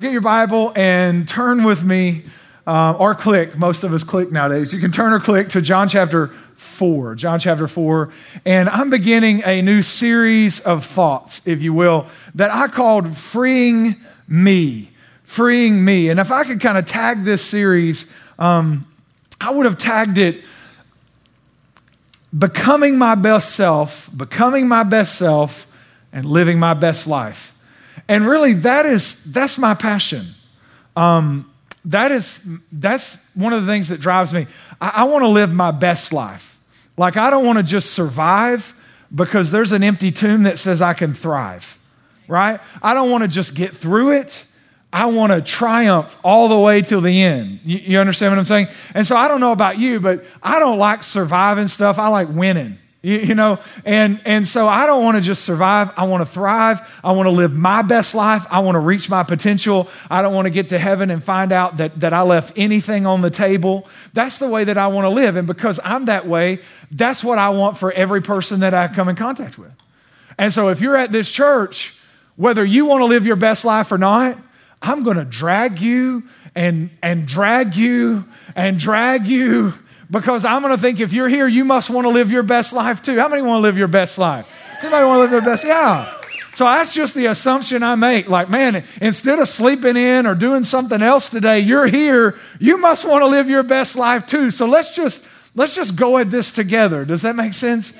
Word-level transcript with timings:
Get 0.00 0.12
your 0.12 0.20
Bible 0.20 0.70
and 0.76 1.28
turn 1.28 1.64
with 1.64 1.82
me, 1.82 2.22
uh, 2.68 2.94
or 3.00 3.16
click. 3.16 3.58
Most 3.58 3.82
of 3.82 3.92
us 3.92 4.04
click 4.04 4.30
nowadays. 4.30 4.72
You 4.72 4.78
can 4.78 4.92
turn 4.92 5.12
or 5.12 5.18
click 5.18 5.48
to 5.48 5.60
John 5.60 5.88
chapter 5.88 6.28
4. 6.54 7.16
John 7.16 7.40
chapter 7.40 7.66
4. 7.66 8.08
And 8.44 8.68
I'm 8.68 8.90
beginning 8.90 9.42
a 9.44 9.60
new 9.60 9.82
series 9.82 10.60
of 10.60 10.86
thoughts, 10.86 11.42
if 11.46 11.62
you 11.62 11.72
will, 11.72 12.06
that 12.36 12.52
I 12.52 12.68
called 12.68 13.16
Freeing 13.16 13.96
Me. 14.28 14.88
Freeing 15.24 15.84
Me. 15.84 16.10
And 16.10 16.20
if 16.20 16.30
I 16.30 16.44
could 16.44 16.60
kind 16.60 16.78
of 16.78 16.86
tag 16.86 17.24
this 17.24 17.44
series, 17.44 18.06
um, 18.38 18.86
I 19.40 19.50
would 19.50 19.66
have 19.66 19.78
tagged 19.78 20.16
it 20.16 20.44
Becoming 22.38 22.98
My 22.98 23.16
Best 23.16 23.56
Self, 23.56 24.08
Becoming 24.16 24.68
My 24.68 24.84
Best 24.84 25.16
Self, 25.16 25.66
and 26.12 26.24
Living 26.24 26.60
My 26.60 26.74
Best 26.74 27.08
Life. 27.08 27.52
And 28.08 28.26
really, 28.26 28.54
that 28.54 28.86
is, 28.86 29.22
that's 29.32 29.58
my 29.58 29.74
passion. 29.74 30.26
Um, 30.96 31.52
that 31.84 32.10
is, 32.10 32.46
that's 32.72 33.34
one 33.34 33.52
of 33.52 33.64
the 33.64 33.70
things 33.70 33.88
that 33.88 34.00
drives 34.00 34.32
me. 34.32 34.46
I, 34.80 34.92
I 34.96 35.04
want 35.04 35.22
to 35.22 35.28
live 35.28 35.52
my 35.52 35.70
best 35.70 36.12
life. 36.12 36.58
Like, 36.96 37.16
I 37.16 37.30
don't 37.30 37.44
want 37.44 37.58
to 37.58 37.62
just 37.62 37.92
survive 37.92 38.74
because 39.14 39.50
there's 39.50 39.72
an 39.72 39.82
empty 39.82 40.10
tomb 40.10 40.42
that 40.42 40.58
says 40.58 40.82
I 40.82 40.94
can 40.94 41.14
thrive, 41.14 41.78
right? 42.26 42.60
I 42.82 42.94
don't 42.94 43.10
want 43.10 43.22
to 43.22 43.28
just 43.28 43.54
get 43.54 43.74
through 43.74 44.12
it. 44.12 44.44
I 44.92 45.06
want 45.06 45.32
to 45.32 45.42
triumph 45.42 46.16
all 46.24 46.48
the 46.48 46.58
way 46.58 46.80
till 46.80 47.00
the 47.00 47.22
end. 47.22 47.60
You, 47.64 47.78
you, 47.78 47.98
understand 47.98 48.32
what 48.32 48.38
I'm 48.38 48.44
saying? 48.46 48.68
And 48.94 49.06
so 49.06 49.16
I 49.16 49.28
don't 49.28 49.40
know 49.40 49.52
about 49.52 49.78
you, 49.78 50.00
but 50.00 50.24
I 50.42 50.58
don't 50.58 50.78
like 50.78 51.02
surviving 51.02 51.68
stuff. 51.68 51.98
I 51.98 52.08
like 52.08 52.28
winning. 52.30 52.78
You, 53.00 53.18
you 53.18 53.34
know, 53.36 53.60
and, 53.84 54.20
and 54.24 54.46
so 54.46 54.66
I 54.66 54.84
don't 54.86 55.04
want 55.04 55.16
to 55.16 55.22
just 55.22 55.44
survive. 55.44 55.92
I 55.96 56.06
want 56.06 56.26
to 56.26 56.26
thrive. 56.26 56.80
I 57.04 57.12
want 57.12 57.26
to 57.26 57.30
live 57.30 57.52
my 57.52 57.82
best 57.82 58.12
life. 58.14 58.44
I 58.50 58.58
want 58.60 58.74
to 58.74 58.80
reach 58.80 59.08
my 59.08 59.22
potential. 59.22 59.88
I 60.10 60.20
don't 60.20 60.34
want 60.34 60.46
to 60.46 60.50
get 60.50 60.70
to 60.70 60.78
heaven 60.78 61.10
and 61.10 61.22
find 61.22 61.52
out 61.52 61.76
that, 61.76 62.00
that 62.00 62.12
I 62.12 62.22
left 62.22 62.54
anything 62.56 63.06
on 63.06 63.20
the 63.20 63.30
table. 63.30 63.86
That's 64.14 64.38
the 64.38 64.48
way 64.48 64.64
that 64.64 64.76
I 64.76 64.88
want 64.88 65.04
to 65.04 65.10
live. 65.10 65.36
And 65.36 65.46
because 65.46 65.78
I'm 65.84 66.06
that 66.06 66.26
way, 66.26 66.58
that's 66.90 67.22
what 67.22 67.38
I 67.38 67.50
want 67.50 67.76
for 67.76 67.92
every 67.92 68.20
person 68.20 68.60
that 68.60 68.74
I 68.74 68.88
come 68.88 69.08
in 69.08 69.14
contact 69.14 69.58
with. 69.58 69.72
And 70.36 70.52
so 70.52 70.68
if 70.68 70.80
you're 70.80 70.96
at 70.96 71.12
this 71.12 71.30
church, 71.30 71.96
whether 72.34 72.64
you 72.64 72.86
want 72.86 73.02
to 73.02 73.06
live 73.06 73.26
your 73.26 73.36
best 73.36 73.64
life 73.64 73.92
or 73.92 73.98
not, 73.98 74.38
I'm 74.82 75.04
going 75.04 75.16
to 75.16 75.24
drag 75.24 75.80
you 75.80 76.24
and, 76.54 76.90
and 77.00 77.26
drag 77.26 77.76
you 77.76 78.24
and 78.56 78.76
drag 78.76 79.26
you 79.26 79.74
because 80.10 80.44
I'm 80.44 80.62
going 80.62 80.74
to 80.74 80.80
think 80.80 81.00
if 81.00 81.12
you're 81.12 81.28
here, 81.28 81.46
you 81.46 81.64
must 81.64 81.90
want 81.90 82.04
to 82.06 82.10
live 82.10 82.30
your 82.30 82.42
best 82.42 82.72
life 82.72 83.02
too. 83.02 83.18
How 83.18 83.28
many 83.28 83.42
want 83.42 83.58
to 83.58 83.62
live 83.62 83.76
your 83.76 83.88
best 83.88 84.18
life? 84.18 84.46
Somebody 84.78 85.04
want 85.04 85.16
to 85.16 85.20
live 85.20 85.30
their 85.30 85.40
best? 85.40 85.64
Yeah. 85.64 86.14
So 86.52 86.64
that's 86.64 86.94
just 86.94 87.14
the 87.14 87.26
assumption 87.26 87.82
I 87.82 87.94
make. 87.94 88.28
Like, 88.28 88.48
man, 88.48 88.84
instead 89.00 89.38
of 89.38 89.48
sleeping 89.48 89.96
in 89.96 90.26
or 90.26 90.34
doing 90.34 90.64
something 90.64 91.02
else 91.02 91.28
today, 91.28 91.60
you're 91.60 91.86
here. 91.86 92.38
You 92.58 92.78
must 92.78 93.04
want 93.04 93.22
to 93.22 93.26
live 93.26 93.48
your 93.48 93.62
best 93.62 93.96
life 93.96 94.24
too. 94.24 94.50
So 94.50 94.66
let's 94.66 94.94
just 94.94 95.26
let's 95.54 95.74
just 95.74 95.96
go 95.96 96.16
at 96.18 96.30
this 96.30 96.52
together. 96.52 97.04
Does 97.04 97.22
that 97.22 97.36
make 97.36 97.54
sense? 97.54 97.92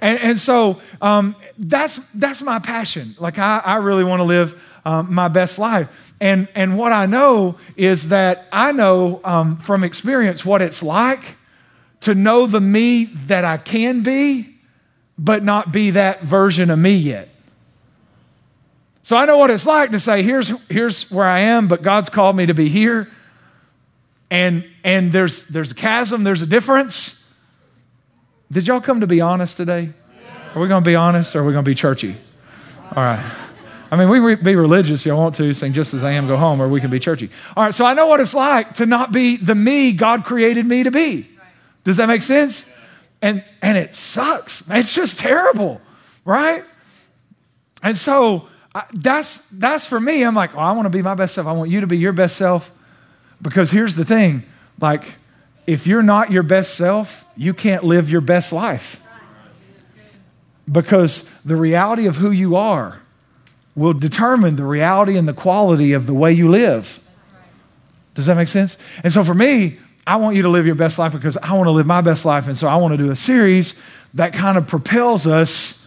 And, 0.00 0.18
and 0.18 0.38
so 0.38 0.80
um, 1.00 1.36
that's 1.58 1.98
that's 2.14 2.42
my 2.42 2.58
passion. 2.58 3.14
Like, 3.18 3.38
I, 3.38 3.62
I 3.64 3.76
really 3.76 4.04
want 4.04 4.20
to 4.20 4.24
live 4.24 4.60
um, 4.84 5.14
my 5.14 5.28
best 5.28 5.58
life. 5.58 5.88
And 6.20 6.48
and 6.54 6.76
what 6.76 6.92
I 6.92 7.06
know 7.06 7.56
is 7.76 8.08
that 8.08 8.48
I 8.52 8.72
know 8.72 9.20
um, 9.22 9.58
from 9.58 9.84
experience 9.84 10.44
what 10.44 10.60
it's 10.60 10.82
like 10.82 11.36
to 12.02 12.14
know 12.14 12.46
the 12.46 12.60
me 12.60 13.04
that 13.04 13.44
I 13.44 13.56
can 13.56 14.02
be, 14.02 14.56
but 15.18 15.42
not 15.42 15.72
be 15.72 15.90
that 15.92 16.22
version 16.22 16.70
of 16.70 16.78
me 16.78 16.94
yet. 16.94 17.28
So 19.02 19.16
I 19.16 19.24
know 19.24 19.38
what 19.38 19.50
it's 19.50 19.66
like 19.66 19.90
to 19.90 19.98
say, 19.98 20.22
here's, 20.22 20.48
here's 20.68 21.10
where 21.10 21.26
I 21.26 21.40
am, 21.40 21.66
but 21.66 21.82
God's 21.82 22.08
called 22.08 22.36
me 22.36 22.46
to 22.46 22.54
be 22.54 22.68
here. 22.68 23.10
And, 24.30 24.64
and 24.84 25.12
there's, 25.12 25.44
there's 25.46 25.72
a 25.72 25.74
chasm, 25.74 26.24
there's 26.24 26.42
a 26.42 26.46
difference. 26.46 27.18
Did 28.50 28.66
y'all 28.66 28.80
come 28.80 29.00
to 29.00 29.06
be 29.06 29.20
honest 29.20 29.56
today? 29.56 29.90
Are 30.54 30.60
we 30.60 30.68
going 30.68 30.82
to 30.82 30.88
be 30.88 30.94
honest 30.94 31.34
or 31.34 31.40
are 31.40 31.44
we 31.44 31.52
going 31.52 31.64
to 31.64 31.70
be 31.70 31.74
churchy? 31.74 32.16
All 32.94 33.02
right. 33.02 33.38
I 33.90 33.96
mean, 33.96 34.08
we 34.08 34.36
can 34.36 34.44
be 34.44 34.56
religious 34.56 35.00
if 35.00 35.06
you 35.06 35.14
want 35.14 35.34
to, 35.34 35.52
sing 35.52 35.72
just 35.72 35.92
as 35.92 36.02
I 36.02 36.12
am, 36.12 36.26
go 36.26 36.36
home, 36.36 36.62
or 36.62 36.68
we 36.68 36.80
can 36.80 36.90
be 36.90 36.98
churchy. 36.98 37.30
All 37.56 37.64
right, 37.64 37.74
so 37.74 37.84
I 37.84 37.92
know 37.92 38.06
what 38.06 38.20
it's 38.20 38.34
like 38.34 38.74
to 38.74 38.86
not 38.86 39.12
be 39.12 39.36
the 39.36 39.54
me 39.54 39.92
God 39.92 40.24
created 40.24 40.64
me 40.64 40.82
to 40.82 40.90
be. 40.90 41.28
Does 41.84 41.96
that 41.96 42.06
make 42.06 42.22
sense? 42.22 42.70
And, 43.20 43.44
and 43.60 43.78
it 43.78 43.94
sucks. 43.94 44.62
It's 44.68 44.94
just 44.94 45.18
terrible, 45.18 45.80
right? 46.24 46.64
And 47.82 47.96
so 47.96 48.48
I, 48.74 48.84
that's, 48.92 49.48
that's 49.50 49.86
for 49.86 50.00
me. 50.00 50.22
I'm 50.22 50.34
like, 50.34 50.54
oh, 50.54 50.58
I 50.58 50.72
want 50.72 50.86
to 50.86 50.90
be 50.90 51.02
my 51.02 51.14
best 51.14 51.34
self. 51.34 51.46
I 51.46 51.52
want 51.52 51.70
you 51.70 51.80
to 51.80 51.86
be 51.86 51.98
your 51.98 52.12
best 52.12 52.36
self. 52.36 52.70
Because 53.40 53.70
here's 53.70 53.96
the 53.96 54.04
thing 54.04 54.44
like, 54.80 55.02
if 55.66 55.86
you're 55.86 56.02
not 56.02 56.30
your 56.30 56.42
best 56.42 56.74
self, 56.74 57.24
you 57.36 57.54
can't 57.54 57.84
live 57.84 58.10
your 58.10 58.20
best 58.20 58.52
life. 58.52 59.00
Because 60.70 61.28
the 61.44 61.56
reality 61.56 62.06
of 62.06 62.16
who 62.16 62.30
you 62.30 62.56
are 62.56 63.00
will 63.74 63.92
determine 63.92 64.56
the 64.56 64.64
reality 64.64 65.16
and 65.16 65.26
the 65.26 65.32
quality 65.32 65.92
of 65.92 66.06
the 66.06 66.14
way 66.14 66.32
you 66.32 66.48
live. 66.48 67.00
Does 68.14 68.26
that 68.26 68.36
make 68.36 68.48
sense? 68.48 68.76
And 69.02 69.12
so 69.12 69.24
for 69.24 69.34
me, 69.34 69.78
I 70.06 70.16
want 70.16 70.36
you 70.36 70.42
to 70.42 70.48
live 70.48 70.66
your 70.66 70.74
best 70.74 70.98
life 70.98 71.12
because 71.12 71.36
I 71.36 71.54
want 71.54 71.66
to 71.66 71.70
live 71.72 71.86
my 71.86 72.00
best 72.00 72.24
life. 72.24 72.46
And 72.48 72.56
so 72.56 72.66
I 72.66 72.76
want 72.76 72.92
to 72.92 72.98
do 72.98 73.10
a 73.10 73.16
series 73.16 73.80
that 74.14 74.32
kind 74.32 74.58
of 74.58 74.66
propels 74.66 75.26
us 75.26 75.86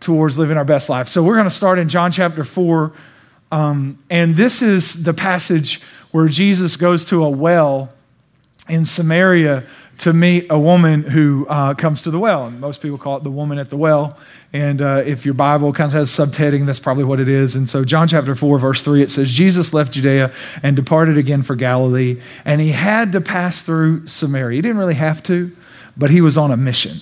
towards 0.00 0.38
living 0.38 0.58
our 0.58 0.64
best 0.64 0.90
life. 0.90 1.08
So 1.08 1.22
we're 1.22 1.36
going 1.36 1.44
to 1.46 1.50
start 1.50 1.78
in 1.78 1.88
John 1.88 2.12
chapter 2.12 2.44
4. 2.44 2.92
Um, 3.50 3.98
and 4.10 4.36
this 4.36 4.60
is 4.60 5.02
the 5.04 5.14
passage 5.14 5.80
where 6.10 6.28
Jesus 6.28 6.76
goes 6.76 7.06
to 7.06 7.24
a 7.24 7.30
well 7.30 7.90
in 8.68 8.84
Samaria 8.84 9.64
to 9.98 10.12
meet 10.12 10.46
a 10.50 10.58
woman 10.58 11.02
who 11.02 11.46
uh, 11.48 11.74
comes 11.74 12.02
to 12.02 12.10
the 12.10 12.18
well. 12.18 12.46
And 12.46 12.60
most 12.60 12.82
people 12.82 12.98
call 12.98 13.16
it 13.16 13.24
the 13.24 13.30
woman 13.30 13.58
at 13.58 13.70
the 13.70 13.76
well. 13.76 14.18
And 14.52 14.80
uh, 14.80 15.02
if 15.04 15.24
your 15.24 15.34
Bible 15.34 15.72
kind 15.72 15.88
of 15.88 15.92
has 15.94 16.10
subheading, 16.10 16.66
that's 16.66 16.78
probably 16.78 17.04
what 17.04 17.20
it 17.20 17.28
is. 17.28 17.56
And 17.56 17.68
so, 17.68 17.84
John 17.84 18.06
chapter 18.06 18.34
4, 18.34 18.58
verse 18.58 18.82
3, 18.82 19.02
it 19.02 19.10
says, 19.10 19.32
Jesus 19.32 19.74
left 19.74 19.92
Judea 19.92 20.32
and 20.62 20.76
departed 20.76 21.18
again 21.18 21.42
for 21.42 21.56
Galilee, 21.56 22.20
and 22.44 22.60
he 22.60 22.70
had 22.70 23.12
to 23.12 23.20
pass 23.20 23.62
through 23.62 24.06
Samaria. 24.06 24.56
He 24.56 24.62
didn't 24.62 24.78
really 24.78 24.94
have 24.94 25.22
to, 25.24 25.50
but 25.96 26.10
he 26.10 26.20
was 26.20 26.38
on 26.38 26.52
a 26.52 26.56
mission. 26.56 26.98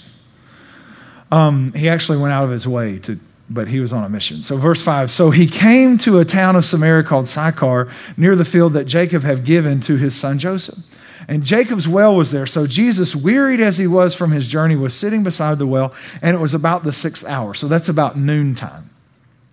Um, 1.31 1.73
he 1.75 1.89
actually 1.89 2.19
went 2.19 2.33
out 2.33 2.45
of 2.45 2.51
his 2.51 2.67
way 2.67 2.99
to, 3.01 3.21
but 3.51 3.69
he 3.69 3.81
was 3.81 3.93
on 3.93 4.03
a 4.05 4.09
mission. 4.09 4.43
So, 4.43 4.57
verse 4.57 4.83
5 4.83 5.11
So 5.11 5.31
he 5.31 5.47
came 5.47 5.99
to 5.99 6.21
a 6.21 6.25
town 6.25 6.57
of 6.57 6.65
Samaria 6.65 7.03
called 7.03 7.27
Sychar, 7.27 7.93
near 8.17 8.35
the 8.35 8.45
field 8.47 8.73
that 8.75 8.85
Jacob 8.85 9.25
had 9.25 9.45
given 9.45 9.81
to 9.83 9.97
his 9.97 10.15
son 10.15 10.39
Joseph. 10.39 10.79
And 11.29 11.45
Jacob's 11.45 11.87
well 11.87 12.15
was 12.15 12.31
there. 12.31 12.47
So 12.47 12.67
Jesus, 12.67 13.15
wearied 13.15 13.61
as 13.61 13.79
he 13.79 13.87
was 13.87 14.15
from 14.15 14.33
his 14.33 14.49
journey, 14.49 14.77
was 14.77 14.95
sitting 14.95 15.23
beside 15.23 15.59
the 15.59 15.67
well, 15.67 15.95
and 16.21 16.37
it 16.37 16.41
was 16.41 16.55
about 16.55 16.85
the 16.85 16.93
sixth 16.93 17.25
hour. 17.25 17.55
So 17.55 17.69
that's 17.69 17.89
about 17.89 18.17
noontime. 18.17 18.91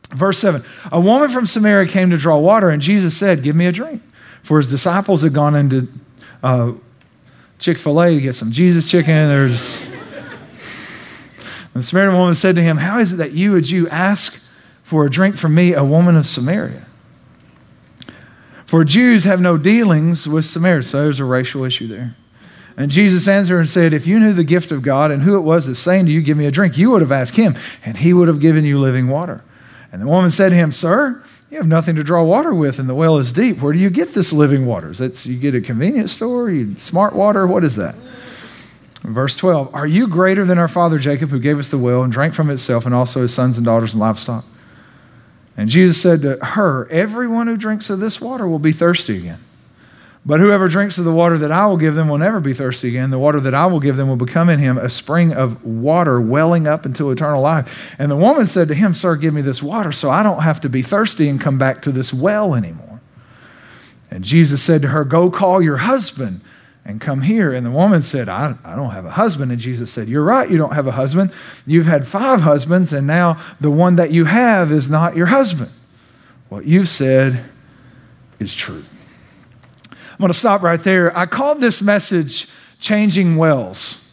Verse 0.10 0.40
7 0.40 0.64
A 0.92 1.00
woman 1.00 1.30
from 1.30 1.46
Samaria 1.46 1.88
came 1.88 2.10
to 2.10 2.18
draw 2.18 2.38
water, 2.38 2.70
and 2.70 2.82
Jesus 2.82 3.16
said, 3.16 3.44
Give 3.44 3.56
me 3.56 3.66
a 3.66 3.72
drink. 3.72 4.02
For 4.42 4.58
his 4.58 4.68
disciples 4.68 5.22
had 5.22 5.34
gone 5.34 5.56
into 5.56 5.88
uh, 6.42 6.74
Chick 7.60 7.78
fil 7.78 8.02
A 8.02 8.16
to 8.16 8.22
get 8.22 8.36
some 8.36 8.52
Jesus 8.52 8.90
chicken. 8.90 9.14
There's. 9.14 9.82
the 11.74 11.84
Samaritan 11.84 12.18
woman 12.18 12.36
said 12.36 12.56
to 12.56 12.62
him, 12.62 12.78
How 12.78 13.00
is 13.00 13.14
it 13.14 13.18
that 13.18 13.34
you, 13.34 13.56
a 13.56 13.62
Jew, 13.62 13.88
ask 13.90 14.42
for 14.82 15.06
a 15.06 15.10
drink 15.10 15.36
from 15.36 15.54
me, 15.54 15.74
a 15.74 15.84
woman 15.84 16.16
of 16.16 16.26
Samaria? 16.26 16.86
For 18.70 18.86
Jews 18.86 19.24
have 19.24 19.42
no 19.42 19.58
dealings 19.58 20.28
with 20.28 20.46
Samaritans. 20.46 20.92
So 20.92 21.02
there's 21.02 21.20
a 21.20 21.26
racial 21.26 21.64
issue 21.64 21.88
there. 21.88 22.16
And 22.78 22.92
Jesus 22.92 23.28
answered 23.28 23.58
and 23.58 23.68
said, 23.68 23.94
If 23.94 24.06
you 24.06 24.20
knew 24.20 24.32
the 24.32 24.44
gift 24.44 24.72
of 24.72 24.84
God 24.84 25.10
and 25.10 25.24
who 25.24 25.36
it 25.36 25.40
was 25.40 25.66
that's 25.66 25.80
saying 25.80 26.06
to 26.06 26.12
you, 26.12 26.22
Give 26.22 26.38
me 26.38 26.46
a 26.46 26.52
drink, 26.52 26.78
you 26.78 26.92
would 26.92 27.02
have 27.02 27.12
asked 27.12 27.36
him, 27.36 27.58
and 27.84 27.98
he 27.98 28.14
would 28.14 28.28
have 28.28 28.40
given 28.40 28.66
you 28.66 28.80
living 28.80 29.08
water. 29.08 29.44
And 29.92 30.04
the 30.04 30.06
woman 30.06 30.30
said 30.30 30.50
to 30.50 30.56
him, 30.56 30.72
Sir, 30.72 31.24
you 31.50 31.58
have 31.58 31.66
nothing 31.66 31.96
to 31.96 32.04
draw 32.04 32.22
water 32.22 32.54
with, 32.54 32.78
and 32.78 32.88
the 32.88 32.94
well 32.94 33.18
is 33.18 33.34
deep. 33.34 33.60
Where 33.60 33.74
do 33.74 33.80
you 33.80 33.90
get 33.90 34.14
this 34.14 34.32
living 34.32 34.68
water? 34.68 34.92
That's 34.92 35.26
you 35.26 35.40
get 35.40 35.56
a 35.56 35.62
convenience 35.62 36.12
store, 36.12 36.52
you 36.52 36.78
smart 36.78 37.16
water, 37.16 37.48
what 37.48 37.64
is 37.64 37.76
that? 37.78 37.96
Verse 39.02 39.36
12, 39.36 39.74
Are 39.74 39.88
you 39.88 40.08
greater 40.08 40.46
than 40.46 40.60
our 40.60 40.68
father 40.68 41.00
Jacob, 41.00 41.32
who 41.32 41.40
gave 41.40 41.58
us 41.58 41.70
the 41.70 41.80
well 41.80 42.04
and 42.04 42.14
drank 42.14 42.36
from 42.36 42.52
itself, 42.52 42.86
and 42.86 42.94
also 42.94 43.24
his 43.24 43.34
sons 43.34 43.58
and 43.58 43.66
daughters 43.66 43.94
and 43.94 44.00
livestock? 44.00 44.46
And 45.60 45.68
Jesus 45.68 46.02
said 46.02 46.22
to 46.22 46.38
her, 46.38 46.88
Everyone 46.90 47.48
who 47.48 47.58
drinks 47.58 47.90
of 47.90 48.00
this 48.00 48.22
water 48.22 48.48
will 48.48 48.60
be 48.60 48.72
thirsty 48.72 49.18
again. 49.18 49.42
But 50.26 50.40
whoever 50.40 50.70
drinks 50.70 50.98
of 50.98 51.04
the 51.04 51.12
water 51.12 51.38
that 51.38 51.52
I 51.52 51.66
will 51.66 51.76
give 51.76 51.96
them 51.96 52.08
will 52.08 52.18
never 52.18 52.40
be 52.40 52.54
thirsty 52.54 52.88
again. 52.88 53.10
The 53.10 53.20
water 53.20 53.42
that 53.42 53.54
I 53.54 53.66
will 53.66 53.82
give 53.82 53.98
them 53.98 54.08
will 54.08 54.16
become 54.16 54.50
in 54.50 54.60
him 54.60 54.78
a 54.78 54.90
spring 54.90 55.34
of 55.34 55.62
water 55.66 56.22
welling 56.22 56.66
up 56.66 56.86
into 56.86 57.12
eternal 57.12 57.42
life. 57.42 57.94
And 58.00 58.10
the 58.10 58.16
woman 58.16 58.46
said 58.46 58.70
to 58.70 58.74
him, 58.74 58.94
Sir, 58.94 59.18
give 59.18 59.34
me 59.34 59.42
this 59.42 59.62
water 59.62 59.92
so 59.92 60.10
I 60.10 60.24
don't 60.24 60.44
have 60.44 60.62
to 60.62 60.70
be 60.70 60.82
thirsty 60.82 61.28
and 61.28 61.42
come 61.42 61.58
back 61.58 61.82
to 61.82 61.92
this 61.92 62.14
well 62.14 62.56
anymore. 62.56 63.02
And 64.10 64.24
Jesus 64.24 64.64
said 64.64 64.82
to 64.84 64.88
her, 64.88 65.04
Go 65.04 65.30
call 65.30 65.62
your 65.62 65.78
husband 65.78 66.40
and 66.90 67.00
come 67.00 67.22
here. 67.22 67.54
And 67.54 67.64
the 67.64 67.72
woman 67.72 68.02
said, 68.02 68.28
I, 68.28 68.56
I 68.66 68.76
don't 68.76 68.90
have 68.90 69.06
a 69.06 69.12
husband. 69.12 69.52
And 69.52 69.62
Jesus 69.62 69.92
said, 69.92 70.08
You're 70.08 70.24
right, 70.24 70.50
you 70.50 70.58
don't 70.58 70.74
have 70.74 70.88
a 70.88 70.92
husband. 70.92 71.32
You've 71.68 71.86
had 71.86 72.08
five 72.08 72.42
husbands, 72.42 72.92
and 72.92 73.06
now 73.06 73.40
the 73.62 73.70
one 73.70 73.96
that 73.98 74.10
you 74.10 74.26
have 74.26 74.72
is 74.72 74.90
not 74.90 75.16
your 75.16 75.28
husband. 75.28 75.70
What 76.50 76.66
you've 76.66 76.90
said 76.90 77.46
is 78.40 78.56
true. 78.56 78.84
I'm 79.92 80.18
going 80.18 80.30
to 80.30 80.38
stop 80.38 80.64
right 80.64 80.84
there. 80.84 81.16
I 81.16 81.28
called 81.28 81.62
this 81.62 81.84
message 81.84 82.48
Changing 82.80 83.38
Wells. 83.38 84.12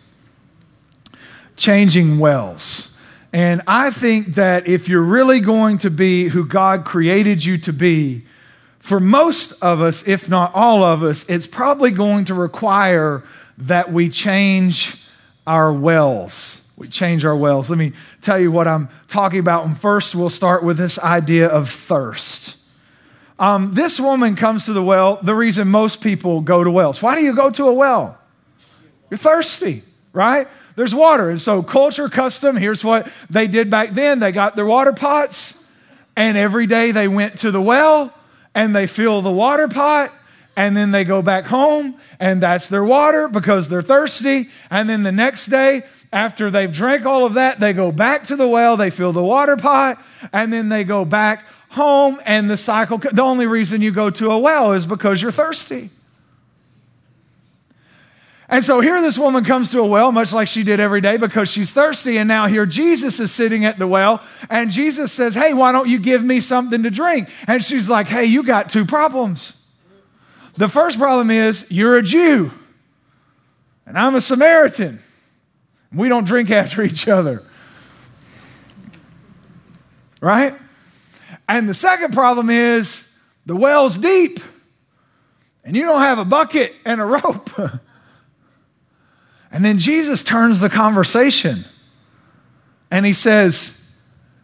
Changing 1.57 2.19
Wells. 2.19 2.99
And 3.33 3.63
I 3.67 3.91
think 3.91 4.35
that 4.35 4.69
if 4.69 4.87
you're 4.87 5.03
really 5.03 5.41
going 5.41 5.79
to 5.79 5.91
be 5.91 6.29
who 6.29 6.45
God 6.45 6.85
created 6.85 7.43
you 7.43 7.57
to 7.59 7.73
be, 7.73 8.27
for 8.87 9.01
most 9.01 9.53
of 9.63 9.81
us, 9.81 10.07
if 10.07 10.29
not 10.29 10.53
all 10.55 10.85
of 10.85 11.03
us, 11.03 11.25
it's 11.29 11.49
probably 11.49 11.91
going 11.91 12.25
to 12.27 12.35
require 12.35 13.25
that 13.59 13.93
we 13.93 14.09
change 14.09 15.05
our 15.45 15.73
wells. 15.73 16.71
We 16.77 16.87
change 16.87 17.25
our 17.25 17.37
wells. 17.37 17.69
Let 17.69 17.81
me 17.81 17.95
tell 18.23 18.39
you 18.39 18.53
what 18.53 18.69
I'm 18.69 18.89
talking 19.09 19.41
about. 19.41 19.67
And 19.67 19.77
first, 19.77 20.15
we'll 20.15 20.31
start 20.31 20.63
with 20.63 20.77
this 20.77 21.01
idea 21.01 21.49
of 21.49 21.69
thirst. 21.69 22.59
Um, 23.41 23.75
this 23.75 23.99
woman 23.99 24.37
comes 24.37 24.67
to 24.67 24.73
the 24.73 24.85
well, 24.85 25.19
the 25.21 25.35
reason 25.35 25.67
most 25.67 26.01
people 26.01 26.41
go 26.41 26.63
to 26.63 26.71
wells. 26.71 27.03
Why 27.03 27.17
do 27.17 27.23
you 27.23 27.35
go 27.35 27.51
to 27.51 27.67
a 27.67 27.75
well? 27.75 28.17
You're 29.11 29.19
thirsty, 29.19 29.83
right? 30.13 30.47
There's 30.77 30.95
water. 30.95 31.29
And 31.29 31.41
so, 31.41 31.61
culture, 31.65 32.09
custom, 32.09 32.57
here's 32.57 32.85
what 32.85 33.11
they 33.31 33.49
did 33.49 33.69
back 33.69 33.91
then 33.91 34.21
they 34.21 34.31
got 34.31 34.55
their 34.55 34.65
water 34.65 34.93
pots, 34.93 35.61
and 36.15 36.37
every 36.37 36.69
day 36.69 36.93
they 36.93 37.09
went 37.09 37.39
to 37.39 37.51
the 37.51 37.61
well 37.61 38.13
and 38.57 38.75
they 38.75 38.87
fill 38.87 39.21
the 39.23 39.31
water 39.31 39.69
pot 39.69 40.13
and 40.57 40.75
then 40.75 40.91
they 40.91 41.05
go 41.05 41.21
back 41.21 41.45
home 41.45 41.95
and 42.19 42.43
that's 42.43 42.69
their 42.69 42.85
water 42.85 43.29
because 43.29 43.69
they're 43.69 43.83
thirsty. 43.83 44.49
And 44.71 44.89
then 44.89 45.03
the 45.03 45.13
next 45.13 45.47
day, 45.47 45.83
after 46.11 46.51
they've 46.51 46.73
drank 46.73 47.05
all 47.05 47.27
of 47.27 47.35
that, 47.35 47.61
they 47.61 47.75
go 47.75 47.93
back 47.93 48.25
to 48.25 48.37
the 48.37 48.49
well, 48.49 48.79
they 48.79 48.89
fill 48.89 49.13
the 49.13 49.23
water 49.23 49.57
pot, 49.57 50.03
and 50.33 50.51
then 50.51 50.71
they 50.71 50.83
go 50.83 51.05
back 51.05 51.45
home 51.69 52.19
and 52.25 52.49
the 52.49 52.57
cycle. 52.57 52.97
The 52.97 53.23
only 53.23 53.47
reason 53.47 53.83
you 53.83 53.91
go 53.91 54.09
to 54.09 54.31
a 54.31 54.39
well 54.39 54.73
is 54.73 54.87
because 54.87 55.21
you're 55.21 55.31
thirsty. 55.31 55.91
And 58.49 58.63
so 58.63 58.81
here 58.81 59.03
this 59.03 59.19
woman 59.19 59.45
comes 59.45 59.71
to 59.71 59.81
a 59.81 59.87
well, 59.87 60.13
much 60.13 60.33
like 60.33 60.47
she 60.47 60.63
did 60.63 60.79
every 60.79 61.01
day, 61.01 61.17
because 61.17 61.51
she's 61.51 61.73
thirsty. 61.73 62.19
And 62.19 62.29
now 62.29 62.47
here 62.47 62.65
Jesus 62.65 63.19
is 63.19 63.33
sitting 63.33 63.65
at 63.65 63.79
the 63.79 63.89
well, 63.89 64.23
and 64.49 64.71
Jesus 64.71 65.13
says, 65.13 65.35
Hey, 65.35 65.53
why 65.53 65.73
don't 65.73 65.89
you 65.89 65.99
give 65.99 66.25
me 66.25 66.41
something 66.41 66.85
to 66.85 66.91
drink? 66.91 67.29
And 67.49 67.63
she's 67.63 67.91
like, 67.91 68.07
Hey, 68.07 68.27
you 68.27 68.45
got 68.45 68.71
two 68.71 68.85
problems. 68.85 69.53
The 70.55 70.69
first 70.69 70.99
problem 70.99 71.31
is 71.31 71.67
you're 71.71 71.99
a 71.99 72.03
Jew, 72.03 72.53
and 73.85 73.99
I'm 73.99 74.15
a 74.15 74.21
Samaritan. 74.21 75.01
We 75.93 76.09
don't 76.09 76.27
drink 76.27 76.51
after 76.51 76.83
each 76.83 77.09
other. 77.09 77.43
Right? 80.21 80.55
And 81.49 81.69
the 81.69 81.75
second 81.75 82.13
problem 82.13 82.51
is 82.51 83.13
the 83.45 83.57
well's 83.57 83.99
deep, 83.99 84.41
and 85.65 85.77
you 85.77 85.83
don't 85.83 86.01
have 86.01 86.19
a 86.19 86.25
bucket 86.25 86.75
and 86.85 87.01
a 87.01 87.05
rope. 87.07 87.51
And 89.51 89.65
then 89.65 89.79
Jesus 89.79 90.23
turns 90.23 90.61
the 90.61 90.69
conversation 90.69 91.65
and 92.91 93.07
he 93.07 93.13
says, 93.13 93.91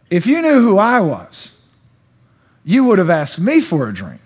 If 0.09 0.25
you 0.25 0.41
knew 0.41 0.61
who 0.61 0.77
I 0.77 0.99
was, 0.99 1.59
you 2.65 2.85
would 2.85 2.99
have 2.99 3.09
asked 3.09 3.39
me 3.39 3.61
for 3.61 3.89
a 3.89 3.93
drink. 3.93 4.21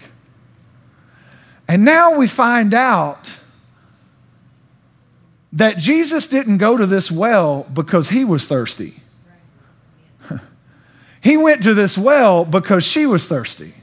And 1.68 1.84
now 1.84 2.16
we 2.16 2.28
find 2.28 2.74
out 2.74 3.38
that 5.54 5.78
Jesus 5.78 6.28
didn't 6.28 6.60
go 6.60 6.78
to 6.78 6.86
this 6.86 7.12
well 7.12 7.66
because 7.74 8.10
he 8.10 8.24
was 8.24 8.46
thirsty. 8.46 8.96
he 11.22 11.36
went 11.36 11.64
to 11.64 11.74
this 11.74 11.98
well 11.98 12.46
because 12.46 12.86
she 12.86 13.06
was 13.06 13.28
thirsty. 13.28 13.74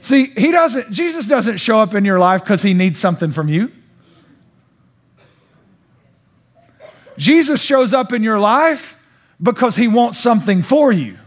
See, 0.00 0.26
he 0.36 0.50
doesn't 0.50 0.90
Jesus 0.90 1.26
doesn't 1.26 1.58
show 1.58 1.78
up 1.78 1.94
in 1.94 2.04
your 2.04 2.18
life 2.18 2.42
because 2.42 2.62
he 2.62 2.72
needs 2.72 2.98
something 2.98 3.32
from 3.32 3.48
you. 3.48 3.70
Jesus 7.20 7.62
shows 7.62 7.92
up 7.92 8.14
in 8.14 8.22
your 8.22 8.38
life 8.38 8.98
because 9.42 9.76
he 9.76 9.88
wants 9.88 10.18
something 10.18 10.62
for 10.62 10.90
you. 10.90 11.18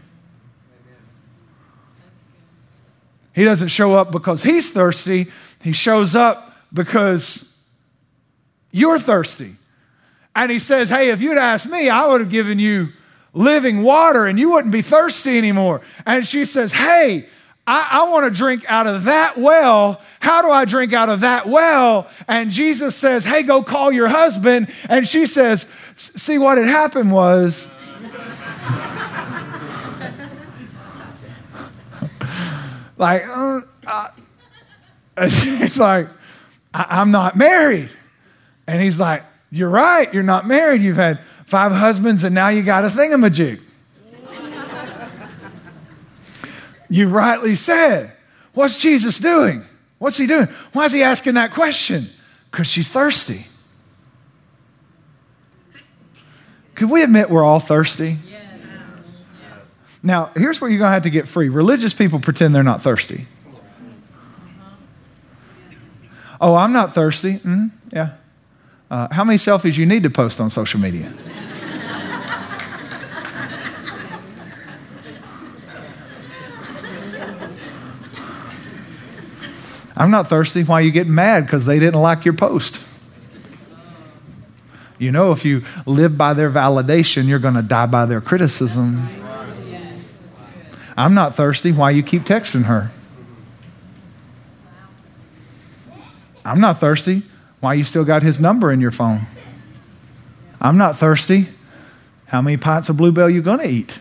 He 3.32 3.44
doesn't 3.44 3.68
show 3.68 3.94
up 3.94 4.10
because 4.10 4.42
he's 4.42 4.72
thirsty, 4.72 5.28
he 5.62 5.72
shows 5.72 6.16
up 6.16 6.52
because 6.72 7.56
you're 8.72 8.98
thirsty. 8.98 9.54
And 10.34 10.50
he 10.50 10.58
says, 10.58 10.88
Hey, 10.88 11.10
if 11.10 11.22
you'd 11.22 11.38
asked 11.38 11.68
me, 11.68 11.88
I 11.88 12.08
would 12.08 12.20
have 12.20 12.30
given 12.30 12.58
you 12.58 12.88
living 13.32 13.84
water 13.84 14.26
and 14.26 14.36
you 14.36 14.50
wouldn't 14.50 14.72
be 14.72 14.82
thirsty 14.82 15.38
anymore. 15.38 15.80
And 16.04 16.26
she 16.26 16.44
says, 16.44 16.72
Hey, 16.72 17.28
I, 17.66 17.88
I 17.92 18.10
want 18.10 18.30
to 18.30 18.36
drink 18.36 18.70
out 18.70 18.86
of 18.86 19.04
that 19.04 19.38
well. 19.38 20.02
How 20.20 20.42
do 20.42 20.50
I 20.50 20.66
drink 20.66 20.92
out 20.92 21.08
of 21.08 21.20
that 21.20 21.46
well? 21.46 22.10
And 22.28 22.50
Jesus 22.50 22.94
says, 22.94 23.24
Hey, 23.24 23.42
go 23.42 23.62
call 23.62 23.90
your 23.90 24.08
husband. 24.08 24.68
And 24.88 25.08
she 25.08 25.24
says, 25.24 25.66
See, 25.96 26.36
what 26.36 26.58
had 26.58 26.66
happened 26.66 27.10
was. 27.10 27.72
like, 32.98 33.26
uh, 33.26 33.60
uh, 33.86 34.08
it's 35.16 35.78
like, 35.78 36.08
I, 36.74 37.00
am 37.00 37.10
not 37.10 37.34
married. 37.36 37.88
And 38.66 38.82
he's 38.82 39.00
like, 39.00 39.22
You're 39.50 39.70
right, 39.70 40.12
you're 40.12 40.22
not 40.22 40.46
married. 40.46 40.82
You've 40.82 40.96
had 40.96 41.20
five 41.46 41.72
husbands 41.72 42.24
and 42.24 42.34
now 42.34 42.48
you 42.48 42.62
got 42.62 42.84
a 42.84 42.88
thingamajig. 42.88 43.60
You 46.94 47.08
rightly 47.08 47.56
said. 47.56 48.12
What's 48.52 48.80
Jesus 48.80 49.18
doing? 49.18 49.64
What's 49.98 50.16
he 50.16 50.28
doing? 50.28 50.46
Why 50.72 50.84
is 50.84 50.92
he 50.92 51.02
asking 51.02 51.34
that 51.34 51.52
question? 51.52 52.06
Because 52.50 52.68
she's 52.68 52.88
thirsty. 52.88 53.46
Could 56.76 56.90
we 56.90 57.02
admit 57.02 57.30
we're 57.30 57.42
all 57.42 57.58
thirsty? 57.58 58.18
Yes. 58.30 59.04
Now, 60.04 60.30
here's 60.36 60.60
where 60.60 60.70
you're 60.70 60.78
going 60.78 60.90
to 60.90 60.94
have 60.94 61.02
to 61.02 61.10
get 61.10 61.26
free. 61.26 61.48
Religious 61.48 61.92
people 61.92 62.20
pretend 62.20 62.54
they're 62.54 62.62
not 62.62 62.80
thirsty. 62.80 63.26
Oh, 66.40 66.54
I'm 66.54 66.72
not 66.72 66.94
thirsty. 66.94 67.38
Mm, 67.38 67.70
yeah. 67.92 68.10
Uh, 68.88 69.08
how 69.10 69.24
many 69.24 69.38
selfies 69.38 69.76
you 69.76 69.86
need 69.86 70.04
to 70.04 70.10
post 70.10 70.40
on 70.40 70.48
social 70.48 70.78
media? 70.78 71.12
I'm 79.96 80.10
not 80.10 80.28
thirsty. 80.28 80.64
Why 80.64 80.80
you 80.80 80.90
getting 80.90 81.14
mad? 81.14 81.44
Because 81.46 81.66
they 81.66 81.78
didn't 81.78 82.00
like 82.00 82.24
your 82.24 82.34
post. 82.34 82.84
You 84.98 85.12
know, 85.12 85.32
if 85.32 85.44
you 85.44 85.64
live 85.86 86.16
by 86.16 86.34
their 86.34 86.50
validation, 86.50 87.26
you're 87.26 87.38
going 87.38 87.54
to 87.54 87.62
die 87.62 87.86
by 87.86 88.06
their 88.06 88.20
criticism. 88.20 89.06
I'm 90.96 91.14
not 91.14 91.34
thirsty. 91.34 91.72
Why 91.72 91.90
you 91.90 92.02
keep 92.02 92.22
texting 92.22 92.64
her? 92.64 92.90
I'm 96.44 96.60
not 96.60 96.78
thirsty. 96.78 97.22
Why 97.60 97.74
you 97.74 97.84
still 97.84 98.04
got 98.04 98.22
his 98.22 98.38
number 98.38 98.70
in 98.70 98.80
your 98.80 98.90
phone? 98.90 99.22
I'm 100.60 100.76
not 100.76 100.98
thirsty. 100.98 101.48
How 102.26 102.42
many 102.42 102.56
pints 102.56 102.88
of 102.88 102.96
bluebell 102.96 103.30
you 103.30 103.42
going 103.42 103.60
to 103.60 103.68
eat? 103.68 103.98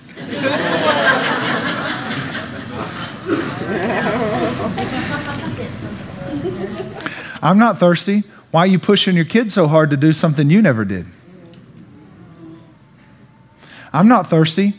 I'm 7.43 7.59
not 7.59 7.77
thirsty. 7.77 8.23
Why 8.51 8.61
are 8.61 8.67
you 8.67 8.79
pushing 8.79 9.15
your 9.15 9.25
kids 9.25 9.53
so 9.53 9.67
hard 9.67 9.89
to 9.89 9.97
do 9.97 10.13
something 10.13 10.49
you 10.49 10.61
never 10.61 10.85
did? 10.85 11.05
I'm 13.91 14.07
not 14.07 14.29
thirsty. 14.29 14.73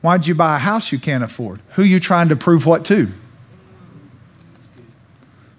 Why'd 0.00 0.26
you 0.26 0.34
buy 0.34 0.56
a 0.56 0.58
house 0.58 0.92
you 0.92 0.98
can't 0.98 1.22
afford? 1.22 1.60
Who 1.74 1.82
you 1.82 2.00
trying 2.00 2.30
to 2.30 2.36
prove 2.36 2.64
what 2.64 2.86
to? 2.86 3.12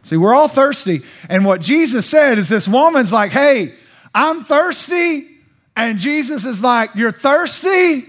See, 0.01 0.17
we're 0.17 0.33
all 0.33 0.47
thirsty. 0.47 1.01
And 1.29 1.45
what 1.45 1.61
Jesus 1.61 2.05
said 2.05 2.37
is 2.37 2.49
this 2.49 2.67
woman's 2.67 3.13
like, 3.13 3.31
hey, 3.31 3.75
I'm 4.15 4.43
thirsty. 4.43 5.27
And 5.75 5.99
Jesus 5.99 6.43
is 6.43 6.61
like, 6.61 6.95
you're 6.95 7.11
thirsty 7.11 8.03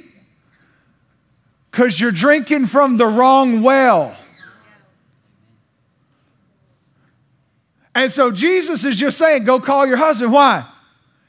because 1.70 2.00
you're 2.00 2.12
drinking 2.12 2.66
from 2.66 2.96
the 2.96 3.06
wrong 3.06 3.62
well. 3.62 4.16
And 7.98 8.12
so 8.12 8.30
Jesus 8.30 8.84
is 8.84 8.96
just 8.96 9.18
saying, 9.18 9.42
go 9.42 9.58
call 9.58 9.84
your 9.84 9.96
husband. 9.96 10.32
Why? 10.32 10.64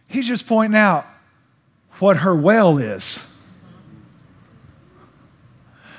He's 0.05 0.27
just 0.27 0.45
pointing 0.45 0.77
out 0.77 1.03
what 1.97 2.17
her 2.17 2.35
well 2.35 2.77
is. 2.77 3.25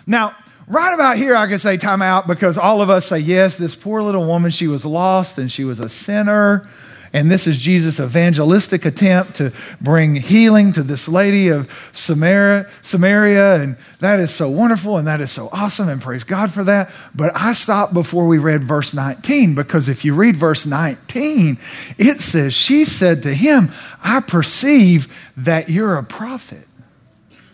Now, 0.06 0.36
right 0.68 0.94
about 0.94 1.16
here, 1.16 1.34
I 1.34 1.48
can 1.48 1.58
say 1.58 1.76
time 1.76 2.02
out 2.02 2.28
because 2.28 2.56
all 2.56 2.82
of 2.82 2.88
us 2.88 3.06
say, 3.06 3.18
yes, 3.18 3.56
this 3.56 3.74
poor 3.74 4.00
little 4.00 4.24
woman, 4.24 4.52
she 4.52 4.68
was 4.68 4.86
lost 4.86 5.38
and 5.38 5.50
she 5.50 5.64
was 5.64 5.80
a 5.80 5.88
sinner 5.88 6.68
And 7.12 7.28
this 7.28 7.48
is 7.48 7.60
Jesus' 7.60 7.98
evangelistic 7.98 8.84
attempt 8.84 9.34
to 9.36 9.52
bring 9.80 10.14
healing 10.14 10.72
to 10.74 10.84
this 10.84 11.08
lady 11.08 11.48
of 11.48 11.68
Samaria, 11.92 12.70
Samaria. 12.82 13.56
And 13.56 13.76
that 13.98 14.20
is 14.20 14.32
so 14.32 14.48
wonderful 14.48 14.96
and 14.96 15.08
that 15.08 15.20
is 15.20 15.32
so 15.32 15.48
awesome. 15.52 15.88
And 15.88 16.00
praise 16.00 16.22
God 16.22 16.52
for 16.52 16.62
that. 16.64 16.92
But 17.12 17.32
I 17.34 17.54
stopped 17.54 17.94
before 17.94 18.28
we 18.28 18.38
read 18.38 18.62
verse 18.62 18.94
19 18.94 19.56
because 19.56 19.88
if 19.88 20.04
you 20.04 20.14
read 20.14 20.36
verse 20.36 20.64
19, 20.66 21.58
it 21.98 22.20
says, 22.20 22.54
She 22.54 22.84
said 22.84 23.24
to 23.24 23.34
him, 23.34 23.72
I 24.04 24.20
perceive 24.20 25.12
that 25.36 25.68
you're 25.68 25.96
a 25.96 26.04
prophet. 26.04 26.68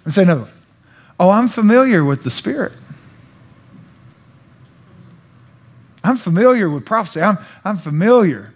And 0.04 0.12
say 0.12 0.26
No, 0.26 0.48
Oh, 1.18 1.30
I'm 1.30 1.48
familiar 1.48 2.04
with 2.04 2.24
the 2.24 2.30
Spirit. 2.30 2.72
I'm 6.04 6.18
familiar 6.18 6.68
with 6.68 6.84
prophecy. 6.84 7.22
I'm, 7.22 7.38
I'm 7.64 7.78
familiar 7.78 8.52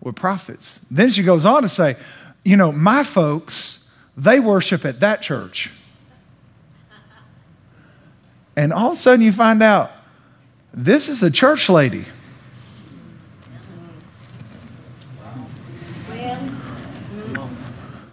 with 0.00 0.16
prophets. 0.16 0.80
Then 0.90 1.10
she 1.10 1.22
goes 1.22 1.44
on 1.44 1.62
to 1.62 1.68
say, 1.68 1.96
You 2.44 2.56
know, 2.56 2.72
my 2.72 3.04
folks, 3.04 3.90
they 4.16 4.40
worship 4.40 4.84
at 4.84 5.00
that 5.00 5.22
church. 5.22 5.70
And 8.56 8.72
all 8.72 8.88
of 8.88 8.92
a 8.94 8.96
sudden 8.96 9.24
you 9.24 9.32
find 9.32 9.62
out 9.62 9.92
this 10.72 11.08
is 11.08 11.22
a 11.22 11.30
church 11.30 11.68
lady. 11.68 12.04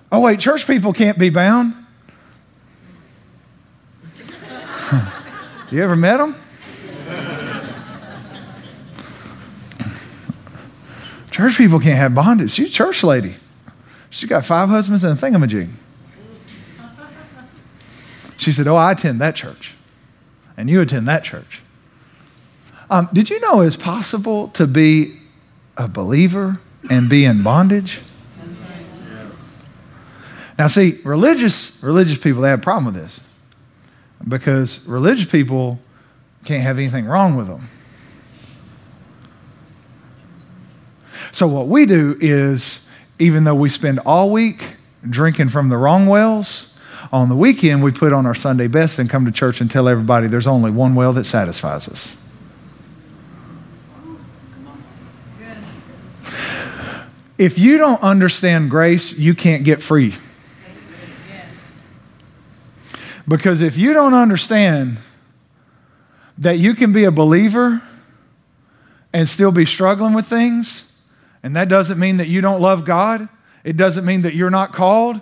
Oh, 0.10 0.22
wait, 0.22 0.40
church 0.40 0.66
people 0.66 0.94
can't 0.94 1.20
be 1.20 1.30
bound? 1.30 1.74
you 5.70 5.84
ever 5.84 5.98
met 5.98 6.18
them? 6.18 6.34
Church 11.38 11.56
people 11.56 11.80
can't 11.80 12.00
have 12.00 12.16
bondage. 12.16 12.50
She's 12.50 12.70
a 12.70 12.72
church 12.72 13.04
lady. 13.04 13.36
She's 14.10 14.28
got 14.28 14.44
five 14.44 14.70
husbands 14.70 15.04
and 15.04 15.16
a 15.16 15.22
thingamajig. 15.22 15.70
She 18.38 18.52
said, 18.52 18.66
Oh, 18.66 18.76
I 18.76 18.94
attend 18.94 19.22
that 19.22 19.36
church. 19.36 19.76
And 20.58 20.68
you 20.68 20.82
attend 20.82 21.08
that 21.08 21.24
church. 21.24 21.62
Um, 22.90 23.08
did 23.14 23.30
you 23.30 23.40
know 23.40 23.62
it's 23.62 23.76
possible 23.76 24.48
to 24.50 24.66
be 24.66 25.20
a 25.78 25.88
believer 25.88 26.60
and 26.90 27.08
be 27.08 27.24
in 27.24 27.44
bondage? 27.44 28.00
Now, 30.58 30.70
see, 30.70 31.00
religious, 31.04 31.84
religious 31.84 32.18
people, 32.18 32.42
they 32.42 32.50
have 32.50 32.62
a 32.62 32.64
problem 32.64 32.92
with 32.92 32.96
this 32.96 33.20
because 34.28 34.88
religious 34.88 35.30
people 35.30 35.78
can't 36.46 36.64
have 36.64 36.80
anything 36.80 37.06
wrong 37.06 37.36
with 37.36 37.46
them. 37.46 37.68
So, 41.38 41.46
what 41.48 41.68
we 41.68 41.86
do 41.86 42.18
is, 42.20 42.90
even 43.20 43.44
though 43.44 43.54
we 43.54 43.70
spend 43.70 44.00
all 44.08 44.32
week 44.32 44.76
drinking 45.08 45.50
from 45.50 45.70
the 45.70 45.78
wrong 45.78 46.08
wells, 46.08 46.76
on 47.12 47.30
the 47.30 47.36
weekend 47.36 47.84
we 47.84 47.92
put 47.92 48.12
on 48.12 48.26
our 48.26 48.34
Sunday 48.34 48.66
best 48.66 48.98
and 48.98 49.08
come 49.08 49.24
to 49.26 49.32
church 49.32 49.62
and 49.62 49.70
tell 49.70 49.88
everybody 49.88 50.26
there's 50.26 50.48
only 50.48 50.72
one 50.72 50.96
well 50.96 51.14
that 51.14 51.26
satisfies 51.26 51.88
us. 51.88 52.18
If 57.38 57.60
you 57.60 57.78
don't 57.78 58.02
understand 58.02 58.72
grace, 58.72 59.16
you 59.16 59.36
can't 59.36 59.64
get 59.64 59.84
free. 59.84 60.16
Because 63.28 63.62
if 63.62 63.78
you 63.78 63.94
don't 63.94 64.16
understand 64.16 64.98
that 66.40 66.58
you 66.58 66.74
can 66.74 66.94
be 66.94 67.04
a 67.04 67.12
believer 67.12 67.84
and 69.14 69.30
still 69.30 69.52
be 69.52 69.68
struggling 69.68 70.16
with 70.16 70.26
things, 70.26 70.87
and 71.44 71.56
that 71.56 71.70
doesn't 71.70 72.00
mean 72.00 72.18
that 72.18 72.28
you 72.28 72.42
don't 72.42 72.62
love 72.62 72.86
God. 72.86 73.28
It 73.64 73.78
doesn't 73.78 74.06
mean 74.06 74.22
that 74.22 74.34
you're 74.34 74.50
not 74.50 74.74
called. 74.74 75.22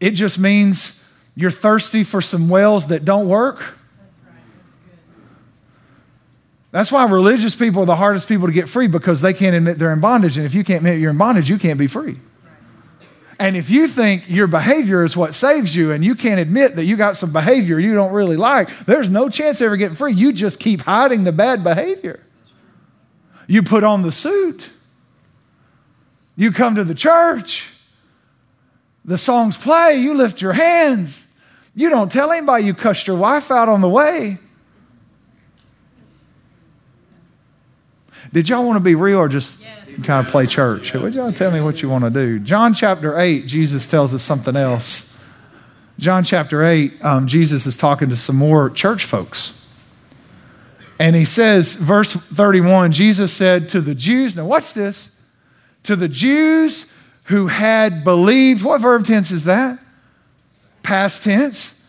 It 0.00 0.12
just 0.12 0.38
means 0.38 1.00
you're 1.36 1.50
thirsty 1.50 2.04
for 2.04 2.20
some 2.20 2.48
wells 2.48 2.88
that 2.88 3.04
don't 3.04 3.28
work. 3.28 3.78
That's 6.70 6.90
why 6.90 7.06
religious 7.06 7.54
people 7.54 7.82
are 7.82 7.86
the 7.86 7.94
hardest 7.94 8.26
people 8.26 8.48
to 8.48 8.52
get 8.52 8.68
free 8.68 8.88
because 8.88 9.20
they 9.20 9.32
can't 9.32 9.54
admit 9.54 9.78
they're 9.78 9.92
in 9.92 10.00
bondage. 10.00 10.36
And 10.36 10.44
if 10.44 10.54
you 10.54 10.64
can't 10.64 10.78
admit 10.78 10.98
you're 10.98 11.12
in 11.12 11.18
bondage, 11.18 11.48
you 11.48 11.56
can't 11.56 11.78
be 11.78 11.86
free. 11.86 12.18
And 13.38 13.56
if 13.56 13.70
you 13.70 13.88
think 13.88 14.28
your 14.28 14.46
behavior 14.46 15.04
is 15.04 15.16
what 15.16 15.34
saves 15.34 15.74
you 15.74 15.92
and 15.92 16.04
you 16.04 16.14
can't 16.14 16.40
admit 16.40 16.76
that 16.76 16.84
you 16.84 16.96
got 16.96 17.16
some 17.16 17.32
behavior 17.32 17.78
you 17.78 17.94
don't 17.94 18.12
really 18.12 18.36
like, 18.36 18.86
there's 18.86 19.10
no 19.10 19.28
chance 19.28 19.60
of 19.60 19.66
ever 19.66 19.76
getting 19.76 19.96
free. 19.96 20.12
You 20.12 20.32
just 20.32 20.60
keep 20.60 20.82
hiding 20.82 21.24
the 21.24 21.32
bad 21.32 21.64
behavior. 21.64 22.20
You 23.46 23.62
put 23.62 23.84
on 23.84 24.02
the 24.02 24.12
suit. 24.12 24.70
You 26.36 26.50
come 26.50 26.74
to 26.74 26.84
the 26.84 26.94
church, 26.94 27.70
the 29.04 29.18
songs 29.18 29.56
play, 29.56 29.96
you 29.96 30.14
lift 30.14 30.40
your 30.40 30.52
hands. 30.52 31.26
You 31.74 31.90
don't 31.90 32.10
tell 32.10 32.32
anybody 32.32 32.64
you 32.64 32.74
cussed 32.74 33.06
your 33.06 33.16
wife 33.16 33.50
out 33.50 33.68
on 33.68 33.80
the 33.80 33.88
way. 33.88 34.38
Did 38.32 38.48
y'all 38.48 38.64
want 38.64 38.76
to 38.76 38.80
be 38.80 38.96
real 38.96 39.18
or 39.18 39.28
just 39.28 39.60
yes. 39.60 40.04
kind 40.04 40.26
of 40.26 40.32
play 40.32 40.46
church? 40.46 40.92
Would 40.92 41.14
y'all 41.14 41.32
tell 41.32 41.52
me 41.52 41.60
what 41.60 41.82
you 41.82 41.88
want 41.88 42.02
to 42.02 42.10
do? 42.10 42.40
John 42.40 42.74
chapter 42.74 43.18
8, 43.18 43.46
Jesus 43.46 43.86
tells 43.86 44.12
us 44.12 44.22
something 44.22 44.56
else. 44.56 45.16
John 46.00 46.24
chapter 46.24 46.64
8, 46.64 47.04
um, 47.04 47.26
Jesus 47.28 47.66
is 47.66 47.76
talking 47.76 48.08
to 48.08 48.16
some 48.16 48.34
more 48.34 48.70
church 48.70 49.04
folks. 49.04 49.54
And 50.98 51.14
he 51.14 51.24
says, 51.24 51.76
verse 51.76 52.12
31, 52.12 52.90
Jesus 52.92 53.32
said 53.32 53.68
to 53.68 53.80
the 53.80 53.94
Jews, 53.94 54.34
now 54.34 54.46
watch 54.46 54.74
this 54.74 55.13
to 55.84 55.96
the 55.96 56.08
Jews 56.08 56.90
who 57.24 57.46
had 57.46 58.04
believed. 58.04 58.62
What 58.62 58.80
verb 58.80 59.04
tense 59.04 59.30
is 59.30 59.44
that? 59.44 59.78
Past 60.82 61.24
tense. 61.24 61.82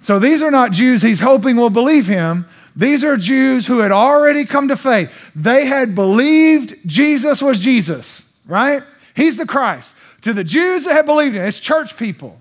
So 0.00 0.18
these 0.18 0.42
are 0.42 0.50
not 0.50 0.70
Jews 0.70 1.02
he's 1.02 1.20
hoping 1.20 1.56
will 1.56 1.70
believe 1.70 2.06
him. 2.06 2.46
These 2.76 3.02
are 3.02 3.16
Jews 3.16 3.66
who 3.66 3.80
had 3.80 3.90
already 3.90 4.44
come 4.44 4.68
to 4.68 4.76
faith. 4.76 5.12
They 5.34 5.66
had 5.66 5.96
believed 5.96 6.76
Jesus 6.86 7.42
was 7.42 7.58
Jesus, 7.58 8.24
right? 8.46 8.84
He's 9.16 9.36
the 9.36 9.46
Christ. 9.46 9.96
To 10.22 10.32
the 10.32 10.44
Jews 10.44 10.84
that 10.84 10.92
had 10.92 11.06
believed 11.06 11.34
him, 11.34 11.42
it's 11.42 11.58
church 11.58 11.96
people, 11.96 12.40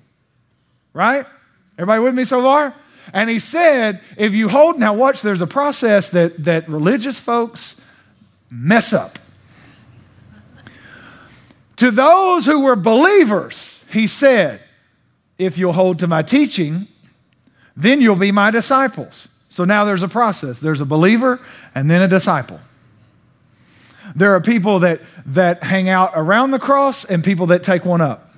right? 0.94 1.25
Everybody 1.77 2.04
with 2.04 2.13
me 2.13 2.24
so 2.24 2.42
far? 2.44 2.75
And 3.13 3.30
he 3.30 3.39
said, 3.39 4.01
if 4.16 4.36
you 4.36 4.50
hold, 4.50 4.77
now 4.77 4.94
watch, 4.94 5.22
there's 5.24 5.42
a 5.42 5.48
process 5.48 6.10
that, 6.12 6.44
that 6.44 6.70
religious 6.70 7.20
folks 7.20 7.82
mess 8.51 8.94
up. 8.94 9.18
To 11.77 11.91
those 11.91 12.46
who 12.46 12.62
were 12.62 12.75
believers, 12.75 13.84
he 13.91 14.07
said, 14.07 14.62
If 15.38 15.57
you'll 15.57 15.74
hold 15.74 16.00
to 16.00 16.07
my 16.07 16.24
teaching, 16.24 16.88
then 17.75 18.01
you'll 18.01 18.15
be 18.15 18.31
my 18.31 18.51
disciples. 18.51 19.27
So 19.50 19.63
now 19.63 19.86
there's 19.86 20.03
a 20.03 20.07
process 20.07 20.60
there's 20.60 20.81
a 20.81 20.86
believer 20.86 21.39
and 21.74 21.89
then 21.89 22.01
a 22.01 22.07
disciple. 22.07 22.60
There 24.15 24.34
are 24.36 24.41
people 24.41 24.79
that, 24.79 25.01
that 25.27 25.63
hang 25.63 25.89
out 25.89 26.12
around 26.15 26.51
the 26.51 26.60
cross 26.60 27.05
and 27.05 27.24
people 27.24 27.48
that 27.48 27.63
take 27.63 27.86
one 27.86 28.01
up. 28.01 28.34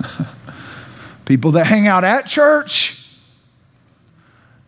people 1.24 1.52
that 1.52 1.66
hang 1.66 1.86
out 1.88 2.04
at 2.04 2.26
church, 2.26 3.16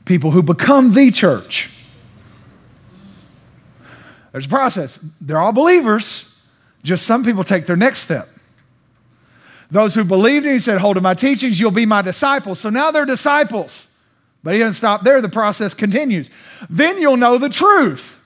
people 0.04 0.30
who 0.30 0.42
become 0.42 0.94
the 0.94 1.10
church. 1.10 1.70
There's 4.34 4.46
a 4.46 4.48
process. 4.48 4.98
They're 5.20 5.38
all 5.38 5.52
believers, 5.52 6.36
just 6.82 7.06
some 7.06 7.22
people 7.22 7.44
take 7.44 7.66
their 7.66 7.76
next 7.76 8.00
step. 8.00 8.28
Those 9.70 9.94
who 9.94 10.02
believed 10.02 10.44
in, 10.44 10.54
he 10.54 10.58
said, 10.58 10.78
Hold 10.78 10.96
to 10.96 11.00
my 11.00 11.14
teachings, 11.14 11.60
you'll 11.60 11.70
be 11.70 11.86
my 11.86 12.02
disciples. 12.02 12.58
So 12.58 12.68
now 12.68 12.90
they're 12.90 13.04
disciples. 13.04 13.86
But 14.42 14.54
he 14.54 14.58
doesn't 14.58 14.74
stop 14.74 15.04
there, 15.04 15.20
the 15.20 15.28
process 15.28 15.72
continues. 15.72 16.30
Then 16.68 17.00
you'll 17.00 17.16
know 17.16 17.38
the 17.38 17.48
truth. 17.48 18.18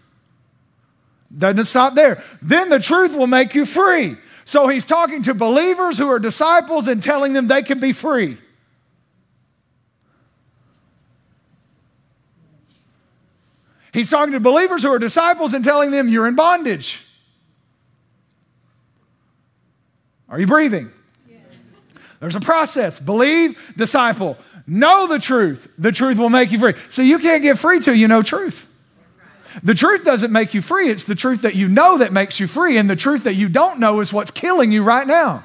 Doesn't 1.36 1.66
stop 1.66 1.94
there. 1.94 2.24
Then 2.40 2.70
the 2.70 2.80
truth 2.80 3.14
will 3.14 3.26
make 3.26 3.54
you 3.54 3.66
free. 3.66 4.16
So 4.46 4.66
he's 4.68 4.86
talking 4.86 5.22
to 5.24 5.34
believers 5.34 5.98
who 5.98 6.08
are 6.08 6.18
disciples 6.18 6.88
and 6.88 7.02
telling 7.02 7.34
them 7.34 7.48
they 7.48 7.62
can 7.62 7.80
be 7.80 7.92
free. 7.92 8.38
He's 13.92 14.08
talking 14.08 14.32
to 14.32 14.40
believers 14.40 14.82
who 14.82 14.90
are 14.90 14.98
disciples 14.98 15.54
and 15.54 15.64
telling 15.64 15.90
them, 15.90 16.08
You're 16.08 16.28
in 16.28 16.34
bondage. 16.34 17.04
Are 20.28 20.38
you 20.38 20.46
breathing? 20.46 20.90
Yes. 21.28 21.40
There's 22.20 22.36
a 22.36 22.40
process. 22.40 23.00
Believe, 23.00 23.72
disciple. 23.76 24.36
Know 24.66 25.06
the 25.06 25.18
truth. 25.18 25.72
The 25.78 25.92
truth 25.92 26.18
will 26.18 26.28
make 26.28 26.52
you 26.52 26.58
free. 26.58 26.74
So 26.90 27.00
you 27.00 27.18
can't 27.18 27.42
get 27.42 27.58
free 27.58 27.80
till 27.80 27.94
you 27.94 28.08
know 28.08 28.22
truth. 28.22 28.66
The 29.62 29.74
truth 29.74 30.04
doesn't 30.04 30.30
make 30.30 30.52
you 30.52 30.60
free. 30.60 30.90
It's 30.90 31.04
the 31.04 31.14
truth 31.14 31.42
that 31.42 31.54
you 31.54 31.68
know 31.68 31.98
that 31.98 32.12
makes 32.12 32.38
you 32.38 32.46
free. 32.46 32.76
And 32.76 32.88
the 32.88 32.96
truth 32.96 33.24
that 33.24 33.34
you 33.34 33.48
don't 33.48 33.80
know 33.80 34.00
is 34.00 34.12
what's 34.12 34.30
killing 34.30 34.70
you 34.70 34.84
right 34.84 35.06
now. 35.06 35.44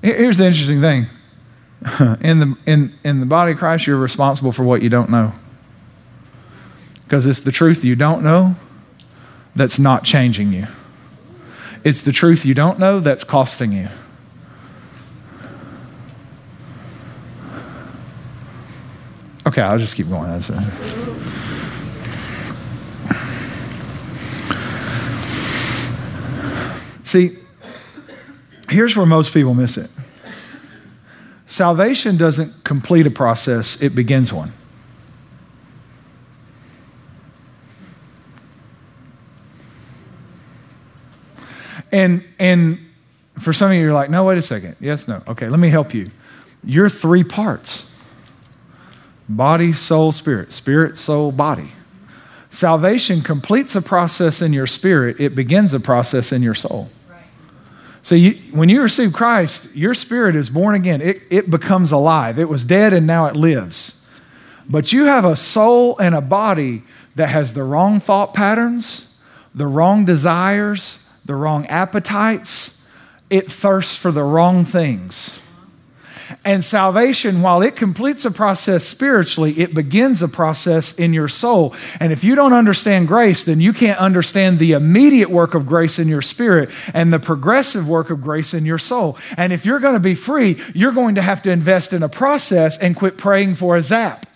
Here's 0.00 0.38
the 0.38 0.46
interesting 0.46 0.80
thing 0.80 1.06
in, 2.20 2.38
the, 2.40 2.56
in, 2.66 2.94
in 3.04 3.20
the 3.20 3.26
body 3.26 3.52
of 3.52 3.58
Christ, 3.58 3.86
you're 3.86 3.96
responsible 3.96 4.52
for 4.52 4.64
what 4.64 4.82
you 4.82 4.88
don't 4.88 5.10
know. 5.10 5.32
Because 7.04 7.26
it's 7.26 7.40
the 7.40 7.52
truth 7.52 7.84
you 7.84 7.96
don't 7.96 8.22
know 8.22 8.56
that's 9.54 9.78
not 9.78 10.04
changing 10.04 10.52
you. 10.52 10.66
It's 11.84 12.02
the 12.02 12.12
truth 12.12 12.44
you 12.44 12.54
don't 12.54 12.78
know 12.78 13.00
that's 13.00 13.24
costing 13.24 13.72
you. 13.72 13.88
Okay, 19.46 19.62
I'll 19.62 19.78
just 19.78 19.96
keep 19.96 20.08
going. 20.08 20.30
That's 20.30 20.50
it. 20.50 20.58
See, 27.04 27.38
here's 28.68 28.94
where 28.94 29.06
most 29.06 29.32
people 29.32 29.54
miss 29.54 29.78
it. 29.78 29.90
Salvation 31.48 32.18
doesn't 32.18 32.62
complete 32.62 33.06
a 33.06 33.10
process, 33.10 33.80
it 33.80 33.94
begins 33.94 34.32
one. 34.32 34.52
And, 41.90 42.22
and 42.38 42.78
for 43.38 43.54
some 43.54 43.70
of 43.70 43.76
you, 43.78 43.82
you're 43.82 43.94
like, 43.94 44.10
no, 44.10 44.24
wait 44.24 44.36
a 44.36 44.42
second. 44.42 44.76
Yes, 44.78 45.08
no. 45.08 45.22
Okay, 45.26 45.48
let 45.48 45.58
me 45.58 45.70
help 45.70 45.94
you. 45.94 46.10
You're 46.62 46.90
three 46.90 47.24
parts 47.24 47.90
body, 49.26 49.72
soul, 49.72 50.12
spirit. 50.12 50.52
Spirit, 50.52 50.98
soul, 50.98 51.32
body. 51.32 51.70
Salvation 52.50 53.22
completes 53.22 53.74
a 53.74 53.80
process 53.80 54.42
in 54.42 54.52
your 54.52 54.66
spirit, 54.66 55.18
it 55.18 55.34
begins 55.34 55.72
a 55.72 55.80
process 55.80 56.30
in 56.30 56.42
your 56.42 56.54
soul. 56.54 56.90
So 58.08 58.14
you, 58.14 58.38
when 58.52 58.70
you 58.70 58.80
receive 58.80 59.12
Christ, 59.12 59.76
your 59.76 59.92
spirit 59.92 60.34
is 60.34 60.48
born 60.48 60.74
again. 60.74 61.02
It, 61.02 61.20
it 61.28 61.50
becomes 61.50 61.92
alive. 61.92 62.38
It 62.38 62.48
was 62.48 62.64
dead 62.64 62.94
and 62.94 63.06
now 63.06 63.26
it 63.26 63.36
lives. 63.36 64.02
But 64.66 64.94
you 64.94 65.04
have 65.04 65.26
a 65.26 65.36
soul 65.36 65.98
and 65.98 66.14
a 66.14 66.22
body 66.22 66.84
that 67.16 67.26
has 67.26 67.52
the 67.52 67.64
wrong 67.64 68.00
thought 68.00 68.32
patterns, 68.32 69.14
the 69.54 69.66
wrong 69.66 70.06
desires, 70.06 71.06
the 71.26 71.34
wrong 71.34 71.66
appetites, 71.66 72.74
it 73.28 73.52
thirsts 73.52 73.94
for 73.94 74.10
the 74.10 74.24
wrong 74.24 74.64
things. 74.64 75.42
And 76.44 76.64
salvation, 76.64 77.42
while 77.42 77.62
it 77.62 77.76
completes 77.76 78.24
a 78.24 78.30
process 78.30 78.84
spiritually, 78.84 79.58
it 79.58 79.74
begins 79.74 80.22
a 80.22 80.28
process 80.28 80.92
in 80.94 81.12
your 81.12 81.28
soul. 81.28 81.74
And 82.00 82.12
if 82.12 82.24
you 82.24 82.34
don't 82.34 82.52
understand 82.52 83.08
grace, 83.08 83.44
then 83.44 83.60
you 83.60 83.72
can't 83.72 83.98
understand 83.98 84.58
the 84.58 84.72
immediate 84.72 85.30
work 85.30 85.54
of 85.54 85.66
grace 85.66 85.98
in 85.98 86.08
your 86.08 86.22
spirit 86.22 86.70
and 86.94 87.12
the 87.12 87.18
progressive 87.18 87.88
work 87.88 88.10
of 88.10 88.22
grace 88.22 88.54
in 88.54 88.66
your 88.66 88.78
soul. 88.78 89.16
And 89.36 89.52
if 89.52 89.66
you're 89.66 89.80
going 89.80 89.94
to 89.94 90.00
be 90.00 90.14
free, 90.14 90.62
you're 90.74 90.92
going 90.92 91.16
to 91.16 91.22
have 91.22 91.42
to 91.42 91.50
invest 91.50 91.92
in 91.92 92.02
a 92.02 92.08
process 92.08 92.78
and 92.78 92.94
quit 92.94 93.18
praying 93.18 93.56
for 93.56 93.76
a 93.76 93.82
zap. 93.82 94.27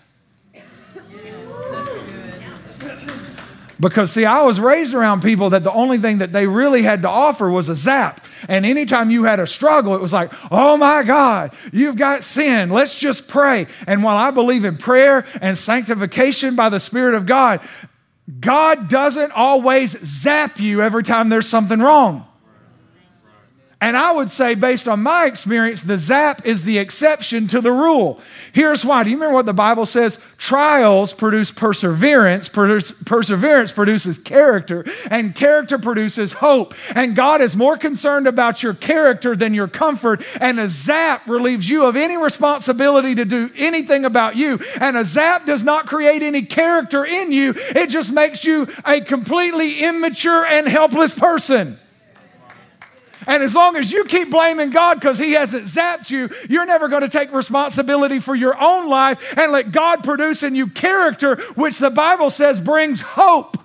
Because, 3.83 4.13
see, 4.13 4.23
I 4.23 4.43
was 4.43 4.61
raised 4.61 4.93
around 4.93 5.23
people 5.23 5.49
that 5.49 5.65
the 5.65 5.71
only 5.73 5.97
thing 5.97 6.19
that 6.19 6.31
they 6.31 6.47
really 6.47 6.83
had 6.83 7.01
to 7.01 7.09
offer 7.09 7.49
was 7.49 7.67
a 7.67 7.75
zap. 7.75 8.25
And 8.47 8.65
anytime 8.65 9.11
you 9.11 9.25
had 9.25 9.41
a 9.41 9.45
struggle, 9.45 9.93
it 9.93 9.99
was 9.99 10.13
like, 10.13 10.31
oh 10.49 10.77
my 10.77 11.03
God, 11.03 11.53
you've 11.73 11.97
got 11.97 12.23
sin. 12.23 12.69
Let's 12.69 12.97
just 12.97 13.27
pray. 13.27 13.67
And 13.85 14.01
while 14.01 14.15
I 14.15 14.31
believe 14.31 14.63
in 14.63 14.77
prayer 14.77 15.25
and 15.41 15.57
sanctification 15.57 16.55
by 16.55 16.69
the 16.69 16.79
Spirit 16.79 17.13
of 17.13 17.25
God, 17.25 17.59
God 18.39 18.87
doesn't 18.87 19.33
always 19.33 19.99
zap 19.99 20.61
you 20.61 20.81
every 20.81 21.03
time 21.03 21.27
there's 21.27 21.49
something 21.49 21.79
wrong. 21.79 22.25
And 23.83 23.97
I 23.97 24.13
would 24.13 24.31
say, 24.31 24.55
based 24.55 24.87
on 24.87 25.03
my 25.03 25.25
experience, 25.25 25.81
the 25.81 25.97
zap 25.97 26.45
is 26.45 26.61
the 26.61 26.77
exception 26.77 27.47
to 27.47 27.59
the 27.59 27.73
rule. 27.73 28.21
Here's 28.53 28.85
why. 28.85 29.03
Do 29.03 29.09
you 29.09 29.17
remember 29.17 29.35
what 29.35 29.45
the 29.45 29.51
Bible 29.51 29.85
says? 29.85 30.19
Trials 30.37 31.11
produce 31.11 31.51
perseverance, 31.51 32.47
produce, 32.47 32.93
perseverance 32.93 33.73
produces 33.73 34.17
character, 34.17 34.85
and 35.11 35.35
character 35.35 35.77
produces 35.77 36.31
hope. 36.31 36.73
And 36.95 37.13
God 37.13 37.41
is 37.41 37.57
more 37.57 37.75
concerned 37.75 38.25
about 38.25 38.63
your 38.63 38.73
character 38.73 39.35
than 39.35 39.53
your 39.53 39.67
comfort. 39.67 40.23
And 40.39 40.61
a 40.61 40.69
zap 40.69 41.27
relieves 41.27 41.69
you 41.69 41.85
of 41.85 41.97
any 41.97 42.15
responsibility 42.15 43.15
to 43.15 43.25
do 43.25 43.49
anything 43.57 44.05
about 44.05 44.37
you. 44.37 44.61
And 44.79 44.95
a 44.95 45.03
zap 45.03 45.45
does 45.45 45.65
not 45.65 45.87
create 45.87 46.21
any 46.21 46.43
character 46.43 47.03
in 47.03 47.33
you, 47.33 47.53
it 47.57 47.89
just 47.89 48.13
makes 48.13 48.45
you 48.45 48.65
a 48.85 49.01
completely 49.01 49.83
immature 49.83 50.45
and 50.45 50.69
helpless 50.69 51.13
person. 51.13 51.79
And 53.27 53.43
as 53.43 53.55
long 53.55 53.75
as 53.75 53.91
you 53.91 54.03
keep 54.05 54.31
blaming 54.31 54.69
God 54.69 54.99
because 54.99 55.17
He 55.17 55.33
hasn't 55.33 55.65
zapped 55.65 56.11
you, 56.11 56.29
you're 56.49 56.65
never 56.65 56.87
going 56.87 57.01
to 57.01 57.09
take 57.09 57.31
responsibility 57.31 58.19
for 58.19 58.35
your 58.35 58.59
own 58.61 58.89
life 58.89 59.37
and 59.37 59.51
let 59.51 59.71
God 59.71 60.03
produce 60.03 60.43
in 60.43 60.55
you 60.55 60.67
character, 60.67 61.37
which 61.55 61.79
the 61.79 61.89
Bible 61.89 62.29
says 62.29 62.59
brings 62.59 63.01
hope. 63.01 63.57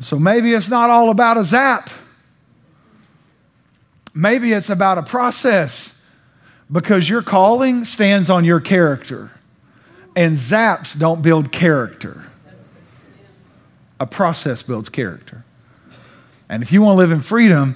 So 0.00 0.18
maybe 0.18 0.52
it's 0.52 0.68
not 0.68 0.90
all 0.90 1.08
about 1.08 1.38
a 1.38 1.44
zap. 1.44 1.88
Maybe 4.12 4.52
it's 4.52 4.68
about 4.68 4.98
a 4.98 5.02
process 5.02 6.06
because 6.70 7.08
your 7.08 7.22
calling 7.22 7.84
stands 7.84 8.28
on 8.28 8.44
your 8.44 8.60
character, 8.60 9.30
and 10.14 10.36
zaps 10.36 10.96
don't 10.98 11.22
build 11.22 11.52
character 11.52 12.24
a 14.04 14.06
process 14.06 14.62
builds 14.62 14.90
character. 14.90 15.44
And 16.50 16.62
if 16.62 16.72
you 16.74 16.82
want 16.82 16.96
to 16.96 16.98
live 16.98 17.10
in 17.10 17.22
freedom, 17.22 17.74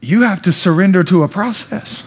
you 0.00 0.22
have 0.22 0.40
to 0.42 0.52
surrender 0.52 1.02
to 1.02 1.24
a 1.24 1.28
process. 1.28 2.04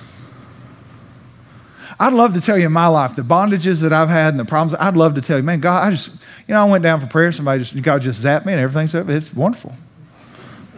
I'd 1.99 2.13
love 2.13 2.33
to 2.35 2.41
tell 2.41 2.57
you 2.57 2.67
in 2.67 2.71
my 2.71 2.87
life 2.87 3.17
the 3.17 3.23
bondages 3.23 3.81
that 3.81 3.91
I've 3.91 4.07
had 4.07 4.29
and 4.29 4.39
the 4.39 4.45
problems. 4.45 4.73
I'd 4.79 4.95
love 4.95 5.15
to 5.15 5.21
tell 5.21 5.35
you, 5.35 5.43
man, 5.43 5.59
God, 5.59 5.83
I 5.83 5.91
just, 5.91 6.11
you 6.47 6.53
know, 6.53 6.61
I 6.61 6.69
went 6.69 6.81
down 6.81 7.01
for 7.01 7.07
prayer. 7.07 7.29
Somebody 7.33 7.61
just, 7.63 7.81
God 7.83 8.01
just 8.01 8.23
zapped 8.23 8.45
me 8.45 8.53
and 8.53 8.61
everything's 8.61 8.95
up. 8.95 9.09
It's 9.09 9.33
wonderful. 9.33 9.73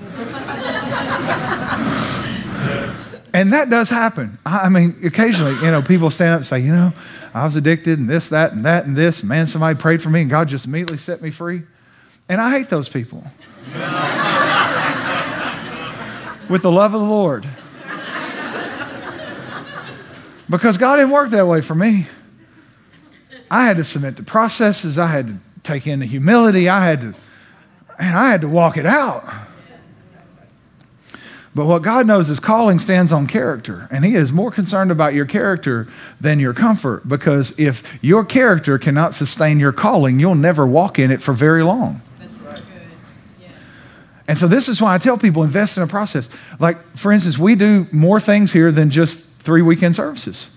and 3.36 3.54
that 3.54 3.70
does 3.70 3.90
happen. 3.90 4.40
I 4.48 4.70
mean, 4.70 4.96
occasionally, 5.04 5.54
you 5.64 5.70
know, 5.70 5.84
people 5.84 6.10
stand 6.10 6.32
up 6.32 6.38
and 6.38 6.46
say, 6.46 6.60
you 6.60 6.72
know, 6.72 6.92
I 7.36 7.46
was 7.46 7.56
addicted 7.56 8.00
and 8.00 8.10
this, 8.10 8.30
that, 8.30 8.54
and 8.54 8.66
that, 8.66 8.88
and 8.88 8.96
this. 8.98 9.24
Man, 9.24 9.46
somebody 9.46 9.78
prayed 9.78 10.02
for 10.02 10.10
me 10.10 10.22
and 10.22 10.30
God 10.30 10.48
just 10.48 10.66
immediately 10.66 10.98
set 10.98 11.22
me 11.22 11.30
free. 11.30 11.62
And 12.30 12.40
I 12.40 12.52
hate 12.52 12.70
those 12.70 12.88
people. 12.88 13.24
With 16.48 16.62
the 16.62 16.72
love 16.72 16.94
of 16.94 17.02
the 17.02 17.08
Lord. 17.08 17.48
Because 20.50 20.78
God 20.78 20.98
didn't 20.98 21.12
work 21.12 21.32
that 21.32 21.48
way 21.48 21.62
for 21.62 21.76
me. 21.76 22.08
I 23.52 23.66
had 23.66 23.78
to 23.78 23.84
submit 23.84 24.16
to 24.18 24.24
processes, 24.24 24.98
I 24.98 25.08
had 25.08 25.28
to 25.28 25.36
take 25.64 25.88
in 25.88 26.00
the 26.00 26.06
humility, 26.06 26.70
I 26.70 26.86
had 26.86 27.02
to, 27.02 27.16
and 27.98 28.18
I 28.18 28.30
had 28.30 28.42
to 28.42 28.48
walk 28.48 28.78
it 28.78 28.86
out. 28.86 29.24
But 31.56 31.66
what 31.66 31.82
God 31.82 32.06
knows 32.06 32.30
is 32.30 32.40
calling 32.40 32.78
stands 32.78 33.12
on 33.12 33.26
character, 33.26 33.88
and 33.92 34.06
He 34.06 34.16
is 34.16 34.32
more 34.32 34.52
concerned 34.52 34.92
about 34.92 35.16
your 35.16 35.26
character 35.26 35.88
than 36.22 36.40
your 36.40 36.54
comfort. 36.54 37.08
Because 37.08 37.60
if 37.60 37.98
your 38.04 38.24
character 38.24 38.78
cannot 38.78 39.16
sustain 39.16 39.60
your 39.60 39.72
calling, 39.72 40.20
you'll 40.20 40.36
never 40.36 40.68
walk 40.68 41.00
in 41.00 41.10
it 41.10 41.24
for 41.24 41.34
very 41.34 41.64
long. 41.64 42.02
And 44.30 44.38
so 44.38 44.48
this 44.48 44.70
is 44.70 44.80
why 44.80 44.94
I 44.94 45.00
tell 45.00 45.18
people 45.18 45.42
invest 45.42 45.76
in 45.76 45.82
a 45.82 45.88
process. 45.88 46.30
Like, 46.60 46.80
for 46.96 47.12
instance, 47.12 47.40
we 47.40 47.56
do 47.56 47.88
more 47.92 48.20
things 48.20 48.52
here 48.54 48.72
than 48.72 48.92
just 48.92 49.28
three 49.42 49.64
weekend 49.64 49.96
services. 49.96 50.52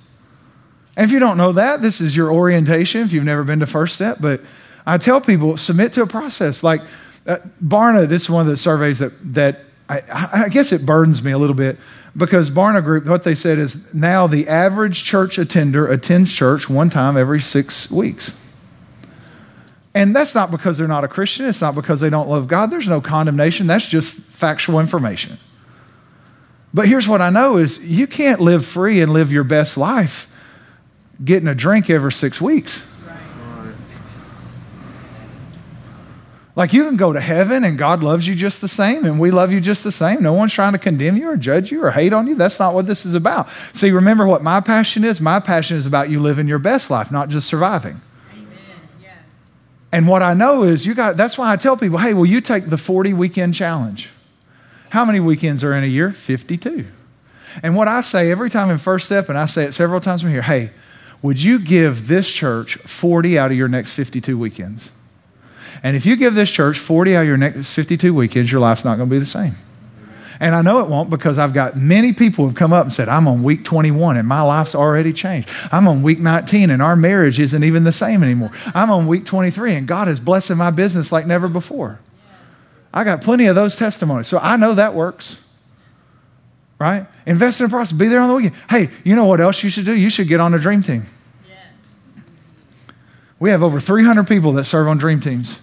And 0.95 1.07
if 1.07 1.11
you 1.11 1.19
don't 1.19 1.39
know 1.39 1.53
that, 1.53 1.81
this 1.81 1.99
is 2.03 2.15
your 2.15 2.31
orientation 2.31 3.01
if 3.01 3.15
you've 3.15 3.25
never 3.25 3.45
been 3.45 3.61
to 3.61 3.67
First 3.67 3.95
Step. 3.95 4.19
But 4.21 4.43
I 4.85 4.99
tell 4.99 5.23
people 5.23 5.57
submit 5.57 5.95
to 5.95 6.03
a 6.03 6.07
process. 6.07 6.63
Like 6.63 6.83
uh, 7.27 7.39
Barna, 7.65 8.07
this 8.07 8.25
is 8.25 8.31
one 8.31 8.43
of 8.43 8.49
the 8.49 8.59
surveys 8.59 8.99
that, 8.99 9.13
that 9.33 9.61
I, 9.89 10.03
I 10.45 10.49
guess 10.51 10.71
it 10.71 10.85
burdens 10.85 11.23
me 11.23 11.33
a 11.33 11.39
little 11.39 11.57
bit 11.57 11.79
because 12.15 12.51
Barna 12.51 12.85
Group, 12.85 13.07
what 13.07 13.25
they 13.25 13.35
said 13.35 13.59
is 13.59 13.95
now 13.95 14.27
the 14.27 14.49
average 14.49 15.03
church 15.03 15.39
attender 15.39 15.87
attends 15.87 16.31
church 16.31 16.69
one 16.69 16.91
time 16.91 17.17
every 17.17 17.41
six 17.41 17.91
weeks. 17.91 18.35
And 19.95 20.17
that's 20.17 20.35
not 20.35 20.51
because 20.51 20.79
they're 20.79 20.89
not 20.89 21.05
a 21.05 21.09
Christian. 21.09 21.47
It's 21.47 21.61
not 21.61 21.75
because 21.75 22.01
they 22.01 22.09
don't 22.09 22.29
love 22.29 22.49
God. 22.49 22.71
There's 22.71 22.89
no 22.89 23.01
condemnation. 23.01 23.67
That's 23.67 23.87
just 23.87 24.15
factual 24.15 24.81
information. 24.81 25.39
But 26.73 26.89
here's 26.89 27.07
what 27.07 27.21
I 27.21 27.29
know 27.29 27.59
is 27.59 27.85
you 27.85 28.07
can't 28.07 28.41
live 28.41 28.65
free 28.65 29.03
and 29.03 29.13
live 29.13 29.31
your 29.31 29.45
best 29.45 29.77
life 29.77 30.29
getting 31.23 31.49
a 31.49 31.55
drink 31.55 31.91
every 31.91 32.13
six 32.13 32.41
weeks. 32.41 32.89
Like 36.55 36.75
you 36.75 36.85
can 36.85 36.97
go 36.97 37.15
to 37.15 37.21
heaven 37.21 37.65
and 37.65 37.79
God 37.79 38.03
loves 38.03 38.29
you 38.29 38.35
just 38.35 38.61
the 38.61 38.69
same 38.69 39.07
and 39.07 39.19
we 39.19 39.31
love 39.31 39.53
you 39.53 39.61
just 39.61 39.85
the 39.85 39.93
same. 39.93 40.23
No 40.23 40.35
one's 40.35 40.53
trying 40.53 40.73
to 40.73 40.79
condemn 40.79 41.17
you 41.17 41.31
or 41.31 41.37
judge 41.37 41.73
you 41.73 41.83
or 41.83 41.91
hate 41.91 42.13
on 42.13 42.27
you. 42.27 42.35
That's 42.35 42.59
not 42.59 42.75
what 42.75 42.87
this 42.87 43.07
is 43.07 43.15
about. 43.15 43.49
See, 43.73 43.91
remember 43.91 44.27
what 44.27 44.43
my 44.43 44.61
passion 44.61 45.03
is? 45.03 45.19
My 45.19 45.41
passion 45.41 45.79
is 45.79 45.87
about 45.87 46.11
you 46.11 46.21
living 46.21 46.49
your 46.49 46.59
best 46.59 46.91
life, 46.91 47.11
not 47.11 47.31
just 47.31 47.49
surviving. 47.49 48.03
And 49.93 50.09
what 50.09 50.23
I 50.23 50.33
know 50.33 50.63
is 50.63 50.87
you 50.87 50.95
got, 50.95 51.19
that's 51.19 51.37
why 51.37 51.53
I 51.53 51.57
tell 51.57 51.77
people, 51.77 51.99
hey, 51.99 52.15
will 52.15 52.27
you 52.27 52.41
take 52.41 52.71
the 52.71 52.79
40 52.79 53.13
weekend 53.13 53.55
challenge? 53.55 54.09
How 54.89 55.05
many 55.05 55.21
weekends 55.21 55.63
are 55.63 55.75
in 55.75 55.85
a 55.85 55.87
year? 55.87 56.11
52. 56.11 56.87
And 57.63 57.77
what 57.77 57.89
I 57.89 58.01
say 58.01 58.31
every 58.31 58.49
time 58.49 58.71
in 58.71 58.79
First 58.79 59.07
Step, 59.07 59.29
and 59.29 59.37
I 59.37 59.47
say 59.47 59.65
it 59.65 59.73
several 59.73 60.01
times 60.01 60.23
from 60.23 60.31
here, 60.31 60.43
hey, 60.43 60.71
would 61.21 61.41
you 61.41 61.59
give 61.59 62.09
this 62.09 62.31
church 62.33 62.77
40 62.79 63.39
out 63.39 63.51
of 63.51 63.57
your 63.57 63.69
next 63.69 63.93
52 63.93 64.37
weekends? 64.39 64.91
And 65.83 65.97
if 65.97 66.07
you 66.07 66.17
give 66.17 66.35
this 66.35 66.51
church 66.51 66.79
40 66.79 67.17
out 67.17 67.23
of 67.23 67.29
your 67.29 67.37
next 67.37 67.73
52 67.75 68.15
weekends, 68.15 68.51
your 68.51 68.61
life's 68.61 68.85
not 68.85 68.97
going 68.97 69.09
to 69.09 69.15
be 69.15 69.19
the 69.19 69.27
same. 69.27 69.55
And 70.41 70.55
I 70.55 70.63
know 70.63 70.81
it 70.81 70.89
won't 70.89 71.11
because 71.11 71.39
I've 71.39 71.53
got 71.53 71.77
many 71.77 72.13
people 72.13 72.47
have 72.47 72.55
come 72.55 72.73
up 72.73 72.85
and 72.85 72.93
said, 72.93 73.09
I'm 73.09 73.29
on 73.29 73.43
week 73.43 73.65
21 73.65 74.17
and 74.17 74.27
my 74.27 74.43
life's 74.43 74.75
already 74.75 75.13
changed. 75.13 75.49
I'm 75.71 75.87
on 75.89 76.03
week 76.03 76.19
19 76.19 76.71
and 76.71 76.83
our 76.83 76.97
marriage 76.97 77.39
isn't 77.39 77.65
even 77.65 77.85
the 77.85 77.93
same 77.93 78.23
anymore. 78.23 78.51
I'm 78.75 78.91
on 78.91 79.07
week 79.07 79.25
23 79.25 79.75
and 79.75 79.87
God 79.87 80.09
is 80.09 80.21
blessing 80.21 80.57
my 80.57 80.71
business 80.71 81.13
like 81.13 81.27
never 81.27 81.49
before. 81.49 82.01
I 82.95 83.05
got 83.05 83.23
plenty 83.23 83.47
of 83.47 83.55
those 83.55 83.77
testimonies. 83.77 84.27
So 84.27 84.39
I 84.39 84.57
know 84.57 84.75
that 84.75 84.95
works. 84.95 85.45
Right? 86.79 87.07
Invest 87.27 87.61
in 87.61 87.67
the 87.67 87.71
process. 87.71 87.93
Be 87.93 88.09
there 88.09 88.21
on 88.21 88.29
the 88.29 88.35
weekend. 88.35 88.57
Hey, 88.69 88.91
you 89.05 89.15
know 89.15 89.25
what 89.25 89.41
else 89.41 89.63
you 89.63 89.71
should 89.71 89.85
do? 89.85 89.95
You 89.95 90.11
should 90.11 90.29
get 90.29 90.41
on 90.41 90.53
a 90.53 90.59
dream 90.59 90.83
team. 90.83 91.07
We 93.39 93.51
have 93.51 93.61
over 93.61 93.81
300 93.81 94.29
people 94.29 94.53
that 94.53 94.67
serve 94.67 94.87
on 94.87 94.99
dream 94.99 95.21
teams. 95.21 95.61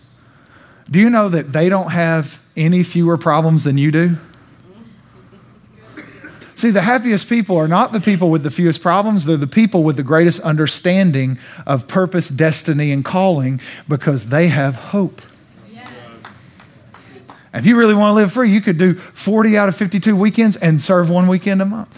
Do 0.91 0.99
you 0.99 1.10
know 1.10 1.29
that 1.29 1.53
they 1.53 1.69
don't 1.69 1.91
have 1.91 2.41
any 2.58 2.84
fewer 2.84 3.17
problems 3.17 3.63
than 3.63 3.77
you 3.77 3.89
do? 3.89 4.17
See, 6.60 6.72
the 6.72 6.82
happiest 6.82 7.30
people 7.30 7.56
are 7.56 7.69
not 7.69 7.93
the 7.93 8.02
people 8.02 8.30
with 8.30 8.43
the 8.43 8.52
fewest 8.52 8.82
problems, 8.82 9.24
they're 9.24 9.38
the 9.38 9.48
people 9.48 9.82
with 9.82 9.95
the 9.95 10.04
greatest 10.04 10.41
understanding 10.41 11.39
of 11.65 11.88
purpose, 11.88 12.28
destiny, 12.28 12.91
and 12.91 13.06
calling 13.06 13.62
because 13.88 14.26
they 14.26 14.50
have 14.50 14.76
hope. 14.76 15.22
If 17.54 17.65
you 17.65 17.78
really 17.78 17.93
want 17.93 18.10
to 18.12 18.15
live 18.15 18.34
free, 18.34 18.52
you 18.52 18.60
could 18.60 18.78
do 18.78 18.95
40 18.95 19.58
out 19.58 19.69
of 19.69 19.76
52 19.78 20.13
weekends 20.17 20.58
and 20.58 20.82
serve 20.82 21.10
one 21.10 21.30
weekend 21.30 21.62
a 21.62 21.65
month. 21.65 21.98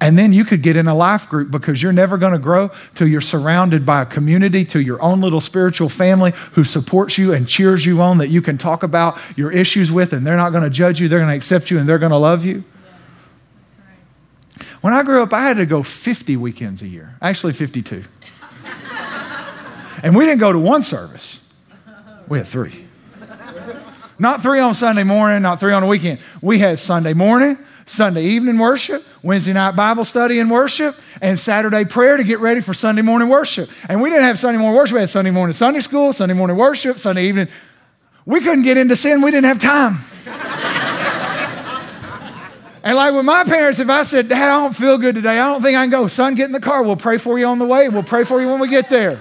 And 0.00 0.18
then 0.18 0.32
you 0.32 0.44
could 0.44 0.60
get 0.60 0.74
in 0.74 0.88
a 0.88 0.94
life 0.96 1.28
group 1.28 1.48
because 1.52 1.80
you're 1.80 1.92
never 1.92 2.18
going 2.18 2.32
to 2.32 2.40
grow 2.40 2.72
till 2.96 3.06
you're 3.06 3.20
surrounded 3.20 3.86
by 3.86 4.02
a 4.02 4.06
community, 4.06 4.64
to 4.64 4.80
your 4.80 5.00
own 5.00 5.20
little 5.20 5.40
spiritual 5.40 5.88
family 5.88 6.32
who 6.54 6.64
supports 6.64 7.16
you 7.16 7.32
and 7.32 7.46
cheers 7.46 7.86
you 7.86 8.02
on 8.02 8.18
that 8.18 8.26
you 8.26 8.42
can 8.42 8.58
talk 8.58 8.82
about 8.82 9.16
your 9.36 9.52
issues 9.52 9.92
with, 9.92 10.12
and 10.12 10.26
they're 10.26 10.36
not 10.36 10.50
going 10.50 10.64
to 10.64 10.70
judge 10.70 11.00
you, 11.00 11.06
they're 11.06 11.20
going 11.20 11.30
to 11.30 11.36
accept 11.36 11.70
you, 11.70 11.78
and 11.78 11.88
they're 11.88 12.00
going 12.00 12.10
to 12.10 12.16
love 12.16 12.44
you. 12.44 12.64
When 14.80 14.92
I 14.92 15.02
grew 15.02 15.22
up, 15.22 15.32
I 15.32 15.42
had 15.42 15.56
to 15.56 15.66
go 15.66 15.82
50 15.82 16.36
weekends 16.36 16.82
a 16.82 16.88
year, 16.88 17.16
actually 17.20 17.52
52. 17.52 18.04
and 20.02 20.14
we 20.14 20.24
didn't 20.24 20.40
go 20.40 20.52
to 20.52 20.58
one 20.58 20.82
service, 20.82 21.40
we 22.28 22.38
had 22.38 22.46
three. 22.46 22.86
Not 24.18 24.42
three 24.42 24.60
on 24.60 24.72
Sunday 24.72 25.02
morning, 25.02 25.42
not 25.42 25.60
three 25.60 25.74
on 25.74 25.82
the 25.82 25.88
weekend. 25.88 26.20
We 26.40 26.58
had 26.58 26.78
Sunday 26.78 27.12
morning, 27.12 27.58
Sunday 27.84 28.24
evening 28.24 28.56
worship, 28.58 29.04
Wednesday 29.22 29.52
night 29.52 29.76
Bible 29.76 30.06
study 30.06 30.38
and 30.38 30.50
worship, 30.50 30.96
and 31.20 31.38
Saturday 31.38 31.84
prayer 31.84 32.16
to 32.16 32.24
get 32.24 32.38
ready 32.40 32.62
for 32.62 32.72
Sunday 32.72 33.02
morning 33.02 33.28
worship. 33.28 33.68
And 33.90 34.00
we 34.00 34.08
didn't 34.08 34.24
have 34.24 34.38
Sunday 34.38 34.58
morning 34.58 34.76
worship, 34.76 34.94
we 34.94 35.00
had 35.00 35.10
Sunday 35.10 35.30
morning 35.30 35.52
Sunday 35.52 35.80
school, 35.80 36.14
Sunday 36.14 36.34
morning 36.34 36.56
worship, 36.56 36.98
Sunday 36.98 37.28
evening. 37.28 37.48
We 38.24 38.40
couldn't 38.40 38.62
get 38.62 38.78
into 38.78 38.96
sin, 38.96 39.20
we 39.20 39.30
didn't 39.30 39.46
have 39.46 39.60
time. 39.60 39.98
And 42.86 42.94
like 42.94 43.12
with 43.14 43.24
my 43.24 43.42
parents, 43.42 43.80
if 43.80 43.90
I 43.90 44.04
said, 44.04 44.28
Dad, 44.28 44.44
I 44.44 44.62
don't 44.62 44.76
feel 44.76 44.96
good 44.96 45.16
today, 45.16 45.40
I 45.40 45.48
don't 45.48 45.60
think 45.60 45.76
I 45.76 45.82
can 45.82 45.90
go. 45.90 46.06
Son, 46.06 46.36
get 46.36 46.44
in 46.44 46.52
the 46.52 46.60
car. 46.60 46.84
We'll 46.84 46.94
pray 46.94 47.18
for 47.18 47.36
you 47.36 47.44
on 47.46 47.58
the 47.58 47.64
way. 47.64 47.88
We'll 47.88 48.04
pray 48.04 48.22
for 48.22 48.40
you 48.40 48.46
when 48.46 48.60
we 48.60 48.68
get 48.68 48.88
there. 48.88 49.20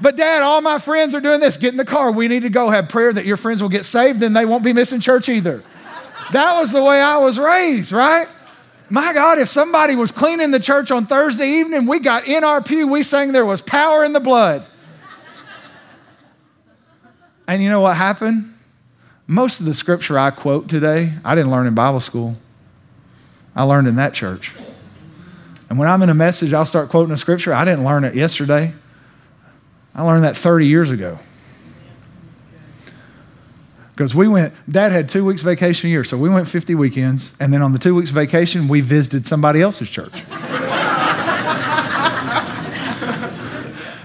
But 0.00 0.14
dad, 0.14 0.44
all 0.44 0.60
my 0.60 0.78
friends 0.78 1.12
are 1.12 1.20
doing 1.20 1.40
this. 1.40 1.56
Get 1.56 1.72
in 1.72 1.76
the 1.76 1.84
car. 1.84 2.12
We 2.12 2.28
need 2.28 2.42
to 2.42 2.48
go 2.48 2.70
have 2.70 2.88
prayer 2.88 3.12
that 3.12 3.26
your 3.26 3.36
friends 3.36 3.60
will 3.60 3.70
get 3.70 3.84
saved 3.84 4.22
and 4.22 4.36
they 4.36 4.46
won't 4.46 4.62
be 4.62 4.72
missing 4.72 5.00
church 5.00 5.28
either. 5.28 5.64
That 6.30 6.60
was 6.60 6.70
the 6.70 6.80
way 6.80 7.02
I 7.02 7.16
was 7.16 7.40
raised, 7.40 7.90
right? 7.90 8.28
My 8.88 9.12
God, 9.14 9.40
if 9.40 9.48
somebody 9.48 9.96
was 9.96 10.12
cleaning 10.12 10.52
the 10.52 10.60
church 10.60 10.92
on 10.92 11.06
Thursday 11.06 11.48
evening, 11.48 11.86
we 11.86 11.98
got 11.98 12.28
in 12.28 12.44
our 12.44 12.62
pew, 12.62 12.86
we 12.86 13.02
sang 13.02 13.32
there 13.32 13.44
was 13.44 13.60
power 13.60 14.04
in 14.04 14.12
the 14.12 14.20
blood. 14.20 14.64
And 17.48 17.64
you 17.64 17.68
know 17.68 17.80
what 17.80 17.96
happened? 17.96 18.54
Most 19.26 19.58
of 19.58 19.66
the 19.66 19.74
scripture 19.74 20.16
I 20.16 20.30
quote 20.30 20.68
today, 20.68 21.14
I 21.24 21.34
didn't 21.34 21.50
learn 21.50 21.66
in 21.66 21.74
Bible 21.74 21.98
school. 21.98 22.36
I 23.60 23.64
learned 23.64 23.88
in 23.88 23.96
that 23.96 24.14
church. 24.14 24.54
And 25.68 25.78
when 25.78 25.86
I'm 25.86 26.00
in 26.00 26.08
a 26.08 26.14
message, 26.14 26.54
I'll 26.54 26.64
start 26.64 26.88
quoting 26.88 27.12
a 27.12 27.16
scripture. 27.18 27.52
I 27.52 27.66
didn't 27.66 27.84
learn 27.84 28.04
it 28.04 28.14
yesterday. 28.14 28.72
I 29.94 30.00
learned 30.00 30.24
that 30.24 30.34
30 30.34 30.66
years 30.66 30.90
ago. 30.90 31.18
Because 33.92 34.14
we 34.14 34.28
went, 34.28 34.54
dad 34.66 34.92
had 34.92 35.10
two 35.10 35.26
weeks 35.26 35.42
vacation 35.42 35.88
a 35.88 35.90
year, 35.90 36.04
so 36.04 36.16
we 36.16 36.30
went 36.30 36.48
50 36.48 36.74
weekends, 36.74 37.34
and 37.38 37.52
then 37.52 37.60
on 37.60 37.74
the 37.74 37.78
two 37.78 37.94
weeks 37.94 38.08
vacation, 38.08 38.66
we 38.66 38.80
visited 38.80 39.26
somebody 39.26 39.60
else's 39.60 39.90
church. 39.90 40.24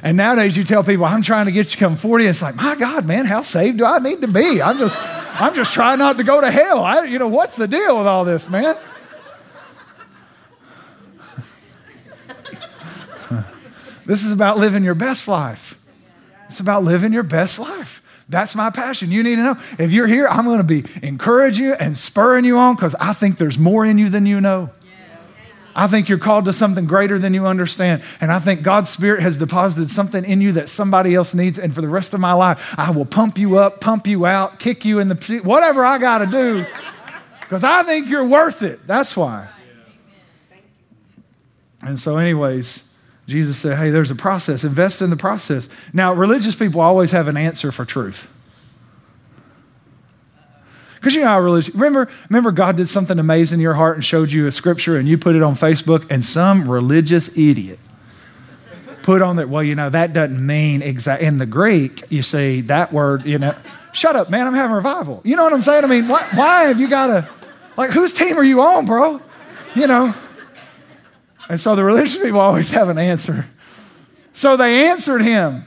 and 0.03 0.17
nowadays 0.17 0.57
you 0.57 0.65
tell 0.65 0.83
people, 0.83 1.05
I'm 1.05 1.21
trying 1.21 1.45
to 1.45 1.53
get 1.53 1.67
you 1.67 1.71
to 1.71 1.77
come 1.77 1.95
40, 1.95 2.25
it's 2.25 2.41
like, 2.41 2.55
my 2.55 2.75
God, 2.75 3.05
man, 3.05 3.23
how 3.23 3.41
saved 3.41 3.77
do 3.77 3.85
I 3.85 3.99
need 3.99 4.19
to 4.19 4.27
be? 4.27 4.61
I'm 4.61 4.77
just, 4.77 4.99
I'm 5.39 5.55
just 5.55 5.73
trying 5.73 5.99
not 5.99 6.17
to 6.17 6.25
go 6.25 6.41
to 6.41 6.51
hell. 6.51 6.83
I, 6.83 7.05
you 7.05 7.19
know, 7.19 7.29
what's 7.29 7.55
the 7.55 7.69
deal 7.69 7.97
with 7.97 8.05
all 8.05 8.25
this, 8.25 8.49
man? 8.49 8.75
This 14.05 14.23
is 14.23 14.31
about 14.31 14.57
living 14.57 14.83
your 14.83 14.95
best 14.95 15.27
life. 15.27 15.79
It's 16.47 16.59
about 16.59 16.83
living 16.83 17.11
your 17.11 17.23
best 17.23 17.59
life. 17.59 18.01
That's 18.27 18.55
my 18.55 18.69
passion. 18.69 19.11
You 19.11 19.23
need 19.23 19.35
to 19.35 19.43
know. 19.43 19.59
If 19.77 19.91
you're 19.91 20.07
here, 20.07 20.27
I'm 20.27 20.45
going 20.45 20.57
to 20.57 20.63
be 20.63 20.85
encouraging 21.03 21.65
you 21.65 21.73
and 21.73 21.95
spurring 21.95 22.45
you 22.45 22.57
on 22.57 22.75
because 22.75 22.95
I 22.95 23.13
think 23.13 23.37
there's 23.37 23.57
more 23.57 23.85
in 23.85 23.97
you 23.97 24.09
than 24.09 24.25
you 24.25 24.41
know. 24.41 24.71
I 25.77 25.87
think 25.87 26.07
you're 26.07 26.17
called 26.17 26.45
to 26.45 26.53
something 26.53 26.85
greater 26.85 27.19
than 27.19 27.33
you 27.33 27.45
understand. 27.45 28.01
And 28.21 28.31
I 28.31 28.39
think 28.39 28.63
God's 28.63 28.89
Spirit 28.89 29.21
has 29.21 29.37
deposited 29.37 29.89
something 29.89 30.23
in 30.23 30.39
you 30.39 30.53
that 30.53 30.69
somebody 30.69 31.13
else 31.13 31.33
needs. 31.33 31.59
And 31.59 31.75
for 31.75 31.81
the 31.81 31.89
rest 31.89 32.13
of 32.13 32.21
my 32.21 32.31
life, 32.31 32.73
I 32.77 32.91
will 32.91 33.05
pump 33.05 33.37
you 33.37 33.57
up, 33.57 33.81
pump 33.81 34.07
you 34.07 34.25
out, 34.25 34.57
kick 34.57 34.85
you 34.85 34.99
in 34.99 35.09
the 35.09 35.41
whatever 35.43 35.83
I 35.83 35.97
got 35.97 36.19
to 36.19 36.27
do 36.27 36.65
because 37.41 37.65
I 37.65 37.83
think 37.83 38.07
you're 38.07 38.25
worth 38.25 38.63
it. 38.63 38.87
That's 38.87 39.17
why. 39.17 39.49
And 41.81 41.99
so, 41.99 42.17
anyways, 42.17 42.84
Jesus 43.27 43.57
said, 43.57 43.77
hey, 43.77 43.89
there's 43.89 44.11
a 44.11 44.15
process. 44.15 44.63
Invest 44.63 45.01
in 45.01 45.09
the 45.09 45.17
process. 45.17 45.67
Now, 45.93 46.13
religious 46.13 46.55
people 46.55 46.81
always 46.81 47.11
have 47.11 47.27
an 47.27 47.37
answer 47.37 47.71
for 47.71 47.83
truth. 47.85 48.29
Because 50.95 51.15
you 51.15 51.21
know 51.21 51.27
how 51.27 51.41
religious, 51.41 51.73
remember, 51.73 52.09
remember 52.29 52.51
God 52.51 52.77
did 52.77 52.87
something 52.87 53.17
amazing 53.19 53.57
in 53.57 53.61
your 53.61 53.73
heart 53.75 53.95
and 53.95 54.05
showed 54.05 54.31
you 54.31 54.47
a 54.47 54.51
scripture 54.51 54.97
and 54.97 55.07
you 55.07 55.17
put 55.17 55.35
it 55.35 55.43
on 55.43 55.55
Facebook 55.55 56.05
and 56.09 56.23
some 56.23 56.69
religious 56.69 57.35
idiot 57.37 57.79
put 59.05 59.21
on 59.21 59.35
that, 59.35 59.47
well, 59.47 59.61
you 59.61 59.75
know, 59.75 59.87
that 59.87 60.13
doesn't 60.13 60.43
mean 60.43 60.81
exact. 60.81 61.21
In 61.21 61.37
the 61.37 61.45
Greek, 61.45 62.03
you 62.09 62.23
see 62.23 62.61
that 62.61 62.91
word, 62.91 63.23
you 63.23 63.37
know, 63.37 63.55
shut 63.93 64.15
up, 64.15 64.31
man, 64.31 64.47
I'm 64.47 64.55
having 64.55 64.75
revival. 64.75 65.21
You 65.23 65.35
know 65.35 65.43
what 65.43 65.53
I'm 65.53 65.61
saying? 65.61 65.83
I 65.83 65.87
mean, 65.87 66.07
why, 66.07 66.27
why 66.33 66.63
have 66.63 66.79
you 66.79 66.89
got 66.89 67.07
to, 67.07 67.29
like, 67.77 67.91
whose 67.91 68.15
team 68.15 68.37
are 68.39 68.43
you 68.43 68.61
on, 68.61 68.87
bro? 68.87 69.21
You 69.75 69.85
know, 69.85 70.15
and 71.49 71.59
so 71.59 71.75
the 71.75 71.83
religious 71.83 72.17
people 72.17 72.39
always 72.39 72.71
have 72.71 72.89
an 72.89 72.97
answer. 72.97 73.45
So 74.33 74.57
they 74.57 74.87
answered 74.87 75.21
him 75.21 75.65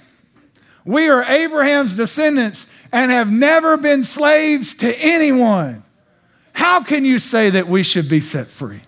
We 0.84 1.08
are 1.08 1.24
Abraham's 1.24 1.94
descendants 1.94 2.66
and 2.92 3.10
have 3.10 3.30
never 3.30 3.76
been 3.76 4.02
slaves 4.02 4.74
to 4.74 4.94
anyone. 4.98 5.84
How 6.52 6.82
can 6.82 7.04
you 7.04 7.18
say 7.18 7.50
that 7.50 7.68
we 7.68 7.82
should 7.82 8.08
be 8.08 8.20
set 8.20 8.48
free? 8.48 8.80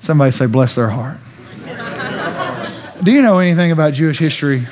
Somebody 0.00 0.30
say, 0.30 0.46
bless 0.46 0.74
their 0.74 0.88
heart. 0.88 1.18
Do 3.02 3.12
you 3.12 3.20
know 3.20 3.38
anything 3.38 3.72
about 3.72 3.92
Jewish 3.92 4.18
history? 4.18 4.66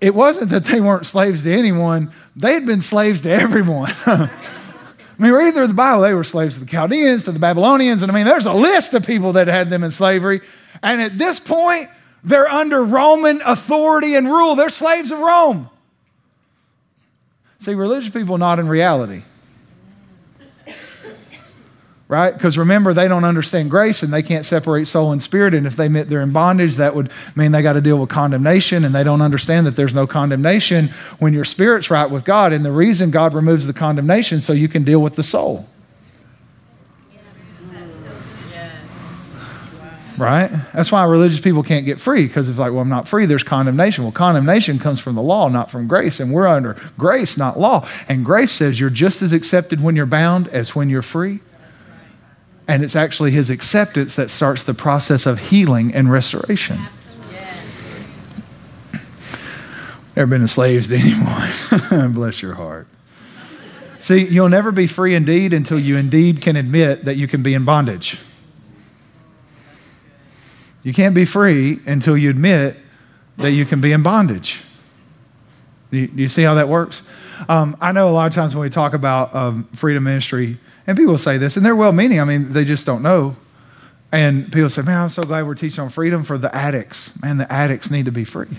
It 0.00 0.14
wasn't 0.14 0.50
that 0.50 0.64
they 0.64 0.80
weren't 0.80 1.06
slaves 1.06 1.42
to 1.42 1.52
anyone, 1.52 2.12
they 2.36 2.54
had 2.54 2.66
been 2.66 2.80
slaves 2.80 3.22
to 3.22 3.30
everyone. 3.30 3.92
I 5.16 5.22
mean, 5.22 5.32
read 5.32 5.54
through 5.54 5.68
the 5.68 5.74
Bible, 5.74 6.02
they 6.02 6.14
were 6.14 6.24
slaves 6.24 6.54
to 6.54 6.60
the 6.60 6.66
Chaldeans, 6.66 7.24
to 7.24 7.32
the 7.32 7.38
Babylonians, 7.38 8.02
and 8.02 8.10
I 8.10 8.14
mean, 8.14 8.24
there's 8.24 8.46
a 8.46 8.52
list 8.52 8.94
of 8.94 9.06
people 9.06 9.34
that 9.34 9.46
had 9.46 9.70
them 9.70 9.84
in 9.84 9.90
slavery. 9.90 10.40
And 10.82 11.00
at 11.00 11.18
this 11.18 11.38
point, 11.38 11.88
they're 12.24 12.48
under 12.48 12.84
Roman 12.84 13.40
authority 13.42 14.16
and 14.16 14.26
rule. 14.26 14.56
They're 14.56 14.70
slaves 14.70 15.10
of 15.10 15.20
Rome. 15.20 15.70
See, 17.58 17.74
religious 17.74 18.10
people 18.10 18.38
not 18.38 18.58
in 18.58 18.68
reality 18.68 19.22
right? 22.08 22.32
Because 22.32 22.58
remember, 22.58 22.92
they 22.92 23.08
don't 23.08 23.24
understand 23.24 23.70
grace 23.70 24.02
and 24.02 24.12
they 24.12 24.22
can't 24.22 24.44
separate 24.44 24.86
soul 24.86 25.12
and 25.12 25.22
spirit. 25.22 25.54
And 25.54 25.66
if 25.66 25.76
they 25.76 25.86
admit 25.86 26.10
they're 26.10 26.20
in 26.20 26.32
bondage, 26.32 26.76
that 26.76 26.94
would 26.94 27.10
mean 27.34 27.52
they 27.52 27.62
got 27.62 27.74
to 27.74 27.80
deal 27.80 27.98
with 27.98 28.10
condemnation. 28.10 28.84
And 28.84 28.94
they 28.94 29.04
don't 29.04 29.22
understand 29.22 29.66
that 29.66 29.76
there's 29.76 29.94
no 29.94 30.06
condemnation 30.06 30.88
when 31.18 31.32
your 31.32 31.44
spirit's 31.44 31.90
right 31.90 32.10
with 32.10 32.24
God. 32.24 32.52
And 32.52 32.64
the 32.64 32.72
reason 32.72 33.10
God 33.10 33.34
removes 33.34 33.66
the 33.66 33.72
condemnation 33.72 34.40
so 34.40 34.52
you 34.52 34.68
can 34.68 34.84
deal 34.84 35.00
with 35.00 35.16
the 35.16 35.22
soul. 35.22 35.68
Right? 40.16 40.48
That's 40.72 40.92
why 40.92 41.02
religious 41.06 41.40
people 41.40 41.64
can't 41.64 41.84
get 41.84 41.98
free 42.00 42.28
because 42.28 42.48
it's 42.48 42.56
like, 42.56 42.70
well, 42.70 42.82
I'm 42.82 42.88
not 42.88 43.08
free, 43.08 43.26
there's 43.26 43.42
condemnation. 43.42 44.04
Well, 44.04 44.12
condemnation 44.12 44.78
comes 44.78 45.00
from 45.00 45.16
the 45.16 45.22
law, 45.22 45.48
not 45.48 45.72
from 45.72 45.88
grace. 45.88 46.20
And 46.20 46.32
we're 46.32 46.46
under 46.46 46.76
grace, 46.96 47.36
not 47.36 47.58
law. 47.58 47.88
And 48.08 48.24
grace 48.24 48.52
says 48.52 48.78
you're 48.78 48.90
just 48.90 49.22
as 49.22 49.32
accepted 49.32 49.82
when 49.82 49.96
you're 49.96 50.06
bound 50.06 50.46
as 50.48 50.76
when 50.76 50.88
you're 50.88 51.02
free. 51.02 51.40
And 52.66 52.82
it's 52.82 52.96
actually 52.96 53.30
his 53.30 53.50
acceptance 53.50 54.16
that 54.16 54.30
starts 54.30 54.64
the 54.64 54.74
process 54.74 55.26
of 55.26 55.38
healing 55.38 55.94
and 55.94 56.10
restoration. 56.10 56.78
Never 60.16 60.30
been 60.30 60.42
enslaved 60.42 60.88
to 60.88 60.96
anyone. 60.96 62.12
Bless 62.14 62.40
your 62.40 62.54
heart. 62.54 62.86
See, 63.98 64.26
you'll 64.26 64.48
never 64.48 64.70
be 64.70 64.86
free 64.86 65.14
indeed 65.14 65.52
until 65.52 65.78
you 65.78 65.96
indeed 65.96 66.40
can 66.40 66.56
admit 66.56 67.04
that 67.04 67.16
you 67.16 67.26
can 67.26 67.42
be 67.42 67.54
in 67.54 67.64
bondage. 67.64 68.18
You 70.82 70.92
can't 70.92 71.14
be 71.14 71.24
free 71.24 71.80
until 71.86 72.16
you 72.16 72.30
admit 72.30 72.76
that 73.38 73.52
you 73.52 73.64
can 73.64 73.80
be 73.80 73.92
in 73.92 74.02
bondage. 74.02 74.60
Do 75.90 75.98
you, 75.98 76.10
you 76.14 76.28
see 76.28 76.42
how 76.42 76.54
that 76.54 76.68
works? 76.68 77.02
Um, 77.48 77.76
I 77.80 77.92
know 77.92 78.08
a 78.08 78.12
lot 78.12 78.26
of 78.26 78.34
times 78.34 78.54
when 78.54 78.62
we 78.62 78.70
talk 78.70 78.92
about 78.92 79.34
um, 79.34 79.64
freedom 79.72 80.04
ministry, 80.04 80.58
and 80.86 80.96
people 80.96 81.16
say 81.18 81.38
this, 81.38 81.56
and 81.56 81.64
they're 81.64 81.76
well 81.76 81.92
meaning, 81.92 82.20
I 82.20 82.24
mean, 82.24 82.50
they 82.50 82.64
just 82.64 82.84
don't 82.84 83.02
know. 83.02 83.36
And 84.12 84.52
people 84.52 84.70
say, 84.70 84.82
Man, 84.82 85.00
I'm 85.00 85.08
so 85.08 85.22
glad 85.22 85.46
we're 85.46 85.54
teaching 85.54 85.82
on 85.82 85.90
freedom 85.90 86.22
for 86.22 86.38
the 86.38 86.54
addicts. 86.54 87.20
Man, 87.20 87.38
the 87.38 87.50
addicts 87.52 87.90
need 87.90 88.04
to 88.04 88.12
be 88.12 88.24
free. 88.24 88.58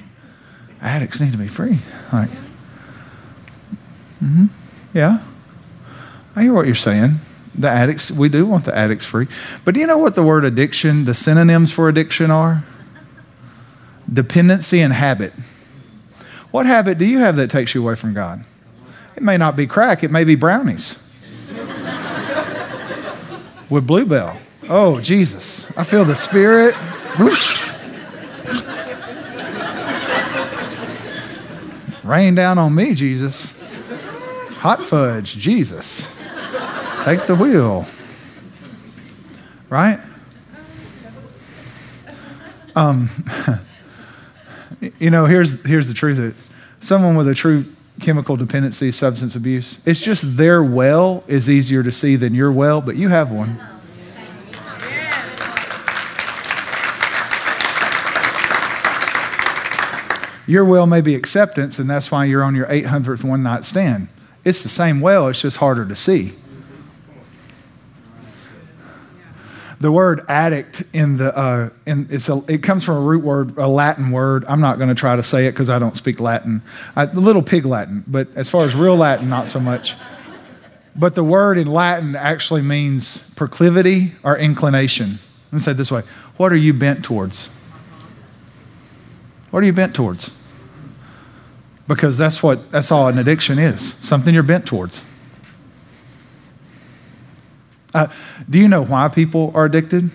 Addicts 0.82 1.22
need 1.22 1.32
to 1.32 1.38
be 1.38 1.48
free. 1.48 1.80
Like, 2.12 2.30
mm-hmm, 4.22 4.48
yeah. 4.94 5.24
I 6.36 6.44
hear 6.44 6.54
what 6.54 6.66
you're 6.66 6.76
saying. 6.76 7.20
The 7.54 7.70
addicts, 7.70 8.12
we 8.12 8.28
do 8.28 8.46
want 8.46 8.66
the 8.66 8.76
addicts 8.76 9.06
free. 9.06 9.28
But 9.64 9.76
do 9.76 9.80
you 9.80 9.88
know 9.88 9.98
what 9.98 10.16
the 10.16 10.24
word 10.24 10.44
addiction, 10.44 11.06
the 11.06 11.14
synonyms 11.14 11.72
for 11.72 11.88
addiction 11.88 12.32
are? 12.32 12.66
Dependency 14.12 14.82
and 14.82 14.92
habit. 14.92 15.32
What 16.52 16.66
habit 16.66 16.98
do 16.98 17.06
you 17.06 17.20
have 17.20 17.38
that 17.38 17.50
takes 17.50 17.74
you 17.74 17.82
away 17.82 17.96
from 17.96 18.14
God? 18.14 18.44
It 19.16 19.24
may 19.24 19.38
not 19.38 19.56
be 19.56 19.68
crack, 19.68 20.04
it 20.04 20.12
may 20.12 20.26
be 20.26 20.36
brownies 20.36 21.00
with 23.70 23.88
Bluebell. 23.88 24.38
Oh, 24.70 25.00
Jesus. 25.00 25.66
I 25.78 25.84
feel 25.84 26.06
the 26.06 26.16
Spirit. 26.16 26.76
Rain 32.04 32.36
down 32.36 32.58
on 32.58 32.74
me, 32.76 32.94
Jesus. 32.94 33.54
Hot 34.58 34.84
fudge, 34.84 35.36
Jesus. 35.38 36.08
Take 37.04 37.26
the 37.26 37.36
wheel. 37.36 37.86
Right? 39.70 40.00
Um, 42.76 43.10
you 45.00 45.10
know, 45.10 45.26
here's, 45.26 45.64
here's 45.66 45.88
the 45.88 45.94
truth. 45.94 46.52
Someone 46.80 47.16
with 47.16 47.28
a 47.28 47.36
true 47.36 47.75
chemical 48.00 48.36
dependency, 48.36 48.92
substance 48.92 49.36
abuse, 49.36 49.78
it's 49.86 50.02
just 50.02 50.38
their 50.38 50.64
well 50.64 51.24
is 51.28 51.50
easier 51.50 51.84
to 51.84 51.92
see 51.92 52.16
than 52.16 52.34
your 52.34 52.52
well, 52.52 52.82
but 52.82 52.96
you 52.96 53.10
have 53.10 53.32
one. 53.32 53.58
Your 60.48 60.64
well 60.64 60.86
may 60.86 61.02
be 61.02 61.16
acceptance, 61.16 61.80
and 61.80 61.90
that's 61.90 62.12
why 62.12 62.26
you're 62.26 62.44
on 62.44 62.56
your 62.56 62.68
800th 62.68 63.24
one 63.24 63.42
night 63.42 63.66
stand. 63.66 64.10
It's 64.44 64.62
the 64.62 64.70
same 64.70 65.02
well, 65.02 65.28
it's 65.28 65.42
just 65.42 65.58
harder 65.58 65.86
to 65.86 65.96
see. 65.96 66.34
The 69.80 69.92
word 69.92 70.22
addict 70.28 70.84
in 70.94 71.18
the 71.18 71.36
uh, 71.36 71.70
in 71.86 72.08
a, 72.12 72.44
it 72.48 72.64
comes 72.64 72.84
from 72.84 72.98
a 72.98 73.02
root 73.02 73.24
word, 73.24 73.58
a 73.58 73.68
Latin 73.68 74.12
word. 74.12 74.46
I'm 74.48 74.62
not 74.62 74.78
going 74.78 74.90
to 74.90 74.96
try 74.96 75.16
to 75.16 75.24
say 75.24 75.48
it 75.48 75.52
because 75.52 75.70
I 75.70 75.80
don't 75.80 75.96
speak 75.98 76.20
Latin, 76.20 76.62
I, 76.96 77.04
a 77.04 77.14
little 77.14 77.42
pig 77.42 77.66
Latin, 77.66 78.04
but 78.08 78.28
as 78.36 78.50
far 78.50 78.66
as 78.66 78.76
real 78.76 78.96
Latin, 78.96 79.30
not 79.30 79.48
so 79.48 79.60
much. 79.60 79.96
But 80.96 81.16
the 81.16 81.24
word 81.24 81.58
in 81.58 81.68
Latin 81.68 82.16
actually 82.16 82.62
means 82.62 83.18
proclivity 83.32 84.14
or 84.24 84.38
inclination. 84.38 85.20
Let 85.48 85.54
me 85.54 85.60
say 85.60 85.72
it 85.72 85.76
this 85.76 85.92
way: 85.92 86.04
What 86.38 86.52
are 86.52 86.58
you 86.58 86.74
bent 86.74 87.04
towards? 87.04 87.48
What 89.52 89.64
are 89.64 89.66
you 89.66 89.74
bent 89.74 89.94
towards? 89.94 90.32
Because 91.88 92.18
that's 92.18 92.42
what 92.42 92.72
that's 92.72 92.92
all 92.92 93.08
an 93.08 93.18
addiction 93.18 93.60
is. 93.60 93.94
Something 93.96 94.34
you're 94.34 94.44
bent 94.44 94.66
towards. 94.66 95.04
Uh, 97.96 98.08
do 98.50 98.60
you 98.60 98.68
know 98.68 98.84
why 98.84 99.08
people 99.08 99.54
are 99.56 99.64
addicted? 99.64 100.10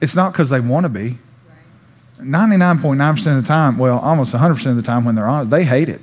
It's 0.00 0.16
not 0.16 0.32
because 0.32 0.48
they 0.48 0.58
want 0.58 0.84
to 0.84 0.88
be. 0.88 1.18
99.9% 2.18 3.36
of 3.36 3.42
the 3.42 3.46
time, 3.46 3.76
well, 3.76 3.98
almost 3.98 4.34
100% 4.34 4.66
of 4.66 4.76
the 4.76 4.82
time 4.82 5.04
when 5.04 5.16
they're 5.16 5.28
on 5.28 5.46
it, 5.46 5.50
they 5.50 5.64
hate 5.64 5.90
it. 5.90 6.00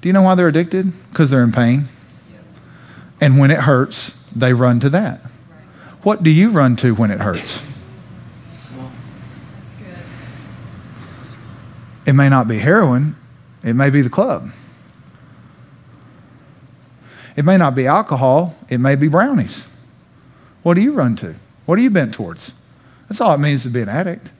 Do 0.00 0.08
you 0.08 0.12
know 0.12 0.22
why 0.22 0.34
they're 0.34 0.48
addicted? 0.48 0.92
Because 1.10 1.30
they're 1.30 1.44
in 1.44 1.52
pain. 1.52 1.84
And 3.20 3.38
when 3.38 3.52
it 3.52 3.60
hurts, 3.60 4.24
they 4.34 4.52
run 4.52 4.80
to 4.80 4.90
that. 4.90 5.20
What 6.02 6.24
do 6.24 6.30
you 6.30 6.50
run 6.50 6.74
to 6.76 6.92
when 6.94 7.12
it 7.12 7.20
hurts? 7.20 7.62
It 12.04 12.14
may 12.14 12.28
not 12.28 12.48
be 12.48 12.58
heroin, 12.58 13.14
it 13.62 13.74
may 13.74 13.90
be 13.90 14.02
the 14.02 14.10
club. 14.10 14.50
It 17.40 17.46
may 17.46 17.56
not 17.56 17.74
be 17.74 17.86
alcohol, 17.86 18.54
it 18.68 18.76
may 18.80 18.96
be 18.96 19.08
brownies. 19.08 19.66
What 20.62 20.74
do 20.74 20.82
you 20.82 20.92
run 20.92 21.16
to? 21.16 21.36
What 21.64 21.78
are 21.78 21.80
you 21.80 21.88
bent 21.88 22.12
towards? 22.12 22.52
That's 23.08 23.18
all 23.18 23.32
it 23.32 23.38
means 23.38 23.62
to 23.62 23.70
be 23.70 23.80
an 23.80 23.88
addict. 23.88 24.30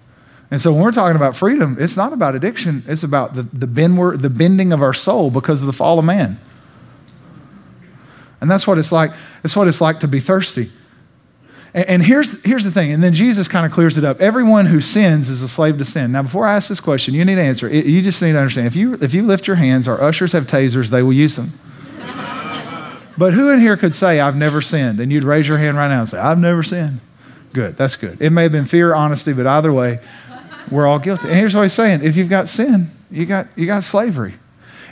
And 0.51 0.61
so 0.61 0.71
when 0.71 0.83
we're 0.83 0.93
talking 0.93 1.17
about 1.17 1.35
freedom, 1.35 1.79
it's 1.81 1.97
not 1.97 2.13
about 2.13 2.35
addiction, 2.35 2.85
it's 2.87 3.03
about 3.03 3.33
the, 3.37 3.45
the, 3.45 3.67
bend, 3.67 3.97
the 4.21 4.29
bending 4.29 4.71
of 4.71 4.83
our 4.83 4.93
soul 4.93 5.31
because 5.31 5.63
of 5.63 5.67
the 5.67 5.73
fall 5.73 5.99
of 5.99 6.05
man. 6.05 6.39
And 8.39 8.51
that's 8.51 8.67
what 8.67 8.77
it's 8.77 8.93
like. 8.93 9.13
It's 9.43 9.57
what 9.57 9.67
it's 9.67 9.81
like 9.81 10.01
to 10.01 10.09
be 10.09 10.21
thirsty. 10.21 10.69
And, 11.73 11.89
and 11.89 12.03
here's, 12.03 12.45
here's 12.45 12.67
the 12.67 12.71
thing, 12.71 12.93
and 12.93 13.03
then 13.03 13.15
Jesus 13.15 13.49
kind 13.49 13.65
of 13.65 13.73
clears 13.73 13.97
it 13.97 14.05
up. 14.05 14.21
Everyone 14.21 14.67
who 14.67 14.83
sins 14.83 15.31
is 15.31 15.41
a 15.41 15.49
slave 15.49 15.79
to 15.79 15.87
sin. 15.87 16.13
Now, 16.13 16.25
before 16.25 16.45
I 16.45 16.55
ask 16.55 16.69
this 16.69 16.81
question, 16.81 17.15
you 17.15 17.25
need 17.25 17.37
to 17.37 17.43
answer. 17.43 17.67
It, 17.67 17.87
you 17.87 18.03
just 18.03 18.21
need 18.21 18.33
to 18.33 18.39
understand. 18.39 18.67
If 18.67 18.77
you, 18.77 18.93
if 19.01 19.15
you 19.15 19.23
lift 19.23 19.47
your 19.47 19.57
hands, 19.57 19.89
our 19.89 20.03
ushers 20.03 20.33
have 20.33 20.47
tasers, 20.47 20.91
they 20.91 21.03
will 21.03 21.15
use 21.15 21.37
them. 21.37 21.55
But 23.21 23.35
who 23.35 23.51
in 23.51 23.61
here 23.61 23.77
could 23.77 23.93
say, 23.93 24.19
I've 24.19 24.35
never 24.35 24.63
sinned? 24.63 24.99
And 24.99 25.13
you'd 25.13 25.25
raise 25.25 25.47
your 25.47 25.59
hand 25.59 25.77
right 25.77 25.89
now 25.89 26.01
and 26.01 26.09
say, 26.09 26.17
I've 26.17 26.39
never 26.39 26.63
sinned. 26.63 27.01
Good, 27.53 27.77
that's 27.77 27.95
good. 27.95 28.19
It 28.19 28.31
may 28.31 28.45
have 28.45 28.53
been 28.53 28.65
fear, 28.65 28.95
honesty, 28.95 29.35
but 29.35 29.47
either 29.47 29.71
way, 29.71 29.99
we're 30.71 30.87
all 30.87 30.99
guilty. 30.99 31.29
And 31.29 31.37
here's 31.37 31.55
what 31.55 31.65
he's 31.65 31.75
saying 31.75 32.03
if 32.03 32.17
you've 32.17 32.31
got 32.31 32.49
sin, 32.49 32.91
you 33.11 33.27
got, 33.27 33.47
you 33.57 33.67
got 33.67 33.85
slavery. 33.85 34.37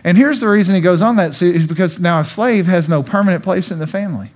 And 0.04 0.18
here's 0.18 0.40
the 0.40 0.48
reason 0.48 0.74
he 0.74 0.82
goes 0.82 1.00
on 1.00 1.16
that 1.16 1.40
is 1.40 1.66
because 1.66 1.98
now 1.98 2.20
a 2.20 2.24
slave 2.24 2.66
has 2.66 2.86
no 2.86 3.02
permanent 3.02 3.42
place 3.42 3.70
in 3.70 3.78
the 3.78 3.86
family. 3.86 4.30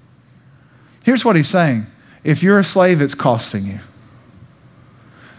Here's 1.04 1.22
what 1.22 1.36
he's 1.36 1.50
saying 1.50 1.84
if 2.24 2.42
you're 2.42 2.58
a 2.58 2.64
slave, 2.64 3.02
it's 3.02 3.14
costing 3.14 3.66
you. 3.66 3.80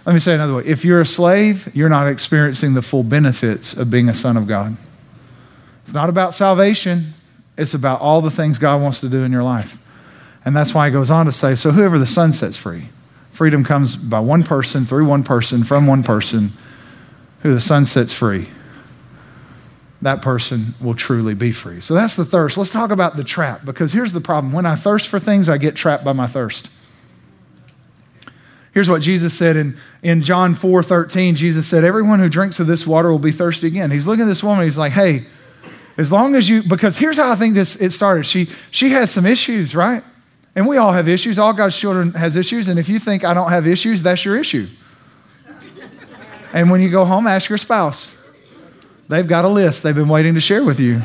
Let 0.05 0.13
me 0.13 0.19
say 0.19 0.33
it 0.33 0.35
another 0.35 0.57
way 0.57 0.65
if 0.65 0.85
you're 0.85 1.01
a 1.01 1.07
slave, 1.07 1.71
you're 1.73 1.89
not 1.89 2.07
experiencing 2.07 2.75
the 2.75 2.83
full 2.83 3.03
benefits 3.03 3.73
of 3.73 3.89
being 3.89 4.09
a 4.09 4.13
son 4.13 4.37
of 4.37 4.45
God. 4.45 4.77
It's 5.85 5.93
not 5.95 6.07
about 6.07 6.35
salvation, 6.35 7.15
it's 7.57 7.73
about 7.73 8.01
all 8.01 8.21
the 8.21 8.31
things 8.31 8.57
God 8.59 8.81
wants 8.81 8.99
to 9.01 9.09
do 9.09 9.23
in 9.23 9.31
your 9.31 9.43
life. 9.43 9.77
And 10.45 10.55
that's 10.55 10.73
why 10.73 10.87
he 10.87 10.93
goes 10.93 11.09
on 11.09 11.25
to 11.25 11.31
say, 11.31 11.55
so 11.55 11.71
whoever 11.71 11.97
the 11.97 12.05
Son 12.05 12.31
sets 12.31 12.57
free, 12.57 12.89
freedom 13.31 13.63
comes 13.63 13.95
by 13.95 14.19
one 14.19 14.43
person, 14.43 14.85
through 14.85 15.05
one 15.05 15.23
person, 15.23 15.63
from 15.63 15.87
one 15.87 16.03
person, 16.03 16.51
who 17.41 17.53
the 17.53 17.61
Son 17.61 17.85
sets 17.85 18.13
free. 18.13 18.47
That 20.01 20.21
person 20.21 20.75
will 20.81 20.95
truly 20.95 21.33
be 21.33 21.53
free. 21.53 21.79
So 21.79 21.93
that's 21.93 22.17
the 22.17 22.25
thirst. 22.25 22.57
Let's 22.57 22.71
talk 22.71 22.91
about 22.91 23.15
the 23.15 23.23
trap 23.23 23.63
because 23.63 23.93
here's 23.93 24.11
the 24.11 24.19
problem. 24.19 24.51
When 24.51 24.65
I 24.65 24.75
thirst 24.75 25.07
for 25.07 25.19
things, 25.19 25.47
I 25.47 25.57
get 25.57 25.75
trapped 25.75 26.03
by 26.03 26.11
my 26.11 26.27
thirst. 26.27 26.69
Here's 28.73 28.89
what 28.89 29.01
Jesus 29.01 29.37
said 29.37 29.55
in, 29.55 29.77
in 30.01 30.21
John 30.21 30.55
4 30.55 30.83
13. 30.83 31.35
Jesus 31.35 31.67
said, 31.67 31.83
Everyone 31.83 32.19
who 32.19 32.27
drinks 32.27 32.59
of 32.59 32.67
this 32.67 32.87
water 32.87 33.11
will 33.11 33.19
be 33.19 33.31
thirsty 33.31 33.67
again. 33.67 33.91
He's 33.91 34.07
looking 34.07 34.23
at 34.23 34.27
this 34.27 34.43
woman, 34.43 34.65
he's 34.65 34.77
like, 34.77 34.91
Hey, 34.91 35.25
as 35.97 36.11
long 36.11 36.35
as 36.35 36.49
you, 36.49 36.63
because 36.63 36.97
here's 36.97 37.17
how 37.17 37.31
I 37.31 37.35
think 37.35 37.53
this 37.53 37.75
it 37.75 37.91
started. 37.91 38.25
She 38.25 38.47
she 38.71 38.89
had 38.89 39.09
some 39.09 39.25
issues, 39.25 39.75
right? 39.75 40.03
And 40.55 40.67
we 40.67 40.77
all 40.77 40.91
have 40.91 41.07
issues. 41.07 41.39
All 41.39 41.53
God's 41.53 41.77
children 41.77 42.13
has 42.13 42.35
issues. 42.35 42.67
And 42.67 42.77
if 42.77 42.87
you 42.87 42.99
think 42.99 43.23
I 43.23 43.33
don't 43.33 43.49
have 43.49 43.67
issues, 43.67 44.03
that's 44.03 44.23
your 44.23 44.37
issue. 44.37 44.67
And 46.53 46.69
when 46.69 46.81
you 46.81 46.91
go 46.91 47.03
home, 47.03 47.25
ask 47.25 47.49
your 47.49 47.57
spouse. 47.57 48.15
They've 49.09 49.27
got 49.27 49.45
a 49.45 49.47
list 49.47 49.83
they've 49.83 49.95
been 49.95 50.07
waiting 50.07 50.35
to 50.35 50.41
share 50.41 50.63
with 50.63 50.79
you. 50.79 51.01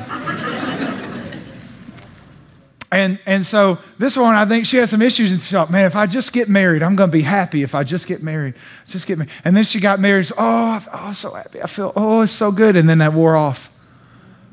And, 2.91 3.19
and 3.27 3.45
so 3.45 3.79
this 3.99 4.17
one, 4.17 4.35
I 4.35 4.47
think 4.47 4.65
she 4.65 4.79
had 4.79 4.89
some 4.89 5.03
issues 5.03 5.31
and 5.31 5.43
she 5.43 5.53
thought, 5.53 5.71
man, 5.71 5.85
if 5.85 5.95
I 5.95 6.07
just 6.07 6.33
get 6.33 6.49
married, 6.49 6.83
I'm 6.83 6.97
going 6.97 7.11
to 7.11 7.17
be 7.17 7.23
happy 7.23 7.63
if 7.63 7.75
I 7.75 7.85
just 7.85 8.07
get 8.07 8.23
married. 8.23 8.55
Just 8.87 9.07
get 9.07 9.19
married. 9.19 9.31
And 9.45 9.55
then 9.55 9.65
she 9.65 9.79
got 9.79 10.01
married. 10.01 10.27
So, 10.27 10.35
oh, 10.39 10.87
oh, 10.93 11.13
so 11.13 11.35
happy. 11.35 11.61
I 11.61 11.67
feel, 11.67 11.93
oh, 11.97 12.23
it's 12.23 12.33
so 12.33 12.51
good. 12.51 12.77
And 12.77 12.89
then 12.89 12.99
that 12.99 13.13
wore 13.13 13.37
off. 13.37 13.71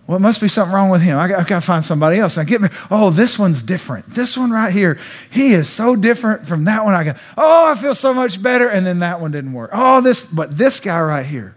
Well, 0.07 0.17
it 0.17 0.21
must 0.21 0.39
be 0.39 0.47
something 0.47 0.73
wrong 0.73 0.91
with 0.91 1.01
him. 1.01 1.17
I 1.17 1.27
got, 1.27 1.47
got 1.47 1.61
to 1.61 1.65
find 1.65 1.83
somebody 1.83 2.19
else. 2.19 2.37
I 2.37 2.43
get 2.43 2.61
me. 2.61 2.69
Oh, 2.91 3.09
this 3.09 3.39
one's 3.39 3.63
different. 3.63 4.07
This 4.07 4.37
one 4.37 4.51
right 4.51 4.71
here, 4.71 4.99
he 5.31 5.53
is 5.53 5.67
so 5.67 5.95
different 5.95 6.47
from 6.47 6.65
that 6.65 6.85
one. 6.85 6.93
I 6.93 7.03
go, 7.03 7.15
oh, 7.35 7.71
I 7.71 7.75
feel 7.75 7.95
so 7.95 8.13
much 8.13 8.41
better. 8.41 8.69
And 8.69 8.85
then 8.85 8.99
that 8.99 9.19
one 9.19 9.31
didn't 9.31 9.53
work. 9.53 9.71
Oh, 9.73 10.01
this, 10.01 10.23
but 10.23 10.57
this 10.57 10.79
guy 10.79 11.01
right 11.01 11.25
here, 11.25 11.55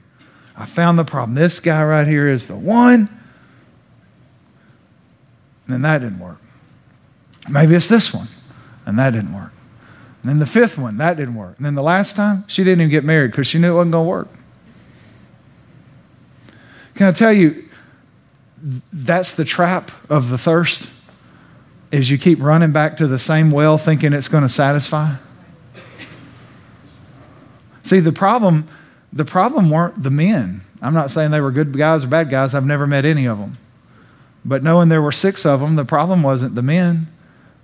I 0.57 0.65
found 0.65 0.99
the 0.99 1.05
problem. 1.05 1.35
This 1.35 1.61
guy 1.61 1.85
right 1.85 2.07
here 2.07 2.27
is 2.27 2.47
the 2.47 2.57
one. 2.57 3.11
And 5.67 5.75
then 5.75 5.83
that 5.83 5.99
didn't 5.99 6.19
work. 6.19 6.41
Maybe 7.51 7.75
it's 7.75 7.89
this 7.89 8.15
one. 8.15 8.29
and 8.87 8.99
that 8.99 9.11
didn't 9.11 9.35
work. 9.35 9.53
And 10.23 10.31
then 10.31 10.39
the 10.39 10.47
fifth 10.47 10.79
one, 10.79 10.97
that 10.97 11.19
didn't 11.19 11.35
work. 11.35 11.59
And 11.59 11.67
then 11.67 11.75
the 11.75 11.83
last 11.83 12.17
time, 12.17 12.45
she 12.49 12.65
didn't 12.65 12.81
even 12.81 12.91
get 12.91 13.05
married 13.05 13.31
because 13.31 13.47
she 13.47 13.59
knew 13.59 13.73
it 13.73 13.77
wasn't 13.77 13.93
going 13.93 14.07
to 14.07 14.09
work. 14.09 14.29
Can 16.95 17.09
I 17.09 17.13
tell 17.13 17.33
you, 17.33 17.68
that's 18.93 19.35
the 19.35 19.45
trap 19.45 19.91
of 20.11 20.31
the 20.31 20.39
thirst, 20.39 20.89
is 21.91 22.11
you 22.11 22.19
keep 22.19 22.41
running 22.41 22.73
back 22.73 22.97
to 22.99 23.07
the 23.07 23.19
same 23.19 23.51
well 23.51 23.79
thinking 23.79 24.13
it's 24.13 24.29
going 24.29 24.43
to 24.43 24.49
satisfy. 24.49 25.15
See, 27.83 28.01
the 28.01 28.13
problem, 28.13 28.69
the 29.13 29.25
problem 29.25 29.71
weren't 29.71 30.03
the 30.03 30.11
men. 30.11 30.61
I'm 30.83 30.93
not 30.93 31.11
saying 31.11 31.31
they 31.31 31.41
were 31.41 31.51
good 31.51 31.77
guys 31.77 32.05
or 32.05 32.09
bad 32.09 32.29
guys. 32.29 32.53
I've 32.53 32.67
never 32.67 32.87
met 32.87 33.05
any 33.05 33.27
of 33.27 33.39
them. 33.39 33.57
But 34.45 34.63
knowing 34.63 34.89
there 34.91 35.03
were 35.03 35.13
six 35.13 35.47
of 35.47 35.61
them, 35.61 35.77
the 35.77 35.85
problem 35.85 36.23
wasn't 36.23 36.55
the 36.55 36.63
men. 36.63 37.09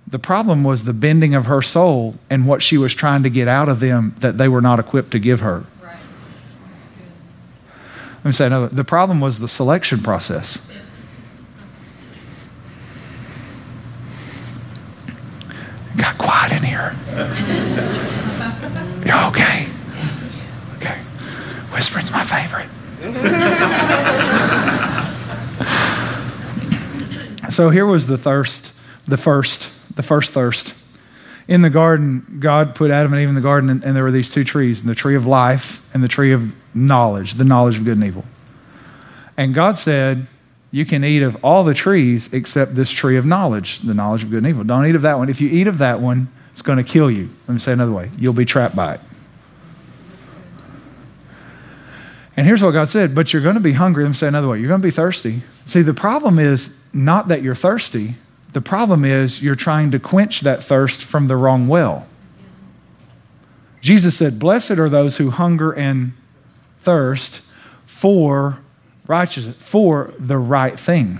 The 0.07 0.19
problem 0.19 0.63
was 0.63 0.83
the 0.83 0.93
bending 0.93 1.33
of 1.33 1.45
her 1.45 1.61
soul 1.61 2.15
and 2.29 2.47
what 2.47 2.61
she 2.61 2.77
was 2.77 2.93
trying 2.93 3.23
to 3.23 3.29
get 3.29 3.47
out 3.47 3.69
of 3.69 3.79
them 3.79 4.15
that 4.19 4.37
they 4.37 4.47
were 4.47 4.61
not 4.61 4.79
equipped 4.79 5.11
to 5.11 5.19
give 5.19 5.39
her. 5.39 5.63
Right. 5.81 5.97
Let 8.17 8.25
me 8.25 8.31
say 8.31 8.47
another. 8.47 8.67
The 8.67 8.83
problem 8.83 9.19
was 9.19 9.39
the 9.39 9.47
selection 9.47 10.01
process. 10.01 10.59
Got 15.97 16.17
quiet 16.17 16.51
in 16.51 16.63
here. 16.63 16.95
you 19.05 19.13
okay? 19.29 19.67
Okay. 20.75 20.97
Whispering's 21.71 22.11
my 22.11 22.23
favorite. 22.23 22.69
so 27.51 27.69
here 27.69 27.85
was 27.85 28.07
the 28.07 28.17
thirst, 28.17 28.71
the 29.07 29.17
first 29.17 29.71
the 29.95 30.03
first 30.03 30.33
thirst. 30.33 30.73
In 31.47 31.61
the 31.61 31.69
garden, 31.69 32.37
God 32.39 32.75
put 32.75 32.91
Adam 32.91 33.13
and 33.13 33.21
Eve 33.21 33.29
in 33.29 33.35
the 33.35 33.41
garden, 33.41 33.69
and, 33.69 33.83
and 33.83 33.95
there 33.95 34.03
were 34.03 34.11
these 34.11 34.29
two 34.29 34.43
trees 34.43 34.83
the 34.83 34.95
tree 34.95 35.15
of 35.15 35.25
life 35.27 35.81
and 35.93 36.03
the 36.03 36.07
tree 36.07 36.31
of 36.31 36.55
knowledge, 36.73 37.35
the 37.35 37.43
knowledge 37.43 37.77
of 37.77 37.85
good 37.85 37.97
and 37.97 38.05
evil. 38.05 38.25
And 39.37 39.53
God 39.53 39.77
said, 39.77 40.27
You 40.75 40.83
can 40.83 41.05
eat 41.05 41.21
of 41.21 41.37
all 41.41 41.63
the 41.63 41.73
trees 41.73 42.33
except 42.33 42.75
this 42.75 42.91
tree 42.91 43.15
of 43.15 43.25
knowledge, 43.25 43.79
the 43.79 43.93
knowledge 43.93 44.23
of 44.23 44.29
good 44.29 44.39
and 44.39 44.47
evil. 44.47 44.65
Don't 44.65 44.85
eat 44.85 44.95
of 44.95 45.03
that 45.03 45.17
one. 45.17 45.29
If 45.29 45.39
you 45.39 45.47
eat 45.47 45.67
of 45.67 45.77
that 45.77 46.01
one, 46.01 46.27
it's 46.51 46.61
going 46.61 46.77
to 46.77 46.83
kill 46.83 47.09
you. 47.09 47.29
Let 47.47 47.53
me 47.53 47.59
say 47.61 47.71
another 47.71 47.93
way 47.93 48.11
you'll 48.17 48.33
be 48.33 48.43
trapped 48.43 48.75
by 48.75 48.95
it. 48.95 49.01
And 52.35 52.45
here's 52.45 52.61
what 52.61 52.71
God 52.71 52.89
said, 52.89 53.15
but 53.15 53.31
you're 53.31 53.41
going 53.41 53.55
to 53.55 53.61
be 53.61 53.71
hungry. 53.71 54.03
Let 54.03 54.09
me 54.09 54.15
say 54.15 54.27
another 54.27 54.49
way 54.49 54.59
you're 54.59 54.67
going 54.67 54.81
to 54.81 54.85
be 54.85 54.91
thirsty. 54.91 55.43
See, 55.65 55.81
the 55.81 55.93
problem 55.93 56.39
is 56.39 56.85
not 56.93 57.29
that 57.29 57.41
you're 57.41 57.55
thirsty, 57.55 58.15
the 58.51 58.59
problem 58.59 59.05
is 59.05 59.41
you're 59.41 59.55
trying 59.55 59.91
to 59.91 59.99
quench 59.99 60.41
that 60.41 60.61
thirst 60.61 61.05
from 61.05 61.29
the 61.29 61.37
wrong 61.37 61.69
well. 61.69 62.05
Jesus 63.79 64.17
said, 64.17 64.39
Blessed 64.39 64.71
are 64.71 64.89
those 64.89 65.15
who 65.15 65.29
hunger 65.29 65.71
and 65.71 66.11
thirst 66.81 67.39
for 67.85 68.59
righteousness, 69.07 69.55
for 69.59 70.13
the 70.17 70.37
right 70.37 70.79
thing. 70.79 71.19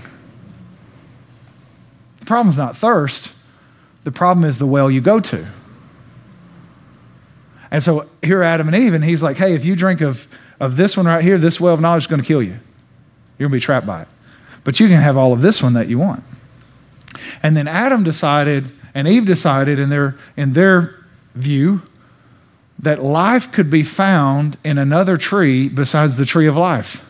The 2.20 2.26
problem 2.26 2.48
is 2.48 2.58
not 2.58 2.76
thirst, 2.76 3.32
the 4.04 4.12
problem 4.12 4.44
is 4.44 4.58
the 4.58 4.66
well 4.66 4.90
you 4.90 5.00
go 5.00 5.20
to. 5.20 5.46
And 7.70 7.82
so 7.82 8.08
here 8.22 8.42
Adam 8.42 8.68
and 8.68 8.76
Eve, 8.76 8.94
and 8.94 9.04
he's 9.04 9.22
like, 9.22 9.36
hey, 9.36 9.54
if 9.54 9.64
you 9.64 9.74
drink 9.76 10.00
of, 10.00 10.26
of 10.60 10.76
this 10.76 10.96
one 10.96 11.06
right 11.06 11.22
here, 11.22 11.38
this 11.38 11.60
well 11.60 11.74
of 11.74 11.80
knowledge 11.80 12.04
is 12.04 12.06
going 12.06 12.20
to 12.20 12.26
kill 12.26 12.42
you. 12.42 12.58
You're 13.38 13.48
going 13.48 13.50
to 13.50 13.56
be 13.56 13.60
trapped 13.60 13.86
by 13.86 14.02
it. 14.02 14.08
But 14.64 14.80
you 14.80 14.88
can 14.88 15.00
have 15.00 15.16
all 15.16 15.32
of 15.32 15.42
this 15.42 15.62
one 15.62 15.74
that 15.74 15.88
you 15.88 15.98
want. 15.98 16.22
And 17.42 17.56
then 17.56 17.68
Adam 17.68 18.02
decided, 18.02 18.72
and 18.94 19.06
Eve 19.06 19.26
decided 19.26 19.78
in 19.78 19.90
their, 19.90 20.16
in 20.36 20.52
their 20.52 21.04
view, 21.34 21.82
that 22.78 23.02
life 23.02 23.52
could 23.52 23.70
be 23.70 23.82
found 23.82 24.56
in 24.64 24.78
another 24.78 25.16
tree 25.16 25.68
besides 25.68 26.16
the 26.16 26.26
tree 26.26 26.46
of 26.46 26.56
life. 26.56 27.04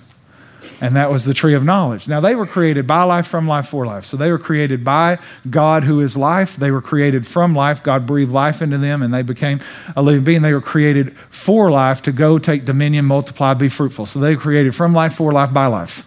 And 0.81 0.95
that 0.95 1.11
was 1.11 1.25
the 1.25 1.33
tree 1.33 1.55
of 1.55 1.65
knowledge. 1.65 2.07
Now, 2.07 2.21
they 2.21 2.35
were 2.35 2.47
created 2.47 2.87
by 2.87 3.03
life, 3.05 3.27
from 3.27 3.49
life, 3.49 3.69
for 3.69 3.87
life. 3.87 4.05
So 4.05 4.17
they 4.17 4.31
were 4.31 4.39
created 4.39 4.85
by 4.85 5.19
God, 5.49 5.85
who 5.85 6.01
is 6.01 6.17
life. 6.19 6.57
They 6.57 6.71
were 6.71 6.83
created 6.83 7.27
from 7.27 7.55
life. 7.55 7.83
God 7.83 8.07
breathed 8.07 8.33
life 8.33 8.61
into 8.61 8.77
them, 8.77 9.03
and 9.03 9.12
they 9.12 9.23
became 9.23 9.61
a 9.97 10.03
living 10.03 10.25
being. 10.25 10.43
They 10.43 10.53
were 10.53 10.61
created 10.61 11.17
for 11.31 11.71
life 11.71 12.03
to 12.03 12.12
go, 12.12 12.39
take 12.39 12.67
dominion, 12.67 13.07
multiply, 13.07 13.55
be 13.55 13.71
fruitful. 13.71 14.05
So 14.05 14.19
they 14.19 14.35
were 14.35 14.41
created 14.41 14.75
from 14.75 14.93
life, 14.93 15.15
for 15.15 15.33
life, 15.33 15.53
by 15.53 15.67
life. 15.67 16.07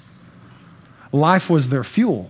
Life 1.11 1.49
was 1.49 1.69
their 1.69 1.83
fuel. 1.83 2.29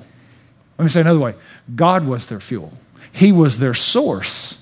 Let 0.77 0.85
me 0.85 0.89
say 0.89 1.01
another 1.01 1.19
way 1.19 1.35
God 1.75 2.07
was 2.07 2.27
their 2.27 2.39
fuel, 2.39 2.71
He 3.11 3.31
was 3.31 3.59
their 3.59 3.73
source. 3.73 4.55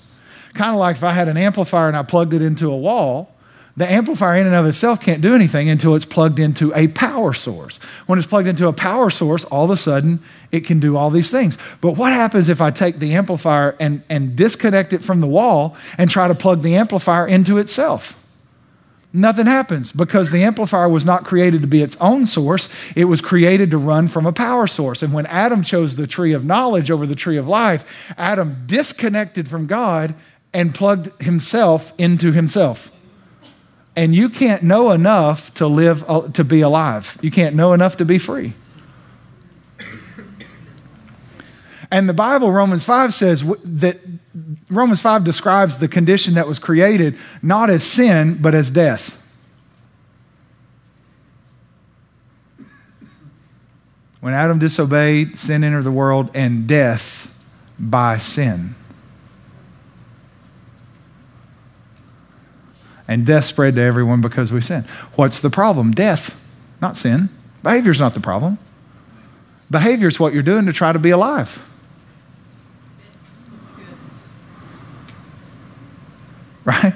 Kind 0.54 0.70
of 0.70 0.78
like 0.78 0.96
if 0.96 1.04
I 1.04 1.12
had 1.12 1.28
an 1.28 1.36
amplifier 1.36 1.86
and 1.86 1.96
I 1.96 2.02
plugged 2.02 2.34
it 2.34 2.42
into 2.42 2.72
a 2.72 2.76
wall, 2.76 3.32
the 3.78 3.90
amplifier 3.90 4.40
in 4.40 4.46
and 4.46 4.56
of 4.56 4.66
itself 4.66 5.00
can't 5.00 5.22
do 5.22 5.36
anything 5.36 5.68
until 5.68 5.94
it's 5.94 6.04
plugged 6.04 6.40
into 6.40 6.74
a 6.74 6.88
power 6.88 7.32
source. 7.32 7.76
When 8.06 8.18
it's 8.18 8.26
plugged 8.26 8.48
into 8.48 8.66
a 8.66 8.72
power 8.72 9.08
source, 9.08 9.44
all 9.44 9.66
of 9.66 9.70
a 9.70 9.76
sudden 9.76 10.18
it 10.50 10.64
can 10.64 10.80
do 10.80 10.96
all 10.96 11.10
these 11.10 11.30
things. 11.30 11.56
But 11.80 11.92
what 11.92 12.12
happens 12.12 12.48
if 12.48 12.60
I 12.60 12.72
take 12.72 12.98
the 12.98 13.14
amplifier 13.14 13.76
and, 13.78 14.02
and 14.10 14.34
disconnect 14.34 14.92
it 14.92 15.04
from 15.04 15.20
the 15.20 15.28
wall 15.28 15.76
and 15.96 16.10
try 16.10 16.26
to 16.26 16.34
plug 16.34 16.62
the 16.62 16.74
amplifier 16.74 17.24
into 17.28 17.56
itself? 17.56 18.16
Nothing 19.12 19.46
happens 19.46 19.92
because 19.92 20.32
the 20.32 20.42
amplifier 20.42 20.88
was 20.88 21.06
not 21.06 21.24
created 21.24 21.62
to 21.62 21.68
be 21.68 21.80
its 21.80 21.96
own 22.00 22.26
source. 22.26 22.68
It 22.96 23.04
was 23.04 23.20
created 23.20 23.70
to 23.70 23.78
run 23.78 24.08
from 24.08 24.26
a 24.26 24.32
power 24.32 24.66
source. 24.66 25.04
And 25.04 25.12
when 25.12 25.26
Adam 25.26 25.62
chose 25.62 25.94
the 25.94 26.08
tree 26.08 26.32
of 26.32 26.44
knowledge 26.44 26.90
over 26.90 27.06
the 27.06 27.14
tree 27.14 27.36
of 27.36 27.46
life, 27.46 28.12
Adam 28.18 28.64
disconnected 28.66 29.48
from 29.48 29.68
God 29.68 30.16
and 30.52 30.74
plugged 30.74 31.22
himself 31.22 31.92
into 31.96 32.32
himself. 32.32 32.90
And 33.98 34.14
you 34.14 34.28
can't 34.28 34.62
know 34.62 34.92
enough 34.92 35.52
to 35.54 35.66
live 35.66 36.08
uh, 36.08 36.28
to 36.28 36.44
be 36.44 36.60
alive. 36.60 37.18
You 37.20 37.32
can't 37.32 37.56
know 37.56 37.72
enough 37.72 37.96
to 37.96 38.04
be 38.04 38.16
free. 38.16 38.52
And 41.90 42.08
the 42.08 42.14
Bible, 42.14 42.52
Romans 42.52 42.84
5 42.84 43.12
says 43.12 43.42
that 43.64 43.98
Romans 44.70 45.00
5 45.00 45.24
describes 45.24 45.78
the 45.78 45.88
condition 45.88 46.34
that 46.34 46.46
was 46.46 46.60
created 46.60 47.18
not 47.42 47.70
as 47.70 47.82
sin, 47.82 48.38
but 48.40 48.54
as 48.54 48.70
death. 48.70 49.20
When 54.20 54.32
Adam 54.32 54.60
disobeyed, 54.60 55.40
sin 55.40 55.64
entered 55.64 55.82
the 55.82 55.90
world, 55.90 56.30
and 56.34 56.68
death 56.68 57.34
by 57.80 58.18
sin. 58.18 58.76
And 63.08 63.24
death 63.24 63.46
spread 63.46 63.74
to 63.76 63.80
everyone 63.80 64.20
because 64.20 64.52
we 64.52 64.60
sin. 64.60 64.84
What's 65.14 65.40
the 65.40 65.50
problem? 65.50 65.92
Death, 65.92 66.38
not 66.80 66.94
sin. 66.96 67.30
Behavior's 67.62 67.98
not 67.98 68.14
the 68.14 68.20
problem. 68.20 68.58
Behavior 69.70 70.08
is 70.08 70.20
what 70.20 70.34
you're 70.34 70.42
doing 70.42 70.66
to 70.66 70.72
try 70.72 70.92
to 70.92 70.98
be 70.98 71.10
alive. 71.10 71.64
right? 76.68 76.92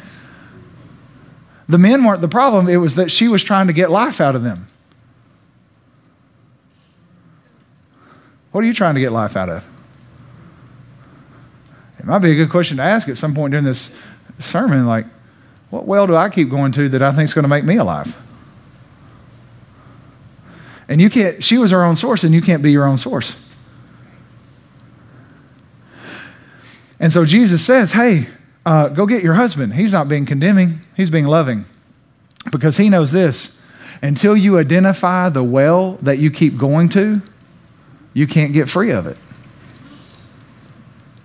The 1.66 1.78
men 1.78 2.04
weren't 2.04 2.20
the 2.20 2.28
problem, 2.28 2.68
it 2.68 2.76
was 2.76 2.96
that 2.96 3.10
she 3.10 3.26
was 3.28 3.42
trying 3.42 3.68
to 3.68 3.72
get 3.72 3.90
life 3.90 4.20
out 4.20 4.36
of 4.36 4.42
them. 4.42 4.66
What 8.50 8.62
are 8.62 8.66
you 8.66 8.74
trying 8.74 8.96
to 8.96 9.00
get 9.00 9.12
life 9.12 9.34
out 9.34 9.48
of? 9.48 9.66
It 11.98 12.04
might 12.04 12.18
be 12.18 12.32
a 12.32 12.34
good 12.34 12.50
question 12.50 12.76
to 12.76 12.82
ask 12.82 13.08
at 13.08 13.16
some 13.16 13.34
point 13.34 13.52
during 13.52 13.64
this 13.64 13.96
sermon 14.38 14.84
like, 14.86 15.06
what 15.72 15.86
well 15.86 16.06
do 16.06 16.14
I 16.14 16.28
keep 16.28 16.50
going 16.50 16.70
to 16.72 16.90
that 16.90 17.00
I 17.00 17.12
think 17.12 17.24
is 17.24 17.32
going 17.32 17.44
to 17.44 17.48
make 17.48 17.64
me 17.64 17.76
alive? 17.76 18.14
And 20.86 21.00
you 21.00 21.08
can't, 21.08 21.42
she 21.42 21.56
was 21.56 21.70
her 21.70 21.82
own 21.82 21.96
source, 21.96 22.24
and 22.24 22.34
you 22.34 22.42
can't 22.42 22.62
be 22.62 22.70
your 22.70 22.84
own 22.84 22.98
source. 22.98 23.36
And 27.00 27.10
so 27.10 27.24
Jesus 27.24 27.64
says, 27.64 27.92
hey, 27.92 28.26
uh, 28.66 28.90
go 28.90 29.06
get 29.06 29.22
your 29.22 29.32
husband. 29.32 29.72
He's 29.72 29.94
not 29.94 30.10
being 30.10 30.26
condemning, 30.26 30.80
he's 30.94 31.08
being 31.08 31.24
loving. 31.24 31.64
Because 32.50 32.76
he 32.76 32.90
knows 32.90 33.10
this 33.10 33.58
until 34.02 34.36
you 34.36 34.58
identify 34.58 35.30
the 35.30 35.42
well 35.42 35.92
that 36.02 36.18
you 36.18 36.30
keep 36.30 36.58
going 36.58 36.90
to, 36.90 37.22
you 38.12 38.26
can't 38.26 38.52
get 38.52 38.68
free 38.68 38.90
of 38.90 39.06
it. 39.06 39.16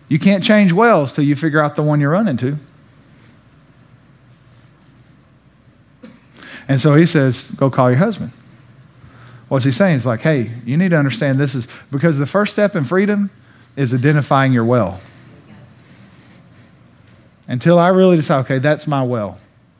You 0.08 0.20
can't 0.20 0.42
change 0.42 0.72
wells 0.72 1.12
till 1.12 1.26
you 1.26 1.36
figure 1.36 1.62
out 1.62 1.76
the 1.76 1.84
one 1.84 2.00
you're 2.00 2.12
running 2.12 2.38
to. 2.38 2.58
And 6.68 6.80
so 6.82 6.96
he 6.96 7.06
says, 7.06 7.50
Go 7.52 7.70
call 7.70 7.90
your 7.90 8.00
husband. 8.00 8.32
What's 9.48 9.66
he 9.66 9.72
saying? 9.72 9.96
He's 9.96 10.06
like, 10.06 10.22
Hey, 10.22 10.52
you 10.66 10.78
need 10.78 10.90
to 10.90 10.98
understand 10.98 11.40
this 11.40 11.56
is 11.56 11.68
because 11.92 12.18
the 12.18 12.28
first 12.28 12.54
step 12.54 12.76
in 12.76 12.84
freedom 12.86 13.30
is 13.76 13.94
identifying 13.94 14.54
your 14.54 14.66
well 14.66 15.00
until 17.48 17.80
I 17.80 17.90
really 17.90 18.18
decide, 18.18 18.40
okay, 18.42 18.60
that's 18.60 18.88
my 18.88 19.04
well. 19.04 19.38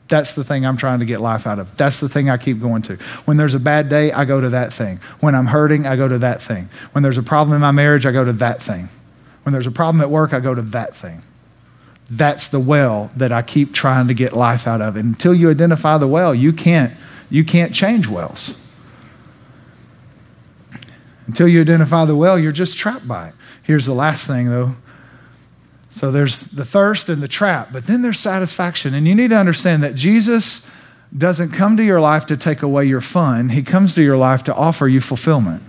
That's 0.08 0.32
the 0.32 0.42
thing 0.42 0.64
I'm 0.64 0.78
trying 0.78 1.00
to 1.00 1.04
get 1.04 1.20
life 1.20 1.46
out 1.46 1.58
of. 1.58 1.76
That's 1.76 2.00
the 2.00 2.08
thing 2.08 2.30
I 2.30 2.38
keep 2.38 2.60
going 2.60 2.80
to. 2.82 2.96
When 3.26 3.36
there's 3.36 3.52
a 3.52 3.60
bad 3.60 3.90
day, 3.90 4.10
I 4.10 4.24
go 4.24 4.40
to 4.40 4.48
that 4.50 4.72
thing. 4.72 5.00
When 5.20 5.34
I'm 5.34 5.46
hurting, 5.46 5.86
I 5.86 5.96
go 5.96 6.08
to 6.08 6.18
that 6.18 6.40
thing. 6.40 6.70
When 6.92 7.02
there's 7.02 7.18
a 7.18 7.22
problem 7.22 7.54
in 7.54 7.60
my 7.60 7.72
marriage, 7.72 8.06
I 8.06 8.12
go 8.12 8.24
to 8.24 8.32
that 8.34 8.62
thing. 8.62 8.88
When 9.42 9.52
there's 9.52 9.66
a 9.66 9.70
problem 9.70 10.00
at 10.00 10.08
work, 10.08 10.32
I 10.32 10.40
go 10.40 10.54
to 10.54 10.62
that 10.62 10.96
thing. 10.96 11.22
That's 12.10 12.48
the 12.48 12.60
well 12.60 13.10
that 13.16 13.32
I 13.32 13.42
keep 13.42 13.72
trying 13.74 14.08
to 14.08 14.14
get 14.14 14.32
life 14.32 14.66
out 14.66 14.80
of. 14.80 14.96
And 14.96 15.08
until 15.08 15.34
you 15.34 15.50
identify 15.50 15.98
the 15.98 16.08
well, 16.08 16.34
you 16.34 16.52
can't, 16.52 16.92
you 17.28 17.44
can't 17.44 17.74
change 17.74 18.06
wells. 18.06 18.58
Until 21.26 21.46
you 21.46 21.60
identify 21.60 22.06
the 22.06 22.16
well, 22.16 22.38
you're 22.38 22.52
just 22.52 22.78
trapped 22.78 23.06
by 23.06 23.28
it. 23.28 23.34
Here's 23.62 23.84
the 23.84 23.92
last 23.92 24.26
thing, 24.26 24.48
though. 24.48 24.76
So 25.90 26.10
there's 26.10 26.42
the 26.42 26.64
thirst 26.64 27.10
and 27.10 27.22
the 27.22 27.28
trap, 27.28 27.70
but 27.72 27.86
then 27.86 28.00
there's 28.00 28.20
satisfaction. 28.20 28.94
And 28.94 29.06
you 29.06 29.14
need 29.14 29.28
to 29.28 29.36
understand 29.36 29.82
that 29.82 29.94
Jesus 29.94 30.66
doesn't 31.16 31.50
come 31.50 31.76
to 31.76 31.82
your 31.82 32.00
life 32.00 32.26
to 32.26 32.36
take 32.36 32.62
away 32.62 32.84
your 32.84 33.00
fun, 33.00 33.50
He 33.50 33.62
comes 33.62 33.94
to 33.94 34.02
your 34.02 34.16
life 34.16 34.42
to 34.44 34.54
offer 34.54 34.88
you 34.88 35.00
fulfillment. 35.00 35.62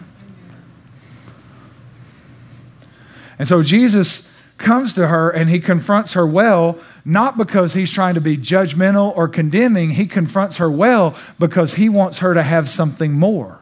And 3.37 3.47
so 3.47 3.63
Jesus 3.63 4.28
comes 4.59 4.93
to 4.93 5.07
her 5.07 5.29
and 5.29 5.49
he 5.49 5.59
confronts 5.59 6.13
her 6.13 6.27
well, 6.27 6.77
not 7.03 7.37
because 7.37 7.73
he's 7.73 7.91
trying 7.91 8.13
to 8.13 8.21
be 8.21 8.37
judgmental 8.37 9.15
or 9.17 9.27
condemning. 9.27 9.91
He 9.91 10.05
confronts 10.05 10.57
her 10.57 10.69
well 10.69 11.17
because 11.39 11.73
he 11.75 11.89
wants 11.89 12.19
her 12.19 12.33
to 12.33 12.43
have 12.43 12.69
something 12.69 13.13
more. 13.13 13.59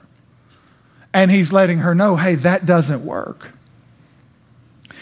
And 1.13 1.31
he's 1.31 1.53
letting 1.53 1.79
her 1.79 1.95
know, 1.95 2.17
hey, 2.17 2.35
that 2.35 2.65
doesn't 2.65 3.05
work. 3.05 3.51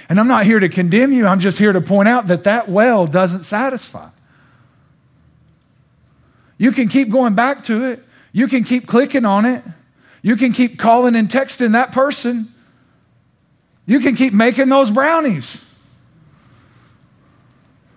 And 0.08 0.20
I'm 0.20 0.28
not 0.28 0.46
here 0.46 0.60
to 0.60 0.70
condemn 0.70 1.12
you, 1.12 1.26
I'm 1.26 1.40
just 1.40 1.58
here 1.58 1.74
to 1.74 1.82
point 1.82 2.08
out 2.08 2.28
that 2.28 2.44
that 2.44 2.70
well 2.70 3.08
doesn't 3.08 3.44
satisfy. 3.44 4.10
You 6.58 6.72
can 6.72 6.88
keep 6.88 7.10
going 7.10 7.34
back 7.34 7.64
to 7.64 7.86
it, 7.86 8.04
you 8.32 8.48
can 8.48 8.64
keep 8.64 8.86
clicking 8.86 9.26
on 9.26 9.46
it, 9.46 9.64
you 10.22 10.36
can 10.36 10.54
keep 10.54 10.78
calling 10.78 11.16
and 11.16 11.28
texting 11.28 11.72
that 11.72 11.92
person, 11.92 12.48
you 13.88 14.00
can 14.00 14.16
keep 14.16 14.34
making 14.34 14.70
those 14.70 14.92
brownies. 14.92 15.65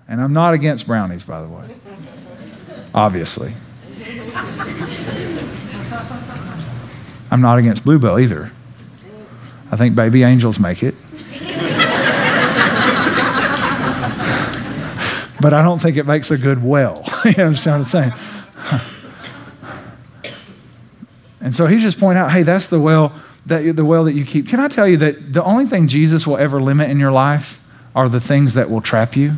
And 0.08 0.22
I'm 0.22 0.32
not 0.32 0.54
against 0.54 0.86
brownies, 0.86 1.22
by 1.22 1.42
the 1.42 1.48
way, 1.48 1.68
obviously. 2.94 3.52
I'm 7.30 7.42
not 7.42 7.58
against 7.58 7.84
Blue 7.84 7.98
Bell 7.98 8.18
either. 8.18 8.50
I 9.70 9.76
think 9.76 9.94
baby 9.94 10.22
angels 10.22 10.58
make 10.58 10.82
it. 10.82 10.94
but 15.42 15.52
I 15.52 15.62
don't 15.62 15.78
think 15.78 15.98
it 15.98 16.06
makes 16.06 16.30
a 16.30 16.38
good 16.38 16.64
well. 16.64 17.04
you 17.26 17.44
understand 17.44 17.80
what 17.80 17.94
I'm 17.94 18.12
saying? 18.12 18.12
and 21.42 21.54
so 21.54 21.66
he's 21.66 21.82
just 21.82 22.00
pointing 22.00 22.22
out, 22.22 22.30
hey, 22.30 22.44
that's 22.44 22.68
the 22.68 22.80
well 22.80 23.12
that 23.44 23.76
the 23.76 23.84
well 23.84 24.04
that 24.04 24.14
you 24.14 24.24
keep. 24.24 24.48
Can 24.48 24.58
I 24.58 24.68
tell 24.68 24.88
you 24.88 24.96
that 24.98 25.34
the 25.34 25.44
only 25.44 25.66
thing 25.66 25.86
Jesus 25.86 26.26
will 26.26 26.38
ever 26.38 26.62
limit 26.62 26.90
in 26.90 26.98
your 26.98 27.12
life 27.12 27.62
are 27.94 28.08
the 28.08 28.20
things 28.20 28.54
that 28.54 28.70
will 28.70 28.80
trap 28.80 29.14
you? 29.16 29.34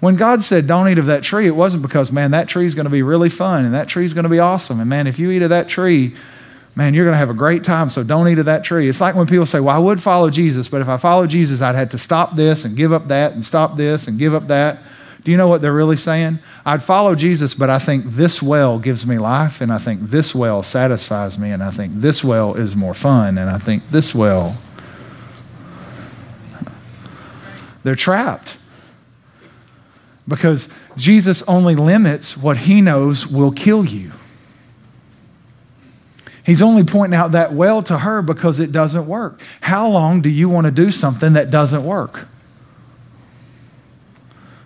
When 0.00 0.14
God 0.14 0.44
said, 0.44 0.66
don't 0.66 0.88
eat 0.88 0.98
of 0.98 1.06
that 1.06 1.24
tree, 1.24 1.46
it 1.46 1.56
wasn't 1.56 1.82
because, 1.82 2.12
man, 2.12 2.30
that 2.30 2.48
tree 2.48 2.66
is 2.66 2.74
going 2.74 2.84
to 2.84 2.90
be 2.90 3.02
really 3.02 3.28
fun 3.28 3.64
and 3.64 3.74
that 3.74 3.88
tree 3.88 4.04
is 4.04 4.14
going 4.14 4.24
to 4.24 4.30
be 4.30 4.38
awesome. 4.38 4.78
And 4.78 4.88
man, 4.88 5.08
if 5.08 5.18
you 5.18 5.30
eat 5.32 5.42
of 5.42 5.50
that 5.50 5.68
tree, 5.68 6.14
man, 6.76 6.94
you're 6.94 7.04
going 7.04 7.14
to 7.14 7.18
have 7.18 7.30
a 7.30 7.34
great 7.34 7.64
time, 7.64 7.90
so 7.90 8.04
don't 8.04 8.28
eat 8.28 8.38
of 8.38 8.44
that 8.44 8.62
tree. 8.62 8.88
It's 8.88 9.00
like 9.00 9.16
when 9.16 9.26
people 9.26 9.46
say, 9.46 9.58
well, 9.58 9.74
I 9.74 9.78
would 9.80 10.00
follow 10.00 10.30
Jesus, 10.30 10.68
but 10.68 10.80
if 10.80 10.88
I 10.88 10.98
follow 10.98 11.26
Jesus, 11.26 11.60
I'd 11.60 11.74
have 11.74 11.90
to 11.90 11.98
stop 11.98 12.36
this 12.36 12.64
and 12.64 12.76
give 12.76 12.92
up 12.92 13.08
that 13.08 13.32
and 13.32 13.44
stop 13.44 13.76
this 13.76 14.06
and 14.06 14.20
give 14.20 14.34
up 14.34 14.46
that. 14.46 14.82
Do 15.24 15.32
you 15.32 15.36
know 15.36 15.48
what 15.48 15.62
they're 15.62 15.74
really 15.74 15.96
saying? 15.96 16.38
I'd 16.64 16.84
follow 16.84 17.16
Jesus, 17.16 17.52
but 17.54 17.68
I 17.68 17.80
think 17.80 18.04
this 18.06 18.40
well 18.40 18.78
gives 18.78 19.04
me 19.04 19.18
life, 19.18 19.60
and 19.60 19.72
I 19.72 19.78
think 19.78 20.10
this 20.10 20.32
well 20.32 20.62
satisfies 20.62 21.36
me, 21.36 21.50
and 21.50 21.60
I 21.60 21.72
think 21.72 21.94
this 21.96 22.22
well 22.22 22.54
is 22.54 22.76
more 22.76 22.94
fun, 22.94 23.36
and 23.36 23.50
I 23.50 23.58
think 23.58 23.90
this 23.90 24.14
well. 24.14 24.56
They're 27.82 27.96
trapped 27.96 28.56
because 30.28 30.68
Jesus 30.96 31.42
only 31.42 31.74
limits 31.74 32.36
what 32.36 32.58
he 32.58 32.80
knows 32.80 33.26
will 33.26 33.50
kill 33.50 33.84
you. 33.84 34.12
He's 36.44 36.62
only 36.62 36.84
pointing 36.84 37.18
out 37.18 37.32
that 37.32 37.52
well 37.52 37.82
to 37.82 37.98
her 37.98 38.22
because 38.22 38.58
it 38.58 38.72
doesn't 38.72 39.06
work. 39.06 39.40
How 39.60 39.88
long 39.88 40.22
do 40.22 40.30
you 40.30 40.48
want 40.48 40.66
to 40.66 40.70
do 40.70 40.90
something 40.90 41.32
that 41.32 41.50
doesn't 41.50 41.84
work? 41.84 42.26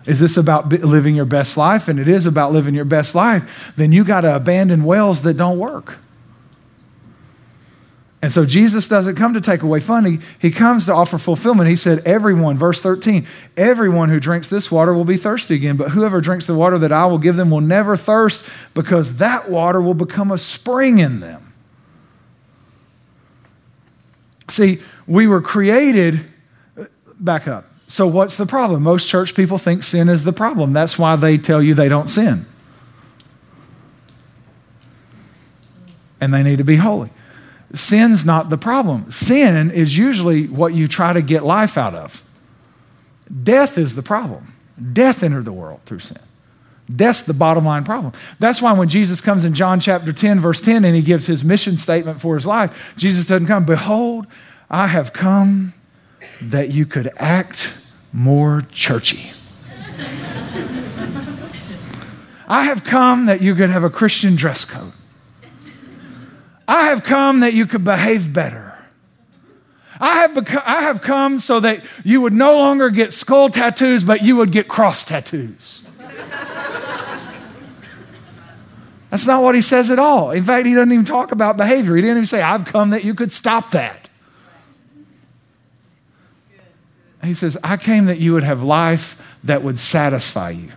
Is 0.05 0.19
this 0.19 0.37
about 0.37 0.69
living 0.69 1.15
your 1.15 1.25
best 1.25 1.57
life? 1.57 1.87
And 1.87 1.99
it 1.99 2.07
is 2.07 2.25
about 2.25 2.51
living 2.51 2.75
your 2.75 2.85
best 2.85 3.15
life. 3.15 3.73
Then 3.77 3.91
you 3.91 4.03
got 4.03 4.21
to 4.21 4.35
abandon 4.35 4.83
wells 4.83 5.21
that 5.23 5.35
don't 5.35 5.57
work. 5.57 5.95
And 8.23 8.31
so 8.31 8.45
Jesus 8.45 8.87
doesn't 8.87 9.15
come 9.15 9.33
to 9.33 9.41
take 9.41 9.63
away 9.63 9.81
fun. 9.81 10.05
He, 10.05 10.19
he 10.39 10.49
comes 10.49 10.85
to 10.85 10.93
offer 10.93 11.17
fulfillment. 11.17 11.69
He 11.69 11.75
said, 11.75 11.99
Everyone, 12.05 12.57
verse 12.57 12.81
13, 12.81 13.27
everyone 13.57 14.07
who 14.07 14.17
drinks 14.17 14.49
this 14.49 14.71
water 14.71 14.93
will 14.93 15.03
be 15.03 15.17
thirsty 15.17 15.55
again, 15.55 15.75
but 15.75 15.89
whoever 15.89 16.21
drinks 16.21 16.47
the 16.47 16.55
water 16.55 16.79
that 16.79 16.93
I 16.93 17.05
will 17.05 17.17
give 17.17 17.35
them 17.35 17.51
will 17.51 17.59
never 17.59 17.97
thirst 17.97 18.49
because 18.73 19.17
that 19.17 19.49
water 19.49 19.81
will 19.81 19.93
become 19.93 20.31
a 20.31 20.37
spring 20.37 20.99
in 20.99 21.19
them. 21.19 21.51
See, 24.49 24.79
we 25.05 25.27
were 25.27 25.41
created, 25.41 26.25
back 27.19 27.45
up. 27.45 27.65
So, 27.87 28.07
what's 28.07 28.37
the 28.37 28.45
problem? 28.45 28.83
Most 28.83 29.09
church 29.09 29.35
people 29.35 29.57
think 29.57 29.83
sin 29.83 30.07
is 30.07 30.23
the 30.23 30.31
problem. 30.31 30.71
That's 30.71 30.97
why 30.97 31.17
they 31.17 31.37
tell 31.37 31.61
you 31.61 31.73
they 31.73 31.89
don't 31.89 32.09
sin. 32.09 32.45
And 36.21 36.33
they 36.33 36.41
need 36.41 36.59
to 36.59 36.63
be 36.63 36.77
holy. 36.77 37.09
Sin's 37.73 38.23
not 38.23 38.49
the 38.49 38.57
problem. 38.57 39.11
Sin 39.11 39.71
is 39.71 39.97
usually 39.97 40.47
what 40.47 40.73
you 40.73 40.87
try 40.87 41.11
to 41.13 41.21
get 41.21 41.43
life 41.43 41.77
out 41.77 41.95
of. 41.95 42.23
Death 43.43 43.77
is 43.77 43.95
the 43.95 44.03
problem. 44.03 44.53
Death 44.93 45.23
entered 45.23 45.45
the 45.45 45.53
world 45.53 45.81
through 45.85 45.99
sin. 45.99 46.19
That's 46.87 47.21
the 47.23 47.33
bottom 47.33 47.65
line 47.65 47.83
problem. 47.83 48.13
That's 48.39 48.61
why 48.61 48.73
when 48.73 48.89
Jesus 48.89 49.21
comes 49.21 49.45
in 49.45 49.53
John 49.55 49.79
chapter 49.79 50.13
10, 50.13 50.39
verse 50.39 50.61
10, 50.61 50.85
and 50.85 50.95
he 50.95 51.01
gives 51.01 51.25
his 51.25 51.43
mission 51.43 51.77
statement 51.77 52.21
for 52.21 52.35
his 52.35 52.45
life, 52.45 52.93
Jesus 52.97 53.25
doesn't 53.25 53.47
come, 53.47 53.65
Behold, 53.65 54.27
I 54.69 54.87
have 54.87 55.13
come 55.13 55.73
that 56.41 56.71
you 56.71 56.85
could 56.85 57.09
act 57.17 57.77
more 58.11 58.65
churchy. 58.71 59.31
I 62.47 62.65
have 62.65 62.83
come 62.83 63.25
that 63.25 63.41
you 63.41 63.55
could 63.55 63.69
have 63.69 63.83
a 63.83 63.89
Christian 63.89 64.35
dress 64.35 64.65
code. 64.65 64.91
I 66.67 66.85
have 66.87 67.03
come 67.03 67.41
that 67.41 67.53
you 67.53 67.65
could 67.65 67.83
behave 67.83 68.31
better. 68.31 68.77
I 69.99 70.21
have, 70.21 70.37
I 70.65 70.81
have 70.81 71.01
come 71.01 71.39
so 71.39 71.59
that 71.59 71.83
you 72.03 72.21
would 72.21 72.33
no 72.33 72.57
longer 72.57 72.89
get 72.89 73.13
skull 73.13 73.49
tattoos, 73.49 74.03
but 74.03 74.21
you 74.21 74.35
would 74.37 74.51
get 74.51 74.67
cross 74.67 75.03
tattoos. 75.03 75.83
That's 79.09 79.27
not 79.27 79.43
what 79.43 79.53
he 79.53 79.61
says 79.61 79.91
at 79.91 79.99
all. 79.99 80.31
In 80.31 80.43
fact, 80.43 80.65
he 80.65 80.73
doesn't 80.73 80.91
even 80.91 81.05
talk 81.05 81.31
about 81.31 81.55
behavior. 81.55 81.95
He 81.95 82.01
didn't 82.01 82.17
even 82.17 82.25
say, 82.25 82.41
I've 82.41 82.65
come 82.65 82.89
that 82.89 83.03
you 83.03 83.13
could 83.13 83.31
stop 83.31 83.71
that. 83.71 84.09
He 87.23 87.35
says, 87.35 87.57
I 87.63 87.77
came 87.77 88.05
that 88.05 88.19
you 88.19 88.33
would 88.33 88.43
have 88.43 88.63
life 88.63 89.21
that 89.43 89.61
would 89.63 89.77
satisfy 89.79 90.49
you. 90.49 90.69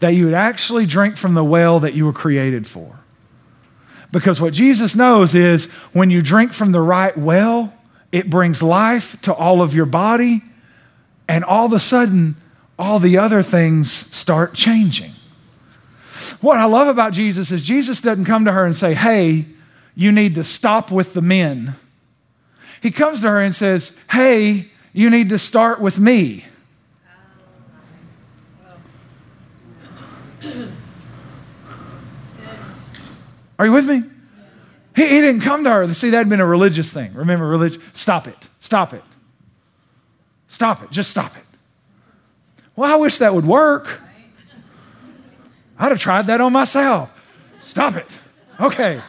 That 0.00 0.10
you 0.10 0.24
would 0.26 0.34
actually 0.34 0.84
drink 0.84 1.16
from 1.16 1.34
the 1.34 1.44
well 1.44 1.78
that 1.80 1.94
you 1.94 2.04
were 2.04 2.12
created 2.12 2.66
for. 2.66 2.98
Because 4.14 4.40
what 4.40 4.52
Jesus 4.52 4.94
knows 4.94 5.34
is 5.34 5.64
when 5.92 6.08
you 6.08 6.22
drink 6.22 6.52
from 6.52 6.70
the 6.70 6.80
right 6.80 7.18
well, 7.18 7.74
it 8.12 8.30
brings 8.30 8.62
life 8.62 9.20
to 9.22 9.34
all 9.34 9.60
of 9.60 9.74
your 9.74 9.86
body, 9.86 10.40
and 11.28 11.42
all 11.42 11.66
of 11.66 11.72
a 11.72 11.80
sudden, 11.80 12.36
all 12.78 13.00
the 13.00 13.18
other 13.18 13.42
things 13.42 13.90
start 13.90 14.54
changing. 14.54 15.10
What 16.40 16.58
I 16.58 16.64
love 16.66 16.86
about 16.86 17.12
Jesus 17.12 17.50
is 17.50 17.66
Jesus 17.66 18.00
doesn't 18.00 18.26
come 18.26 18.44
to 18.44 18.52
her 18.52 18.64
and 18.64 18.76
say, 18.76 18.94
Hey, 18.94 19.46
you 19.96 20.12
need 20.12 20.36
to 20.36 20.44
stop 20.44 20.92
with 20.92 21.12
the 21.12 21.22
men. 21.22 21.74
He 22.80 22.92
comes 22.92 23.20
to 23.22 23.28
her 23.28 23.42
and 23.42 23.52
says, 23.52 23.98
Hey, 24.12 24.68
you 24.92 25.10
need 25.10 25.28
to 25.30 25.40
start 25.40 25.80
with 25.80 25.98
me. 25.98 26.44
Oh, 30.44 30.68
Are 33.58 33.66
you 33.66 33.72
with 33.72 33.88
me? 33.88 34.02
He, 34.96 35.08
he 35.08 35.20
didn't 35.20 35.42
come 35.42 35.64
to 35.64 35.70
her. 35.70 35.94
See, 35.94 36.10
that 36.10 36.18
had 36.18 36.28
been 36.28 36.40
a 36.40 36.46
religious 36.46 36.92
thing. 36.92 37.12
Remember, 37.14 37.46
religion? 37.46 37.82
Stop 37.92 38.26
it. 38.26 38.36
Stop 38.58 38.92
it. 38.92 39.02
Stop 40.48 40.82
it. 40.82 40.90
Just 40.90 41.10
stop 41.10 41.36
it. 41.36 41.44
Well, 42.76 42.92
I 42.92 42.96
wish 42.96 43.18
that 43.18 43.34
would 43.34 43.46
work. 43.46 44.00
I'd 45.78 45.90
have 45.90 46.00
tried 46.00 46.28
that 46.28 46.40
on 46.40 46.52
myself. 46.52 47.10
Stop 47.58 47.96
it. 47.96 48.06
Okay. 48.60 49.00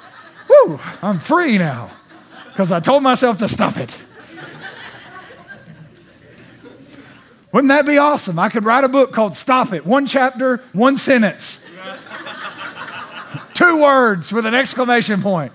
Woo, 0.49 0.79
I'm 1.01 1.19
free 1.19 1.57
now 1.57 1.89
because 2.47 2.71
I 2.71 2.79
told 2.79 3.03
myself 3.03 3.37
to 3.39 3.49
stop 3.49 3.77
it. 3.77 3.97
Wouldn't 7.51 7.69
that 7.69 7.85
be 7.85 7.97
awesome? 7.97 8.37
I 8.37 8.49
could 8.49 8.65
write 8.65 8.83
a 8.83 8.89
book 8.89 9.13
called 9.13 9.33
Stop 9.33 9.71
It. 9.71 9.85
One 9.85 10.05
chapter, 10.05 10.61
one 10.73 10.97
sentence. 10.97 11.64
Two 13.55 13.81
words 13.81 14.31
with 14.31 14.45
an 14.45 14.53
exclamation 14.53 15.21
point. 15.21 15.51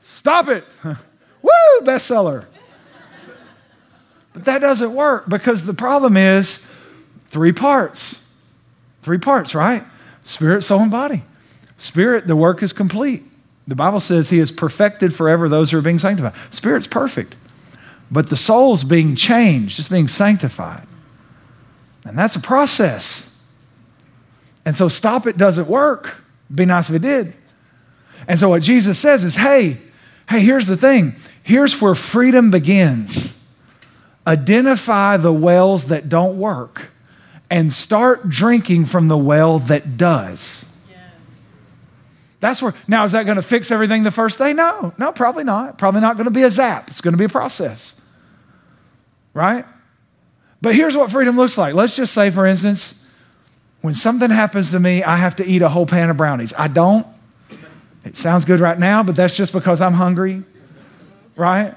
Stop 0.00 0.48
it. 0.48 0.64
Woo, 0.84 1.80
bestseller. 1.82 2.46
But 4.32 4.44
that 4.46 4.60
doesn't 4.60 4.94
work 4.94 5.28
because 5.28 5.64
the 5.64 5.74
problem 5.74 6.16
is 6.16 6.66
three 7.28 7.52
parts. 7.52 8.26
Three 9.02 9.18
parts, 9.18 9.54
right? 9.54 9.82
Spirit, 10.22 10.62
soul, 10.62 10.80
and 10.80 10.90
body. 10.90 11.24
Spirit, 11.76 12.28
the 12.28 12.36
work 12.36 12.62
is 12.62 12.72
complete. 12.72 13.24
The 13.66 13.74
Bible 13.74 14.00
says 14.00 14.30
he 14.30 14.38
has 14.38 14.52
perfected 14.52 15.12
forever 15.12 15.48
those 15.48 15.72
who 15.72 15.78
are 15.78 15.82
being 15.82 15.98
sanctified. 15.98 16.34
Spirit's 16.50 16.86
perfect. 16.86 17.36
But 18.08 18.30
the 18.30 18.36
soul's 18.36 18.84
being 18.84 19.16
changed, 19.16 19.80
it's 19.80 19.88
being 19.88 20.08
sanctified. 20.08 20.86
And 22.04 22.16
that's 22.16 22.36
a 22.36 22.40
process. 22.40 23.28
And 24.64 24.74
so 24.74 24.88
stop 24.88 25.26
it 25.26 25.36
doesn't 25.36 25.66
work. 25.66 26.21
It'd 26.52 26.56
be 26.58 26.66
nice 26.66 26.90
if 26.90 26.96
it 26.96 27.02
did. 27.02 27.32
And 28.28 28.38
so 28.38 28.50
what 28.50 28.60
Jesus 28.60 28.98
says 28.98 29.24
is, 29.24 29.36
hey, 29.36 29.78
hey, 30.28 30.40
here's 30.40 30.66
the 30.66 30.76
thing. 30.76 31.14
Here's 31.42 31.80
where 31.80 31.94
freedom 31.94 32.50
begins. 32.50 33.34
Identify 34.26 35.16
the 35.16 35.32
wells 35.32 35.86
that 35.86 36.10
don't 36.10 36.38
work 36.38 36.90
and 37.50 37.72
start 37.72 38.28
drinking 38.28 38.84
from 38.84 39.08
the 39.08 39.16
well 39.16 39.60
that 39.60 39.96
does. 39.96 40.66
That's 42.40 42.60
where, 42.60 42.74
now, 42.86 43.04
is 43.04 43.12
that 43.12 43.24
going 43.24 43.36
to 43.36 43.42
fix 43.42 43.70
everything 43.70 44.02
the 44.02 44.10
first 44.10 44.38
day? 44.38 44.52
No, 44.52 44.92
no, 44.98 45.10
probably 45.10 45.44
not. 45.44 45.78
Probably 45.78 46.02
not 46.02 46.16
going 46.16 46.26
to 46.26 46.32
be 46.32 46.42
a 46.42 46.50
zap. 46.50 46.88
It's 46.88 47.00
going 47.00 47.12
to 47.12 47.18
be 47.18 47.24
a 47.24 47.30
process. 47.30 47.94
Right? 49.32 49.64
But 50.60 50.74
here's 50.74 50.96
what 50.96 51.10
freedom 51.10 51.36
looks 51.36 51.56
like. 51.56 51.72
Let's 51.74 51.96
just 51.96 52.12
say, 52.12 52.30
for 52.30 52.46
instance, 52.46 53.01
when 53.82 53.94
something 53.94 54.30
happens 54.30 54.70
to 54.70 54.80
me, 54.80 55.02
I 55.02 55.16
have 55.16 55.36
to 55.36 55.44
eat 55.44 55.60
a 55.60 55.68
whole 55.68 55.86
pan 55.86 56.08
of 56.08 56.16
brownies. 56.16 56.54
I 56.56 56.68
don't. 56.68 57.06
It 58.04 58.16
sounds 58.16 58.44
good 58.44 58.60
right 58.60 58.78
now, 58.78 59.02
but 59.02 59.14
that's 59.14 59.36
just 59.36 59.52
because 59.52 59.80
I'm 59.80 59.92
hungry. 59.92 60.42
Right? 61.36 61.74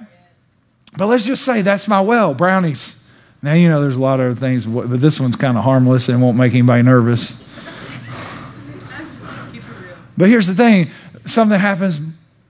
But 0.98 1.08
let's 1.08 1.26
just 1.26 1.44
say 1.44 1.62
that's 1.62 1.88
my 1.88 2.02
well, 2.02 2.34
brownies. 2.34 3.04
Now, 3.42 3.54
you 3.54 3.70
know, 3.70 3.82
there's 3.82 3.98
a 3.98 4.02
lot 4.02 4.20
of 4.20 4.32
other 4.32 4.40
things, 4.40 4.66
but 4.66 5.00
this 5.02 5.20
one's 5.20 5.36
kind 5.36 5.58
of 5.58 5.64
harmless 5.64 6.10
and 6.10 6.22
won't 6.22 6.38
make 6.38 6.54
anybody 6.54 6.84
nervous. 6.84 7.44
But 10.18 10.30
here's 10.30 10.48
the 10.48 10.56
thing 10.56 10.90
something 11.26 11.60
happens, 11.60 12.00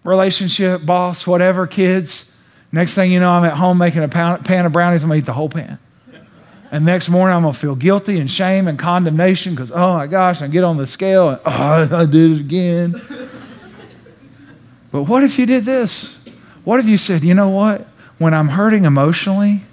relationship, 0.04 0.86
boss, 0.86 1.26
whatever, 1.26 1.66
kids. 1.66 2.32
Next 2.72 2.94
thing 2.94 3.12
you 3.12 3.20
know, 3.20 3.32
I'm 3.32 3.46
at 3.46 3.54
home 3.54 3.78
making 3.78 4.04
a 4.04 4.10
pan 4.10 4.66
of 4.66 4.72
brownies. 4.72 5.04
I'm 5.04 5.10
going 5.10 5.22
to 5.22 5.24
eat 5.24 5.26
the 5.26 5.34
whole 5.34 5.50
pan. 5.50 5.80
And 6.72 6.84
next 6.84 7.10
morning, 7.10 7.36
I'm 7.36 7.44
going 7.44 7.54
to 7.54 7.60
feel 7.60 7.76
guilty 7.76 8.20
and 8.20 8.30
shame 8.30 8.68
and 8.68 8.78
condemnation 8.78 9.54
because, 9.54 9.72
oh 9.72 9.94
my 9.94 10.08
gosh, 10.08 10.42
I 10.42 10.48
get 10.48 10.64
on 10.64 10.78
the 10.78 10.88
scale 10.88 11.30
and, 11.30 11.40
oh, 11.46 11.90
I 11.92 12.06
did 12.06 12.32
it 12.32 12.40
again. 12.40 12.96
but 14.92 15.04
what 15.04 15.24
if 15.24 15.38
you 15.38 15.46
did 15.46 15.66
this? 15.66 16.24
What 16.64 16.80
if 16.80 16.88
you 16.88 16.98
said, 16.98 17.24
you 17.24 17.34
know 17.34 17.50
what? 17.50 17.88
When 18.18 18.34
I'm 18.34 18.50
hurting 18.50 18.86
emotionally, 18.86 19.64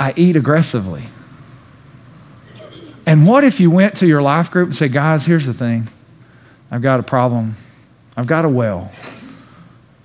I 0.00 0.14
eat 0.16 0.36
aggressively. 0.36 1.04
And 3.06 3.26
what 3.26 3.44
if 3.44 3.60
you 3.60 3.70
went 3.70 3.96
to 3.96 4.06
your 4.06 4.22
life 4.22 4.50
group 4.50 4.68
and 4.68 4.76
said, 4.76 4.92
guys, 4.92 5.26
here's 5.26 5.46
the 5.46 5.54
thing. 5.54 5.88
I've 6.70 6.82
got 6.82 7.00
a 7.00 7.02
problem. 7.02 7.56
I've 8.16 8.26
got 8.26 8.44
a 8.44 8.48
well. 8.48 8.90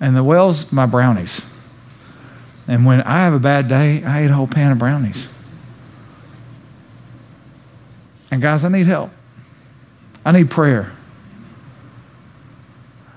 And 0.00 0.16
the 0.16 0.24
well's 0.24 0.72
my 0.72 0.86
brownies. 0.86 1.42
And 2.66 2.86
when 2.86 3.02
I 3.02 3.24
have 3.24 3.34
a 3.34 3.38
bad 3.38 3.68
day, 3.68 4.02
I 4.04 4.24
eat 4.24 4.30
a 4.30 4.34
whole 4.34 4.46
pan 4.46 4.72
of 4.72 4.78
brownies. 4.78 5.28
And 8.34 8.42
guys, 8.42 8.64
I 8.64 8.68
need 8.68 8.88
help. 8.88 9.12
I 10.26 10.32
need 10.32 10.50
prayer. 10.50 10.90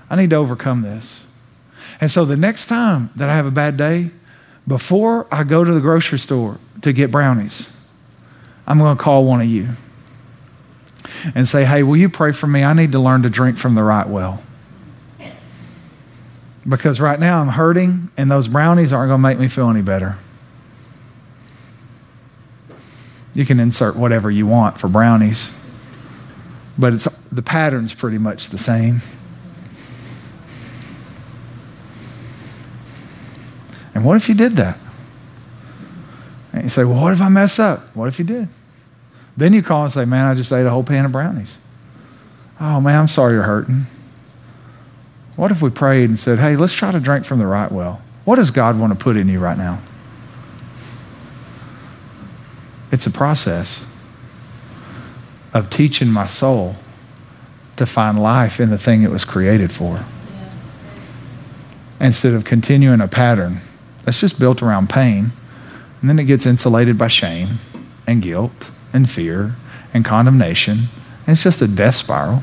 I 0.08 0.14
need 0.14 0.30
to 0.30 0.36
overcome 0.36 0.82
this. 0.82 1.24
And 2.00 2.08
so 2.08 2.24
the 2.24 2.36
next 2.36 2.66
time 2.66 3.10
that 3.16 3.28
I 3.28 3.34
have 3.34 3.44
a 3.44 3.50
bad 3.50 3.76
day, 3.76 4.12
before 4.68 5.26
I 5.32 5.42
go 5.42 5.64
to 5.64 5.74
the 5.74 5.80
grocery 5.80 6.20
store 6.20 6.60
to 6.82 6.92
get 6.92 7.10
brownies, 7.10 7.68
I'm 8.64 8.78
going 8.78 8.96
to 8.96 9.02
call 9.02 9.24
one 9.24 9.40
of 9.40 9.48
you 9.48 9.70
and 11.34 11.48
say, 11.48 11.64
hey, 11.64 11.82
will 11.82 11.96
you 11.96 12.08
pray 12.08 12.30
for 12.30 12.46
me? 12.46 12.62
I 12.62 12.72
need 12.72 12.92
to 12.92 13.00
learn 13.00 13.22
to 13.22 13.28
drink 13.28 13.58
from 13.58 13.74
the 13.74 13.82
right 13.82 14.06
well. 14.06 14.40
Because 16.68 17.00
right 17.00 17.18
now 17.18 17.40
I'm 17.40 17.48
hurting, 17.48 18.12
and 18.16 18.30
those 18.30 18.46
brownies 18.46 18.92
aren't 18.92 19.08
going 19.08 19.18
to 19.18 19.28
make 19.28 19.40
me 19.40 19.48
feel 19.48 19.68
any 19.68 19.82
better. 19.82 20.16
You 23.38 23.46
can 23.46 23.60
insert 23.60 23.94
whatever 23.94 24.32
you 24.32 24.48
want 24.48 24.80
for 24.80 24.88
brownies, 24.88 25.56
but 26.76 26.92
it's, 26.92 27.04
the 27.30 27.40
pattern's 27.40 27.94
pretty 27.94 28.18
much 28.18 28.48
the 28.48 28.58
same. 28.58 29.00
And 33.94 34.04
what 34.04 34.16
if 34.16 34.28
you 34.28 34.34
did 34.34 34.56
that? 34.56 34.76
And 36.52 36.64
you 36.64 36.68
say, 36.68 36.82
well, 36.82 37.00
what 37.00 37.12
if 37.12 37.22
I 37.22 37.28
mess 37.28 37.60
up? 37.60 37.94
What 37.94 38.08
if 38.08 38.18
you 38.18 38.24
did? 38.24 38.48
Then 39.36 39.52
you 39.52 39.62
call 39.62 39.84
and 39.84 39.92
say, 39.92 40.04
Man, 40.04 40.26
I 40.26 40.34
just 40.34 40.52
ate 40.52 40.66
a 40.66 40.70
whole 40.70 40.82
pan 40.82 41.04
of 41.04 41.12
brownies. 41.12 41.58
Oh, 42.60 42.80
man, 42.80 42.98
I'm 42.98 43.06
sorry 43.06 43.34
you're 43.34 43.44
hurting. 43.44 43.86
What 45.36 45.52
if 45.52 45.62
we 45.62 45.70
prayed 45.70 46.08
and 46.08 46.18
said, 46.18 46.40
Hey, 46.40 46.56
let's 46.56 46.74
try 46.74 46.90
to 46.90 46.98
drink 46.98 47.24
from 47.24 47.38
the 47.38 47.46
right 47.46 47.70
well? 47.70 48.02
What 48.24 48.34
does 48.34 48.50
God 48.50 48.80
want 48.80 48.92
to 48.92 48.98
put 48.98 49.16
in 49.16 49.28
you 49.28 49.38
right 49.38 49.56
now? 49.56 49.80
It's 52.90 53.06
a 53.06 53.10
process 53.10 53.84
of 55.52 55.70
teaching 55.70 56.08
my 56.08 56.26
soul 56.26 56.76
to 57.76 57.86
find 57.86 58.20
life 58.20 58.60
in 58.60 58.70
the 58.70 58.78
thing 58.78 59.02
it 59.02 59.10
was 59.10 59.24
created 59.24 59.72
for. 59.72 59.94
Yes. 59.94 60.86
Instead 62.00 62.34
of 62.34 62.44
continuing 62.44 63.00
a 63.00 63.08
pattern 63.08 63.58
that's 64.04 64.20
just 64.20 64.38
built 64.38 64.62
around 64.62 64.88
pain, 64.88 65.32
and 66.00 66.08
then 66.08 66.18
it 66.18 66.24
gets 66.24 66.46
insulated 66.46 66.96
by 66.96 67.08
shame 67.08 67.58
and 68.06 68.22
guilt 68.22 68.70
and 68.92 69.08
fear 69.08 69.56
and 69.92 70.04
condemnation. 70.04 70.88
And 71.26 71.34
it's 71.34 71.42
just 71.42 71.60
a 71.60 71.68
death 71.68 71.96
spiral. 71.96 72.42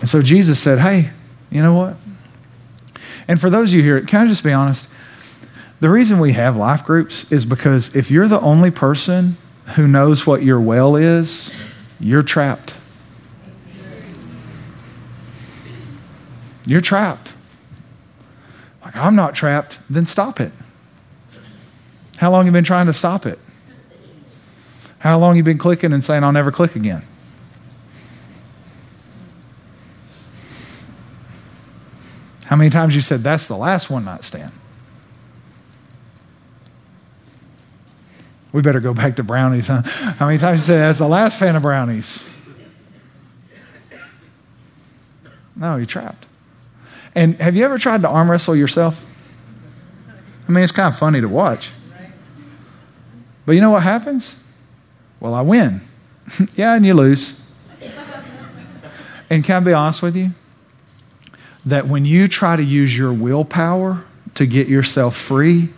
And 0.00 0.08
so 0.08 0.22
Jesus 0.22 0.60
said, 0.60 0.78
Hey, 0.78 1.10
you 1.50 1.62
know 1.62 1.74
what? 1.74 1.96
And 3.28 3.40
for 3.40 3.50
those 3.50 3.72
of 3.72 3.76
you 3.76 3.82
here, 3.82 4.00
can 4.02 4.26
I 4.26 4.28
just 4.28 4.44
be 4.44 4.52
honest? 4.52 4.88
The 5.80 5.90
reason 5.90 6.18
we 6.18 6.32
have 6.32 6.56
life 6.56 6.84
groups 6.84 7.30
is 7.30 7.44
because 7.44 7.94
if 7.94 8.10
you're 8.10 8.28
the 8.28 8.40
only 8.40 8.70
person 8.70 9.36
who 9.74 9.86
knows 9.86 10.26
what 10.26 10.42
your 10.42 10.60
well 10.60 10.96
is, 10.96 11.52
you're 12.00 12.22
trapped. 12.22 12.74
You're 16.64 16.80
trapped. 16.80 17.32
Like, 18.84 18.96
I'm 18.96 19.14
not 19.14 19.34
trapped, 19.34 19.78
then 19.90 20.06
stop 20.06 20.40
it. 20.40 20.52
How 22.16 22.30
long 22.30 22.46
you 22.46 22.52
been 22.52 22.64
trying 22.64 22.86
to 22.86 22.92
stop 22.92 23.26
it? 23.26 23.38
How 24.98 25.18
long 25.18 25.36
you 25.36 25.42
been 25.42 25.58
clicking 25.58 25.92
and 25.92 26.02
saying, 26.02 26.24
I'll 26.24 26.32
never 26.32 26.50
click 26.50 26.74
again? 26.74 27.02
How 32.46 32.56
many 32.56 32.70
times 32.70 32.94
you 32.94 33.02
said, 33.02 33.22
that's 33.22 33.46
the 33.46 33.56
last 33.56 33.90
one 33.90 34.04
night 34.04 34.24
stand? 34.24 34.52
We 38.56 38.62
better 38.62 38.80
go 38.80 38.94
back 38.94 39.16
to 39.16 39.22
brownies, 39.22 39.66
huh? 39.66 39.82
How 39.82 40.28
many 40.28 40.38
times 40.38 40.60
you 40.60 40.64
said, 40.64 40.78
that's 40.78 40.98
the 40.98 41.06
last 41.06 41.38
fan 41.38 41.56
of 41.56 41.62
brownies? 41.62 42.24
No, 45.54 45.76
you're 45.76 45.84
trapped. 45.84 46.24
And 47.14 47.38
have 47.38 47.54
you 47.54 47.66
ever 47.66 47.76
tried 47.76 48.00
to 48.00 48.08
arm 48.08 48.30
wrestle 48.30 48.56
yourself? 48.56 49.04
I 50.48 50.52
mean, 50.52 50.64
it's 50.64 50.72
kind 50.72 50.90
of 50.90 50.98
funny 50.98 51.20
to 51.20 51.28
watch. 51.28 51.70
But 53.44 53.52
you 53.52 53.60
know 53.60 53.72
what 53.72 53.82
happens? 53.82 54.36
Well, 55.20 55.34
I 55.34 55.42
win. 55.42 55.82
yeah, 56.54 56.76
and 56.76 56.86
you 56.86 56.94
lose. 56.94 57.52
and 59.28 59.44
can 59.44 59.56
I 59.56 59.60
be 59.60 59.74
honest 59.74 60.00
with 60.00 60.16
you? 60.16 60.30
That 61.66 61.88
when 61.88 62.06
you 62.06 62.26
try 62.26 62.56
to 62.56 62.64
use 62.64 62.96
your 62.96 63.12
willpower 63.12 64.02
to 64.32 64.46
get 64.46 64.66
yourself 64.66 65.14
free, 65.14 65.68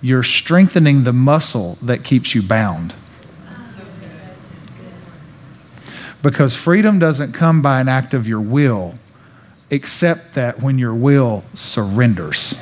you're 0.00 0.22
strengthening 0.22 1.04
the 1.04 1.12
muscle 1.12 1.78
that 1.82 2.04
keeps 2.04 2.34
you 2.34 2.42
bound. 2.42 2.94
Because 6.22 6.56
freedom 6.56 6.98
doesn't 6.98 7.32
come 7.32 7.62
by 7.62 7.80
an 7.80 7.88
act 7.88 8.14
of 8.14 8.26
your 8.26 8.40
will, 8.40 8.94
except 9.70 10.34
that 10.34 10.60
when 10.60 10.78
your 10.78 10.94
will 10.94 11.44
surrenders. 11.54 12.54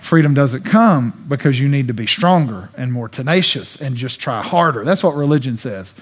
Freedom 0.00 0.32
doesn't 0.32 0.64
come 0.64 1.26
because 1.28 1.60
you 1.60 1.68
need 1.68 1.88
to 1.88 1.92
be 1.92 2.06
stronger 2.06 2.70
and 2.78 2.90
more 2.90 3.10
tenacious 3.10 3.76
and 3.76 3.94
just 3.94 4.18
try 4.18 4.40
harder. 4.42 4.82
That's 4.82 5.02
what 5.02 5.14
religion 5.14 5.54
says. 5.56 5.94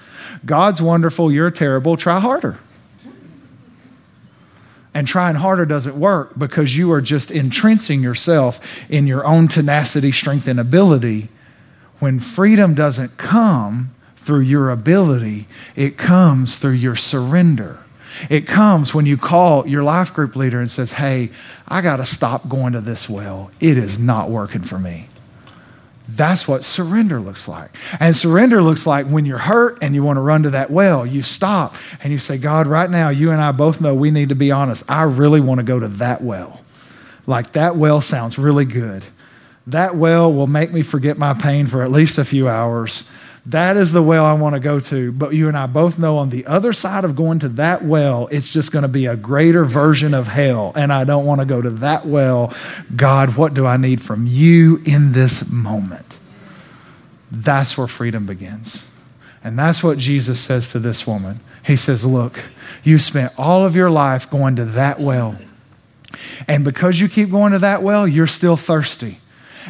God's 0.45 0.81
wonderful, 0.81 1.29
you're 1.29 1.51
terrible, 1.51 1.97
try 1.97 2.21
harder. 2.21 2.57
And 4.97 5.07
trying 5.07 5.35
harder 5.35 5.67
doesn't 5.67 5.95
work 5.95 6.39
because 6.39 6.75
you 6.75 6.91
are 6.91 7.01
just 7.01 7.29
entrenching 7.29 8.01
yourself 8.01 8.59
in 8.89 9.05
your 9.05 9.27
own 9.27 9.47
tenacity, 9.47 10.11
strength, 10.11 10.47
and 10.47 10.59
ability. 10.59 11.29
When 11.99 12.19
freedom 12.19 12.73
doesn't 12.73 13.15
come 13.15 13.93
through 14.15 14.39
your 14.39 14.71
ability, 14.71 15.45
it 15.75 15.99
comes 15.99 16.57
through 16.57 16.71
your 16.71 16.95
surrender. 16.95 17.77
It 18.27 18.47
comes 18.47 18.95
when 18.95 19.05
you 19.05 19.17
call 19.17 19.67
your 19.67 19.83
life 19.83 20.11
group 20.11 20.35
leader 20.35 20.59
and 20.59 20.67
says, 20.67 20.93
Hey, 20.93 21.29
I 21.67 21.81
got 21.81 21.97
to 21.97 22.05
stop 22.07 22.49
going 22.49 22.73
to 22.73 22.81
this 22.81 23.07
well. 23.07 23.51
It 23.59 23.77
is 23.77 23.99
not 23.99 24.31
working 24.31 24.63
for 24.63 24.79
me. 24.79 25.09
That's 26.07 26.47
what 26.47 26.63
surrender 26.63 27.19
looks 27.19 27.47
like. 27.47 27.69
And 27.99 28.15
surrender 28.15 28.61
looks 28.61 28.87
like 28.87 29.05
when 29.07 29.25
you're 29.25 29.37
hurt 29.37 29.79
and 29.81 29.93
you 29.93 30.03
want 30.03 30.17
to 30.17 30.21
run 30.21 30.43
to 30.43 30.51
that 30.51 30.71
well, 30.71 31.05
you 31.05 31.21
stop 31.21 31.75
and 32.01 32.13
you 32.13 32.19
say, 32.19 32.37
God, 32.37 32.65
right 32.67 32.89
now, 32.89 33.09
you 33.09 33.31
and 33.31 33.41
I 33.41 33.51
both 33.51 33.81
know 33.81 33.93
we 33.93 34.09
need 34.09 34.29
to 34.29 34.35
be 34.35 34.51
honest. 34.51 34.83
I 34.89 35.03
really 35.03 35.41
want 35.41 35.59
to 35.59 35.65
go 35.65 35.79
to 35.79 35.87
that 35.87 36.21
well. 36.21 36.61
Like 37.25 37.51
that 37.53 37.75
well 37.75 37.99
sounds 37.99 38.37
really 38.37 38.63
good. 38.63 39.03
That 39.67 39.95
well 39.95 40.31
will 40.31 40.47
make 40.47 40.71
me 40.71 40.81
forget 40.81 41.17
my 41.17 41.33
pain 41.33 41.67
for 41.67 41.81
at 41.83 41.91
least 41.91 42.17
a 42.17 42.23
few 42.23 42.47
hours. 42.47 43.03
That 43.47 43.77
is 43.77 43.93
the 43.93 44.03
well 44.03 44.25
I 44.25 44.33
want 44.33 44.55
to 44.55 44.59
go 44.59 44.81
to. 44.81 45.11
But 45.13 45.33
you 45.33 45.47
and 45.47 45.57
I 45.57 45.67
both 45.67 45.97
know 45.97 46.17
on 46.17 46.29
the 46.29 46.45
other 46.45 46.73
side 46.73 47.05
of 47.05 47.15
going 47.15 47.39
to 47.39 47.49
that 47.49 47.81
well, 47.81 48.27
it's 48.27 48.51
just 48.51 48.73
going 48.73 48.81
to 48.81 48.89
be 48.89 49.05
a 49.05 49.15
greater 49.15 49.63
version 49.63 50.13
of 50.13 50.27
hell. 50.27 50.73
And 50.75 50.91
I 50.91 51.05
don't 51.05 51.25
want 51.25 51.39
to 51.39 51.45
go 51.45 51.61
to 51.61 51.69
that 51.69 52.05
well. 52.05 52.53
God, 52.93 53.37
what 53.37 53.53
do 53.53 53.65
I 53.65 53.77
need 53.77 54.01
from 54.01 54.27
you 54.27 54.81
in 54.85 55.13
this 55.13 55.49
moment? 55.49 56.17
That's 57.31 57.77
where 57.77 57.87
freedom 57.87 58.25
begins. 58.25 58.85
And 59.45 59.57
that's 59.57 59.81
what 59.81 59.97
Jesus 59.97 60.41
says 60.41 60.73
to 60.73 60.79
this 60.79 61.07
woman. 61.07 61.39
He 61.63 61.77
says, 61.77 62.05
Look, 62.05 62.43
you 62.83 62.99
spent 62.99 63.31
all 63.37 63.65
of 63.65 63.77
your 63.77 63.89
life 63.89 64.29
going 64.29 64.57
to 64.57 64.65
that 64.65 64.99
well. 64.99 65.37
And 66.49 66.65
because 66.65 66.99
you 66.99 67.07
keep 67.07 67.31
going 67.31 67.53
to 67.53 67.59
that 67.59 67.81
well, 67.81 68.05
you're 68.05 68.27
still 68.27 68.57
thirsty 68.57 69.19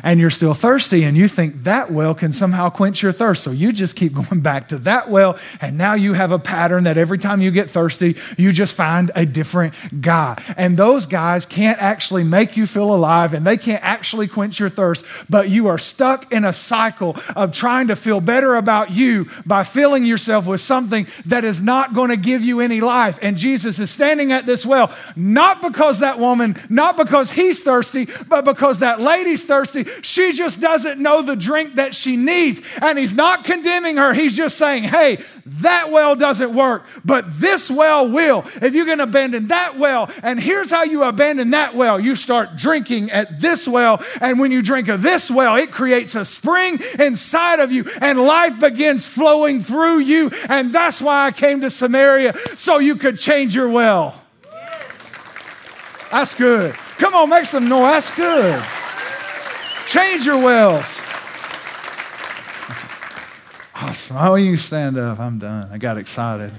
and 0.03 0.19
you're 0.19 0.29
still 0.29 0.53
thirsty 0.53 1.03
and 1.03 1.17
you 1.17 1.27
think 1.27 1.63
that 1.63 1.91
well 1.91 2.13
can 2.13 2.31
somehow 2.33 2.69
quench 2.69 3.01
your 3.01 3.11
thirst. 3.11 3.43
So 3.43 3.51
you 3.51 3.71
just 3.71 3.95
keep 3.95 4.13
going 4.29 4.41
back 4.41 4.69
to 4.69 4.77
that 4.79 5.09
well. 5.09 5.37
And 5.61 5.77
now 5.77 5.93
you 5.93 6.13
have 6.13 6.31
a 6.31 6.39
pattern 6.39 6.83
that 6.83 6.97
every 6.97 7.17
time 7.17 7.41
you 7.41 7.51
get 7.51 7.69
thirsty, 7.69 8.15
you 8.37 8.51
just 8.51 8.75
find 8.75 9.11
a 9.15 9.25
different 9.25 9.73
guy. 10.01 10.41
And 10.57 10.77
those 10.77 11.05
guys 11.05 11.45
can't 11.45 11.81
actually 11.81 12.23
make 12.23 12.57
you 12.57 12.65
feel 12.67 12.93
alive 12.93 13.33
and 13.33 13.45
they 13.45 13.57
can't 13.57 13.83
actually 13.83 14.27
quench 14.27 14.59
your 14.59 14.69
thirst, 14.69 15.05
but 15.29 15.49
you 15.49 15.67
are 15.67 15.77
stuck 15.77 16.31
in 16.31 16.45
a 16.45 16.53
cycle 16.53 17.15
of 17.35 17.51
trying 17.51 17.87
to 17.87 17.95
feel 17.95 18.21
better 18.21 18.55
about 18.55 18.91
you 18.91 19.29
by 19.45 19.63
filling 19.63 20.05
yourself 20.05 20.45
with 20.47 20.61
something 20.61 21.07
that 21.25 21.43
is 21.43 21.61
not 21.61 21.93
going 21.93 22.09
to 22.09 22.17
give 22.17 22.43
you 22.43 22.59
any 22.59 22.81
life. 22.81 23.19
And 23.21 23.37
Jesus 23.37 23.79
is 23.79 23.91
standing 23.91 24.31
at 24.31 24.45
this 24.45 24.65
well, 24.65 24.95
not 25.15 25.61
because 25.61 25.99
that 25.99 26.19
woman, 26.19 26.57
not 26.69 26.97
because 26.97 27.31
he's 27.31 27.61
thirsty, 27.61 28.07
but 28.27 28.45
because 28.45 28.79
that 28.79 28.99
lady's 28.99 29.43
thirsty 29.43 29.86
she 30.01 30.33
just 30.33 30.59
doesn't 30.59 30.99
know 30.99 31.21
the 31.21 31.35
drink 31.35 31.75
that 31.75 31.95
she 31.95 32.15
needs. 32.15 32.61
And 32.81 32.97
he's 32.97 33.13
not 33.13 33.43
condemning 33.43 33.97
her. 33.97 34.13
He's 34.13 34.35
just 34.35 34.57
saying, 34.57 34.83
hey, 34.83 35.23
that 35.45 35.91
well 35.91 36.15
doesn't 36.15 36.53
work, 36.53 36.85
but 37.05 37.39
this 37.39 37.69
well 37.69 38.09
will. 38.09 38.45
If 38.61 38.75
you 38.75 38.85
can 38.85 38.99
abandon 38.99 39.47
that 39.47 39.77
well, 39.77 40.11
and 40.21 40.39
here's 40.39 40.69
how 40.69 40.83
you 40.83 41.03
abandon 41.03 41.51
that 41.51 41.73
well 41.73 41.99
you 41.99 42.15
start 42.15 42.57
drinking 42.57 43.11
at 43.11 43.39
this 43.39 43.67
well. 43.67 44.03
And 44.19 44.39
when 44.39 44.51
you 44.51 44.61
drink 44.61 44.87
of 44.89 45.01
this 45.01 45.31
well, 45.31 45.55
it 45.55 45.71
creates 45.71 46.15
a 46.15 46.25
spring 46.25 46.79
inside 46.99 47.59
of 47.59 47.71
you, 47.71 47.89
and 48.01 48.19
life 48.19 48.59
begins 48.59 49.05
flowing 49.05 49.61
through 49.61 49.99
you. 49.99 50.31
And 50.49 50.73
that's 50.73 51.01
why 51.01 51.27
I 51.27 51.31
came 51.31 51.61
to 51.61 51.69
Samaria, 51.69 52.35
so 52.55 52.79
you 52.79 52.95
could 52.95 53.17
change 53.17 53.55
your 53.55 53.69
well. 53.69 54.21
That's 56.11 56.33
good. 56.33 56.73
Come 56.73 57.15
on, 57.15 57.29
make 57.29 57.45
some 57.45 57.67
noise. 57.67 58.09
That's 58.09 58.15
good. 58.15 58.63
Change 59.87 60.25
your 60.25 60.37
wells. 60.43 61.01
Awesome. 63.73 64.17
Oh, 64.19 64.35
you 64.35 64.57
stand 64.57 64.97
up. 64.97 65.17
I'm 65.19 65.39
done. 65.39 65.69
I 65.71 65.77
got 65.77 65.97
excited. 65.97 66.51